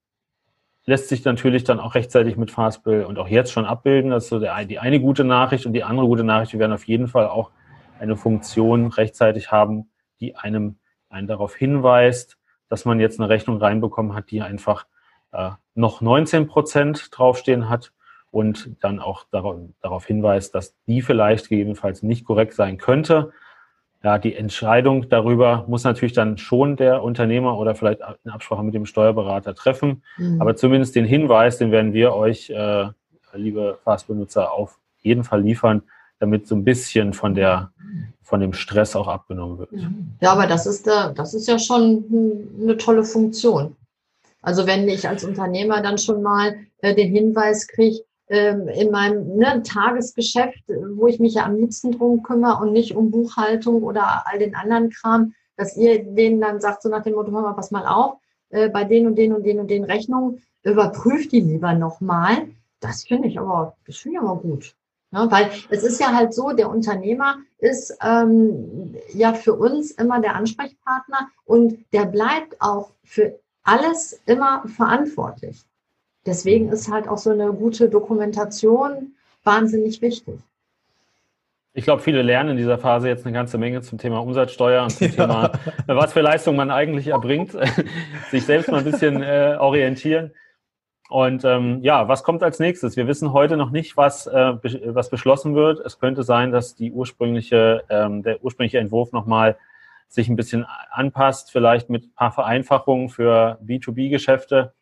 lässt 0.85 1.09
sich 1.09 1.23
natürlich 1.25 1.63
dann 1.63 1.79
auch 1.79 1.93
rechtzeitig 1.93 2.37
mit 2.37 2.49
Fastbill 2.49 3.03
und 3.03 3.19
auch 3.19 3.27
jetzt 3.27 3.51
schon 3.51 3.65
abbilden. 3.65 4.09
Das 4.09 4.23
ist 4.23 4.29
so 4.29 4.39
der, 4.39 4.65
die 4.65 4.79
eine 4.79 4.99
gute 4.99 5.23
Nachricht 5.23 5.67
und 5.67 5.73
die 5.73 5.83
andere 5.83 6.07
gute 6.07 6.23
Nachricht, 6.23 6.53
wir 6.53 6.59
werden 6.59 6.73
auf 6.73 6.87
jeden 6.87 7.07
Fall 7.07 7.27
auch 7.27 7.51
eine 7.99 8.17
Funktion 8.17 8.87
rechtzeitig 8.87 9.51
haben, 9.51 9.91
die 10.19 10.35
einem, 10.35 10.79
einen 11.07 11.27
darauf 11.27 11.55
hinweist, 11.55 12.39
dass 12.67 12.83
man 12.83 12.99
jetzt 12.99 13.19
eine 13.19 13.29
Rechnung 13.29 13.57
reinbekommen 13.57 14.15
hat, 14.15 14.31
die 14.31 14.41
einfach 14.41 14.87
äh, 15.31 15.51
noch 15.75 16.01
19 16.01 16.47
Prozent 16.47 17.09
draufstehen 17.11 17.69
hat 17.69 17.91
und 18.31 18.75
dann 18.81 18.99
auch 18.99 19.25
darauf, 19.31 19.57
darauf 19.81 20.05
hinweist, 20.05 20.53
dass 20.55 20.75
die 20.87 21.01
vielleicht 21.01 21.49
gegebenenfalls 21.49 22.03
nicht 22.03 22.25
korrekt 22.25 22.53
sein 22.53 22.77
könnte. 22.77 23.31
Ja, 24.03 24.17
die 24.17 24.35
Entscheidung 24.35 25.09
darüber 25.09 25.65
muss 25.67 25.83
natürlich 25.83 26.13
dann 26.13 26.37
schon 26.37 26.77
der 26.77 27.03
Unternehmer 27.03 27.57
oder 27.57 27.75
vielleicht 27.75 27.99
in 28.23 28.31
Absprache 28.31 28.63
mit 28.63 28.73
dem 28.73 28.85
Steuerberater 28.85 29.55
treffen. 29.55 30.03
Mhm. 30.17 30.41
Aber 30.41 30.55
zumindest 30.55 30.95
den 30.95 31.05
Hinweis, 31.05 31.57
den 31.57 31.71
werden 31.71 31.93
wir 31.93 32.13
euch, 32.13 32.49
äh, 32.49 32.87
liebe 33.33 33.77
Fastbenutzer, 33.83 34.53
auf 34.53 34.79
jeden 35.01 35.23
Fall 35.23 35.41
liefern, 35.41 35.81
damit 36.19 36.47
so 36.47 36.55
ein 36.55 36.63
bisschen 36.63 37.13
von 37.13 37.35
der 37.35 37.71
von 38.29 38.39
dem 38.41 38.53
Stress 38.53 38.95
auch 38.95 39.07
abgenommen 39.07 39.57
wird. 39.57 39.71
Ja, 40.21 40.33
aber 40.33 40.45
das 40.45 40.67
ist 40.67 40.85
da, 40.85 41.11
das 41.11 41.33
ist 41.33 41.47
ja 41.47 41.57
schon 41.57 42.53
eine 42.61 42.77
tolle 42.77 43.03
Funktion. 43.03 43.75
Also 44.41 44.67
wenn 44.67 44.87
ich 44.87 45.07
als 45.07 45.23
Unternehmer 45.23 45.81
dann 45.81 45.97
schon 45.97 46.21
mal 46.21 46.55
äh, 46.79 46.95
den 46.95 47.11
Hinweis 47.11 47.67
kriege, 47.67 48.03
ähm, 48.29 48.67
in 48.67 48.91
meinem 48.91 49.37
ne, 49.37 49.63
Tagesgeschäft, 49.63 50.63
wo 50.67 51.07
ich 51.07 51.19
mich 51.19 51.33
ja 51.33 51.45
am 51.45 51.55
liebsten 51.55 51.91
drum 51.91 52.21
kümmere 52.21 52.61
und 52.61 52.73
nicht 52.73 52.95
um 52.95 53.11
Buchhaltung 53.11 53.83
oder 53.83 54.27
all 54.27 54.39
den 54.39 54.55
anderen 54.55 54.91
Kram, 54.91 55.33
dass 55.57 55.75
ihr 55.75 56.03
denen 56.03 56.39
dann 56.39 56.61
sagt, 56.61 56.83
so 56.83 56.89
nach 56.89 57.03
dem 57.03 57.15
Motto, 57.15 57.31
hör 57.31 57.41
mal, 57.41 57.53
pass 57.53 57.71
mal 57.71 57.87
auf, 57.87 58.19
äh, 58.49 58.69
bei 58.69 58.83
den 58.83 59.07
und 59.07 59.15
den 59.15 59.33
und 59.33 59.43
den 59.43 59.59
und 59.59 59.69
den 59.69 59.83
Rechnungen, 59.83 60.41
überprüft 60.63 61.31
die 61.31 61.41
lieber 61.41 61.73
nochmal. 61.73 62.49
Das 62.79 63.03
finde 63.03 63.27
ich 63.27 63.39
aber, 63.39 63.75
das 63.85 63.97
finde 63.97 64.19
ich 64.19 64.23
aber 64.23 64.39
gut. 64.39 64.75
Ja, 65.11 65.25
ne, 65.25 65.31
weil 65.31 65.49
es 65.69 65.83
ist 65.83 65.99
ja 65.99 66.13
halt 66.13 66.33
so, 66.33 66.51
der 66.51 66.69
Unternehmer 66.69 67.37
ist 67.57 67.97
ähm, 68.03 68.95
ja 69.13 69.33
für 69.33 69.55
uns 69.55 69.91
immer 69.91 70.21
der 70.21 70.35
Ansprechpartner 70.35 71.29
und 71.45 71.83
der 71.93 72.05
bleibt 72.05 72.61
auch 72.61 72.91
für 73.03 73.39
alles 73.69 74.19
immer 74.25 74.63
verantwortlich. 74.67 75.61
Deswegen 76.25 76.69
ist 76.69 76.91
halt 76.91 77.07
auch 77.07 77.19
so 77.19 77.29
eine 77.29 77.53
gute 77.53 77.87
Dokumentation 77.87 79.13
wahnsinnig 79.43 80.01
wichtig. 80.01 80.39
Ich 81.73 81.83
glaube, 81.85 82.01
viele 82.01 82.23
lernen 82.23 82.51
in 82.51 82.57
dieser 82.57 82.79
Phase 82.79 83.07
jetzt 83.07 83.25
eine 83.25 83.33
ganze 83.33 83.59
Menge 83.59 83.81
zum 83.81 83.99
Thema 83.99 84.19
Umsatzsteuer 84.21 84.83
und 84.83 84.89
zum 84.89 85.07
ja. 85.11 85.13
Thema, 85.13 85.51
was 85.85 86.13
für 86.13 86.21
Leistung 86.21 86.55
man 86.55 86.71
eigentlich 86.71 87.07
erbringt, 87.07 87.51
sich 88.31 88.43
selbst 88.43 88.71
mal 88.71 88.79
ein 88.79 88.91
bisschen 88.91 89.21
äh, 89.21 89.55
orientieren. 89.59 90.31
Und 91.09 91.43
ähm, 91.45 91.79
ja, 91.81 92.07
was 92.07 92.23
kommt 92.23 92.43
als 92.43 92.59
nächstes? 92.59 92.97
Wir 92.97 93.07
wissen 93.07 93.33
heute 93.33 93.55
noch 93.55 93.69
nicht, 93.69 93.97
was, 93.97 94.27
äh, 94.27 94.53
be 94.61 94.81
was 94.93 95.09
beschlossen 95.09 95.55
wird. 95.55 95.79
Es 95.79 95.99
könnte 95.99 96.23
sein, 96.23 96.51
dass 96.51 96.75
die 96.75 96.91
ursprüngliche, 96.91 97.83
ähm, 97.89 98.23
der 98.23 98.43
ursprüngliche 98.43 98.79
Entwurf 98.79 99.11
nochmal 99.11 99.57
sich 100.09 100.27
ein 100.27 100.35
bisschen 100.35 100.65
anpasst, 100.91 101.51
vielleicht 101.51 101.89
mit 101.89 102.03
ein 102.03 102.13
paar 102.15 102.31
Vereinfachungen 102.31 103.09
für 103.09 103.59
B2B-Geschäfte. 103.63 104.73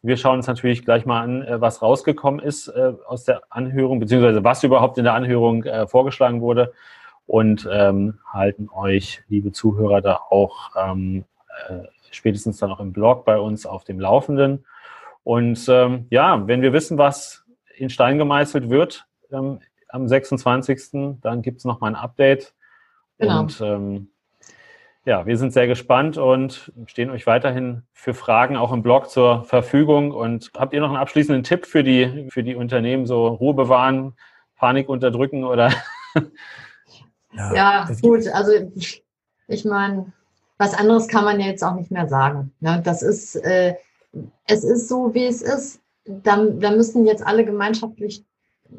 Wir 0.00 0.16
schauen 0.16 0.36
uns 0.36 0.46
natürlich 0.46 0.84
gleich 0.84 1.04
mal 1.04 1.20
an, 1.20 1.42
äh, 1.42 1.60
was 1.60 1.82
rausgekommen 1.82 2.40
ist 2.40 2.68
äh, 2.68 2.92
aus 3.06 3.24
der 3.24 3.42
Anhörung, 3.50 3.98
beziehungsweise 3.98 4.44
was 4.44 4.62
überhaupt 4.62 4.96
in 4.96 5.04
der 5.04 5.14
Anhörung 5.14 5.64
äh, 5.64 5.86
vorgeschlagen 5.88 6.40
wurde 6.40 6.72
und 7.26 7.68
ähm, 7.70 8.20
halten 8.32 8.70
euch, 8.70 9.22
liebe 9.28 9.52
Zuhörer, 9.52 10.00
da 10.00 10.20
auch 10.30 10.70
ähm, 10.76 11.24
äh, 11.68 11.82
spätestens 12.10 12.58
dann 12.58 12.70
auch 12.70 12.80
im 12.80 12.92
Blog 12.92 13.24
bei 13.24 13.38
uns 13.38 13.66
auf 13.66 13.84
dem 13.84 13.98
Laufenden. 13.98 14.64
Und 15.24 15.68
ähm, 15.68 16.06
ja, 16.10 16.46
wenn 16.46 16.62
wir 16.62 16.72
wissen, 16.72 16.96
was 16.96 17.44
in 17.76 17.90
Stein 17.90 18.16
gemeißelt 18.16 18.70
wird 18.70 19.06
ähm, 19.30 19.58
am 19.88 20.08
26., 20.08 21.18
dann 21.20 21.42
gibt 21.42 21.58
es 21.58 21.64
nochmal 21.64 21.90
ein 21.90 22.00
Update. 22.00 22.54
Genau. 23.18 23.40
Und 23.40 23.60
ähm, 23.60 24.10
ja, 25.08 25.24
wir 25.24 25.38
sind 25.38 25.54
sehr 25.54 25.66
gespannt 25.66 26.18
und 26.18 26.70
stehen 26.84 27.08
euch 27.08 27.26
weiterhin 27.26 27.82
für 27.94 28.12
Fragen 28.12 28.58
auch 28.58 28.72
im 28.72 28.82
Blog 28.82 29.08
zur 29.08 29.42
Verfügung. 29.44 30.12
Und 30.12 30.50
habt 30.54 30.74
ihr 30.74 30.80
noch 30.80 30.88
einen 30.88 30.98
abschließenden 30.98 31.44
Tipp 31.44 31.64
für 31.64 31.82
die, 31.82 32.28
für 32.30 32.42
die 32.42 32.54
Unternehmen, 32.54 33.06
so 33.06 33.26
Ruhe 33.28 33.54
bewahren, 33.54 34.12
Panik 34.56 34.90
unterdrücken 34.90 35.44
oder? 35.44 35.72
Ja, 37.32 37.54
ja 37.54 37.88
gut, 38.00 38.26
also 38.28 38.52
ich 39.46 39.64
meine, 39.64 40.12
was 40.56 40.74
anderes 40.74 41.08
kann 41.08 41.24
man 41.24 41.38
ja 41.38 41.46
jetzt 41.46 41.62
auch 41.62 41.74
nicht 41.74 41.90
mehr 41.90 42.08
sagen. 42.08 42.52
Ne? 42.60 42.80
Das 42.84 43.02
ist, 43.02 43.36
äh, 43.36 43.76
es 44.46 44.64
ist 44.64 44.88
so, 44.88 45.14
wie 45.14 45.26
es 45.26 45.42
ist. 45.42 45.80
Da, 46.04 46.44
da 46.44 46.70
müssen 46.70 47.06
jetzt 47.06 47.24
alle 47.26 47.44
gemeinschaftlich, 47.44 48.24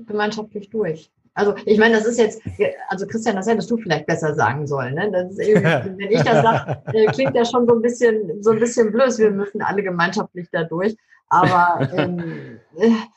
gemeinschaftlich 0.06 0.70
durch. 0.70 1.12
Also 1.40 1.56
ich 1.66 1.80
meine, 1.80 1.96
das 1.96 2.06
ist 2.06 2.20
jetzt, 2.20 2.42
also 2.90 3.08
Christian, 3.08 3.38
das 3.38 3.48
hättest 3.48 3.72
du 3.72 3.78
vielleicht 3.78 4.06
besser 4.06 4.36
sagen 4.36 4.68
sollen. 4.68 4.96
Ne? 4.96 5.08
Eben, 5.42 5.64
wenn 5.98 6.12
ich 6.12 6.22
das 6.22 6.44
sage, 6.44 6.82
äh, 6.94 7.06
klingt 7.06 7.34
ja 7.34 7.46
schon 7.46 7.66
so 7.66 7.76
ein 7.76 7.82
bisschen, 7.82 8.44
so 8.44 8.52
ein 8.52 8.60
bisschen 8.60 8.92
blöd. 8.92 9.18
Wir 9.18 9.32
müssen 9.32 9.62
alle 9.62 9.82
gemeinschaftlich 9.82 10.50
da 10.52 10.66
durch. 10.66 10.98
Aber 11.30 11.88
ähm, 11.96 12.60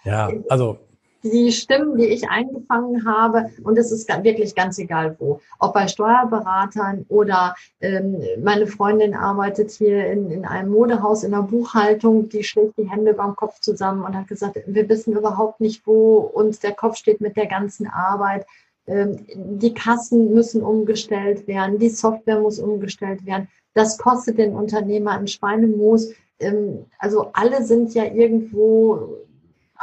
ja, 0.05 0.31
also 0.49 0.79
die 1.23 1.53
Stimmen, 1.53 1.97
die 1.97 2.07
ich 2.07 2.29
eingefangen 2.29 3.07
habe, 3.07 3.51
und 3.63 3.79
es 3.79 3.93
ist 3.93 4.09
wirklich 4.25 4.55
ganz 4.55 4.79
egal 4.79 5.17
wo, 5.19 5.41
ob 5.59 5.75
bei 5.75 5.87
Steuerberatern 5.89 7.07
oder 7.09 7.55
ähm, 7.81 8.23
meine 8.43 8.67
Freundin 8.67 9.15
arbeitet 9.15 9.71
hier 9.71 10.07
in, 10.07 10.31
in 10.31 10.45
einem 10.45 10.71
Modehaus 10.71 11.25
in 11.25 11.33
der 11.33 11.43
Buchhaltung, 11.43 12.29
die 12.29 12.43
schlägt 12.43 12.77
die 12.79 12.91
Hände 12.91 13.15
beim 13.15 13.37
Kopf 13.37 13.61
zusammen 13.61 14.05
und 14.05 14.17
hat 14.17 14.29
gesagt, 14.29 14.59
wir 14.67 14.89
wissen 14.89 15.17
überhaupt 15.17 15.61
nicht, 15.61 15.87
wo 15.87 16.19
uns 16.19 16.61
der 16.61 16.73
Kopf 16.73 16.97
steht 16.97 17.21
mit 17.21 17.37
der 17.37 17.47
ganzen 17.47 17.87
Arbeit. 17.87 18.47
Ähm, 18.87 19.25
die 19.61 19.75
Kassen 19.75 20.35
müssen 20.35 20.63
umgestellt 20.63 21.47
werden, 21.47 21.79
die 21.79 21.91
Software 21.91 22.41
muss 22.41 22.59
umgestellt 22.59 23.25
werden. 23.25 23.49
Das 23.75 23.97
kostet 23.97 24.39
den 24.39 24.55
Unternehmer 24.55 25.13
ein 25.13 25.29
Schweinemoos. 25.29 26.13
Ähm, 26.41 26.87
also 26.99 27.31
alle 27.33 27.65
sind 27.65 27.95
ja 27.95 28.05
irgendwo 28.05 29.19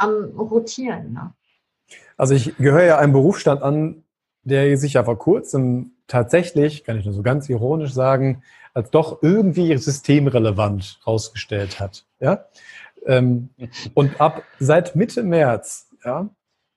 am 0.00 0.24
Rotieren. 0.38 1.12
Ne? 1.12 1.32
Also 2.16 2.34
ich 2.34 2.56
gehöre 2.56 2.84
ja 2.84 2.98
einem 2.98 3.12
Berufsstand 3.12 3.62
an, 3.62 4.02
der 4.42 4.76
sich 4.76 4.94
ja 4.94 5.04
vor 5.04 5.18
kurzem 5.18 5.92
tatsächlich, 6.06 6.84
kann 6.84 6.98
ich 6.98 7.04
nur 7.04 7.14
so 7.14 7.22
ganz 7.22 7.48
ironisch 7.48 7.92
sagen, 7.92 8.42
als 8.74 8.90
doch 8.90 9.22
irgendwie 9.22 9.76
systemrelevant 9.76 11.00
rausgestellt 11.06 11.80
hat. 11.80 12.06
Ja? 12.20 12.46
Ähm, 13.06 13.50
und 13.94 14.20
ab 14.20 14.42
seit 14.58 14.96
Mitte 14.96 15.22
März, 15.22 15.88
ja, 16.04 16.28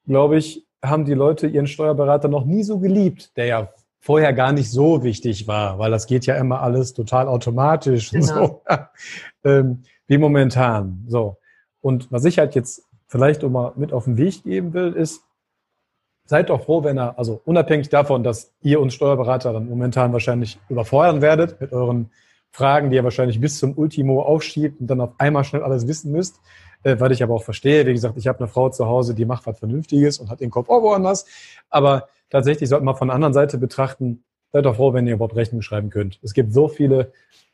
glaube 0.06 0.38
ich, 0.38 0.66
haben 0.84 1.06
die 1.06 1.14
Leute 1.14 1.48
ihren 1.48 1.68
Steuerberater 1.68 2.28
noch 2.28 2.46
nie 2.46 2.64
so 2.64 2.80
geliebt, 2.80 3.36
der 3.38 3.46
ja 3.46 3.70
vorher 4.00 4.34
gar 4.34 4.52
nicht 4.52 4.70
so 4.70 5.04
wichtig 5.04 5.48
war, 5.48 5.80
weil 5.80 5.92
das 5.92 6.08
geht 6.08 6.26
ja 6.26 6.36
immer 6.36 6.62
alles 6.62 6.94
total 6.94 7.28
automatisch 7.28 8.12
genau. 8.12 8.26
so, 8.26 8.62
ähm, 9.46 9.84
wie 10.08 10.18
momentan. 10.18 11.06
So. 11.08 11.38
Und 11.80 12.12
was 12.12 12.26
ich 12.26 12.38
halt 12.38 12.56
jetzt 12.56 12.84
vielleicht 13.14 13.44
auch 13.44 13.50
mal 13.52 13.74
mit 13.76 13.94
auf 13.94 14.06
den 14.06 14.18
Weg 14.18 14.44
geben 14.44 14.74
will, 14.74 14.92
ist, 14.94 15.24
seid 16.26 16.50
doch 16.50 16.64
froh, 16.64 16.84
wenn 16.84 16.98
er, 16.98 17.20
also 17.20 17.40
unabhängig 17.46 17.90
davon, 17.90 18.24
dass 18.24 18.52
ihr 18.64 18.82
uns 18.82 18.96
Steuerberater 18.96 19.54
dann 19.54 19.70
momentan 19.70 20.14
wahrscheinlich 20.14 20.60
überfordern 20.68 21.22
werdet 21.22 21.62
mit 21.62 21.72
euren 21.74 22.10
Fragen, 22.50 22.90
die 22.90 22.96
ihr 22.96 23.04
wahrscheinlich 23.04 23.40
bis 23.40 23.60
zum 23.60 23.78
Ultimo 23.78 24.24
aufschiebt 24.24 24.82
und 24.82 24.88
dann 24.88 25.00
auf 25.00 25.12
einmal 25.20 25.44
schnell 25.44 25.62
alles 25.62 25.88
wissen 25.88 26.12
müsst, 26.12 26.40
äh, 26.82 26.96
was 26.98 27.12
ich 27.12 27.22
aber 27.22 27.36
auch 27.36 27.44
verstehe. 27.44 27.86
Wie 27.86 27.94
gesagt, 27.94 28.18
ich 28.18 28.26
habe 28.26 28.40
eine 28.40 28.48
Frau 28.48 28.70
zu 28.70 28.88
Hause, 28.88 29.14
die 29.14 29.26
macht 29.26 29.46
was 29.46 29.60
Vernünftiges 29.60 30.18
und 30.18 30.32
hat 30.32 30.40
den 30.40 30.50
Kopf 30.50 30.70
auch 30.70 30.82
woanders. 30.82 31.28
Aber 31.70 32.08
tatsächlich 32.32 32.68
sollte 32.68 32.84
man 32.84 32.96
von 32.96 33.10
der 33.10 33.16
anderen 33.16 33.36
Seite 33.36 33.60
betrachten, 33.60 34.24
seid 34.52 34.66
doch 34.66 34.78
froh, 34.78 34.92
wenn 34.94 35.06
ihr 35.06 35.14
überhaupt 35.14 35.36
Rechnung 35.36 35.62
schreiben 35.62 35.92
könnt. 35.92 36.20
Es 36.24 36.34
gibt 36.34 36.52
so 36.52 36.68
viele 36.68 37.12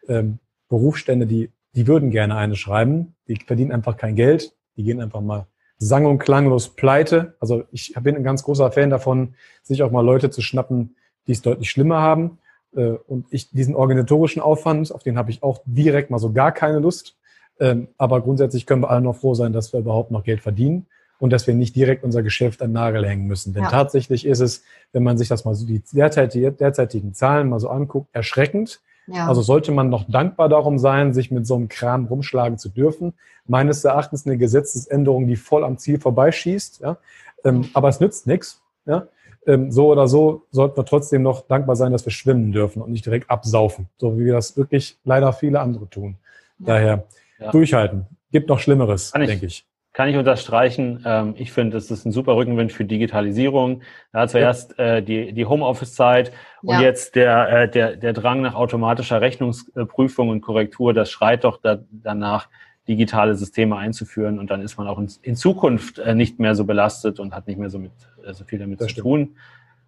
ähm, 0.07 0.39
Berufsstände, 0.69 1.27
die, 1.27 1.51
die 1.75 1.85
würden 1.85 2.11
gerne 2.11 2.37
eine 2.37 2.55
schreiben, 2.55 3.15
die 3.27 3.35
verdienen 3.45 3.73
einfach 3.73 3.97
kein 3.97 4.15
Geld, 4.15 4.53
die 4.79 4.85
gehen 4.85 5.01
einfach 5.01 5.19
mal 5.19 5.45
sang- 5.77 6.05
und 6.05 6.19
klanglos 6.19 6.69
pleite. 6.69 7.35
Also 7.41 7.65
ich 7.71 7.93
bin 8.01 8.15
ein 8.15 8.23
ganz 8.23 8.43
großer 8.43 8.71
Fan 8.71 8.89
davon, 8.89 9.35
sich 9.61 9.83
auch 9.83 9.91
mal 9.91 10.05
Leute 10.05 10.29
zu 10.29 10.41
schnappen, 10.41 10.95
die 11.27 11.33
es 11.33 11.41
deutlich 11.41 11.69
schlimmer 11.69 11.99
haben. 11.99 12.39
Äh, 12.73 12.91
und 13.07 13.27
ich 13.29 13.49
diesen 13.51 13.75
organisatorischen 13.75 14.41
Aufwand, 14.41 14.93
auf 14.93 15.03
den 15.03 15.17
habe 15.17 15.31
ich 15.31 15.43
auch 15.43 15.61
direkt 15.65 16.11
mal 16.11 16.17
so 16.17 16.31
gar 16.31 16.53
keine 16.53 16.79
Lust. 16.79 17.17
Ähm, 17.59 17.89
aber 17.97 18.21
grundsätzlich 18.21 18.65
können 18.65 18.81
wir 18.81 18.89
alle 18.89 19.01
noch 19.01 19.17
froh 19.17 19.33
sein, 19.33 19.51
dass 19.51 19.73
wir 19.73 19.81
überhaupt 19.81 20.11
noch 20.11 20.23
Geld 20.23 20.39
verdienen 20.39 20.85
und 21.19 21.33
dass 21.33 21.45
wir 21.45 21.53
nicht 21.53 21.75
direkt 21.75 22.05
unser 22.05 22.23
Geschäft 22.23 22.61
an 22.61 22.69
den 22.69 22.75
Nagel 22.75 23.05
hängen 23.05 23.27
müssen. 23.27 23.53
Denn 23.53 23.63
ja. 23.63 23.69
tatsächlich 23.69 24.25
ist 24.25 24.39
es, 24.39 24.63
wenn 24.93 25.03
man 25.03 25.17
sich 25.17 25.27
das 25.27 25.43
mal 25.43 25.55
so 25.55 25.65
die 25.65 25.83
derzeitigen 25.91 27.13
Zahlen 27.13 27.49
mal 27.49 27.59
so 27.59 27.67
anguckt, 27.67 28.07
erschreckend. 28.13 28.79
Ja. 29.11 29.27
Also 29.27 29.41
sollte 29.41 29.71
man 29.71 29.89
noch 29.89 30.05
dankbar 30.09 30.49
darum 30.49 30.77
sein, 30.77 31.13
sich 31.13 31.31
mit 31.31 31.47
so 31.47 31.55
einem 31.55 31.67
Kram 31.67 32.05
rumschlagen 32.05 32.57
zu 32.57 32.69
dürfen. 32.69 33.13
Meines 33.47 33.83
Erachtens 33.83 34.25
eine 34.25 34.37
Gesetzesänderung, 34.37 35.27
die 35.27 35.35
voll 35.35 35.63
am 35.63 35.77
Ziel 35.77 35.99
vorbeischießt. 35.99 36.81
Ja? 36.81 36.97
Ähm, 37.43 37.69
aber 37.73 37.89
es 37.89 37.99
nützt 37.99 38.27
nichts. 38.27 38.61
Ja? 38.85 39.07
Ähm, 39.47 39.71
so 39.71 39.87
oder 39.87 40.07
so 40.07 40.43
sollten 40.51 40.77
wir 40.77 40.85
trotzdem 40.85 41.23
noch 41.23 41.47
dankbar 41.47 41.75
sein, 41.75 41.91
dass 41.91 42.05
wir 42.05 42.11
schwimmen 42.11 42.51
dürfen 42.51 42.81
und 42.81 42.91
nicht 42.91 43.05
direkt 43.05 43.29
absaufen, 43.29 43.87
so 43.97 44.17
wie 44.19 44.25
wir 44.25 44.33
das 44.33 44.57
wirklich 44.57 44.97
leider 45.03 45.33
viele 45.33 45.59
andere 45.59 45.89
tun. 45.89 46.17
Ja. 46.59 46.65
Daher 46.65 47.03
ja. 47.39 47.51
durchhalten. 47.51 48.05
Gibt 48.31 48.49
noch 48.49 48.59
Schlimmeres, 48.59 49.11
denke 49.11 49.47
ich. 49.47 49.65
Kann 49.99 50.07
ich 50.07 50.15
unterstreichen. 50.15 51.03
Ähm, 51.05 51.33
ich 51.37 51.51
finde, 51.51 51.75
das 51.75 51.91
ist 51.91 52.05
ein 52.05 52.13
super 52.13 52.37
Rückenwind 52.37 52.71
für 52.71 52.85
Digitalisierung. 52.85 53.81
Da 54.13 54.21
hat 54.21 54.29
zuerst 54.29 54.79
äh, 54.79 55.03
die, 55.03 55.33
die 55.33 55.45
Homeoffice-Zeit 55.45 56.31
und 56.61 56.75
ja. 56.75 56.81
jetzt 56.83 57.17
der, 57.17 57.49
äh, 57.49 57.69
der, 57.69 57.97
der 57.97 58.13
Drang 58.13 58.41
nach 58.41 58.55
automatischer 58.55 59.19
Rechnungsprüfung 59.19 60.29
und 60.29 60.39
Korrektur. 60.39 60.93
Das 60.93 61.11
schreit 61.11 61.43
doch 61.43 61.57
da, 61.57 61.79
danach, 61.91 62.47
digitale 62.87 63.35
Systeme 63.35 63.75
einzuführen 63.75 64.39
und 64.39 64.49
dann 64.49 64.61
ist 64.61 64.77
man 64.77 64.87
auch 64.87 64.99
in, 64.99 65.11
in 65.21 65.35
Zukunft 65.35 65.99
äh, 65.99 66.15
nicht 66.15 66.39
mehr 66.39 66.55
so 66.55 66.63
belastet 66.63 67.19
und 67.19 67.35
hat 67.35 67.47
nicht 67.47 67.59
mehr 67.59 67.69
so, 67.69 67.79
mit, 67.79 67.91
äh, 68.25 68.31
so 68.33 68.45
viel 68.45 68.57
damit 68.57 68.79
das 68.79 68.87
zu 68.87 68.91
stimmt. 68.91 69.03
tun. 69.03 69.35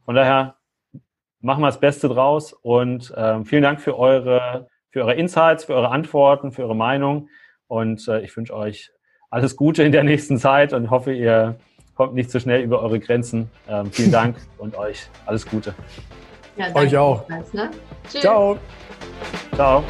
Von 0.03 0.15
daher 0.15 0.55
machen 1.39 1.61
wir 1.61 1.67
das 1.67 1.79
Beste 1.79 2.09
draus 2.09 2.51
und 2.51 3.13
ähm, 3.15 3.45
vielen 3.45 3.63
Dank 3.63 3.79
für 3.79 3.97
eure, 3.97 4.67
für 4.89 5.03
eure 5.03 5.13
Insights, 5.13 5.63
für 5.63 5.73
eure 5.73 5.91
Antworten, 5.91 6.51
für 6.51 6.63
eure 6.63 6.75
Meinung 6.75 7.29
und 7.67 8.05
äh, 8.09 8.19
ich 8.19 8.35
wünsche 8.35 8.53
euch 8.53 8.91
alles 9.31 9.55
Gute 9.55 9.81
in 9.81 9.91
der 9.91 10.03
nächsten 10.03 10.37
Zeit 10.37 10.73
und 10.73 10.91
hoffe, 10.91 11.13
ihr 11.13 11.55
kommt 11.95 12.13
nicht 12.13 12.29
zu 12.29 12.37
so 12.37 12.43
schnell 12.43 12.61
über 12.61 12.81
eure 12.81 12.99
Grenzen. 12.99 13.49
Ähm, 13.67 13.91
vielen 13.91 14.11
Dank 14.11 14.35
und 14.59 14.77
euch 14.77 15.07
alles 15.25 15.45
Gute. 15.45 15.73
Ja, 16.57 16.75
euch 16.75 16.95
auch. 16.95 17.27
Ne? 17.29 17.71
Ciao. 18.07 18.57
Ciao. 19.55 19.83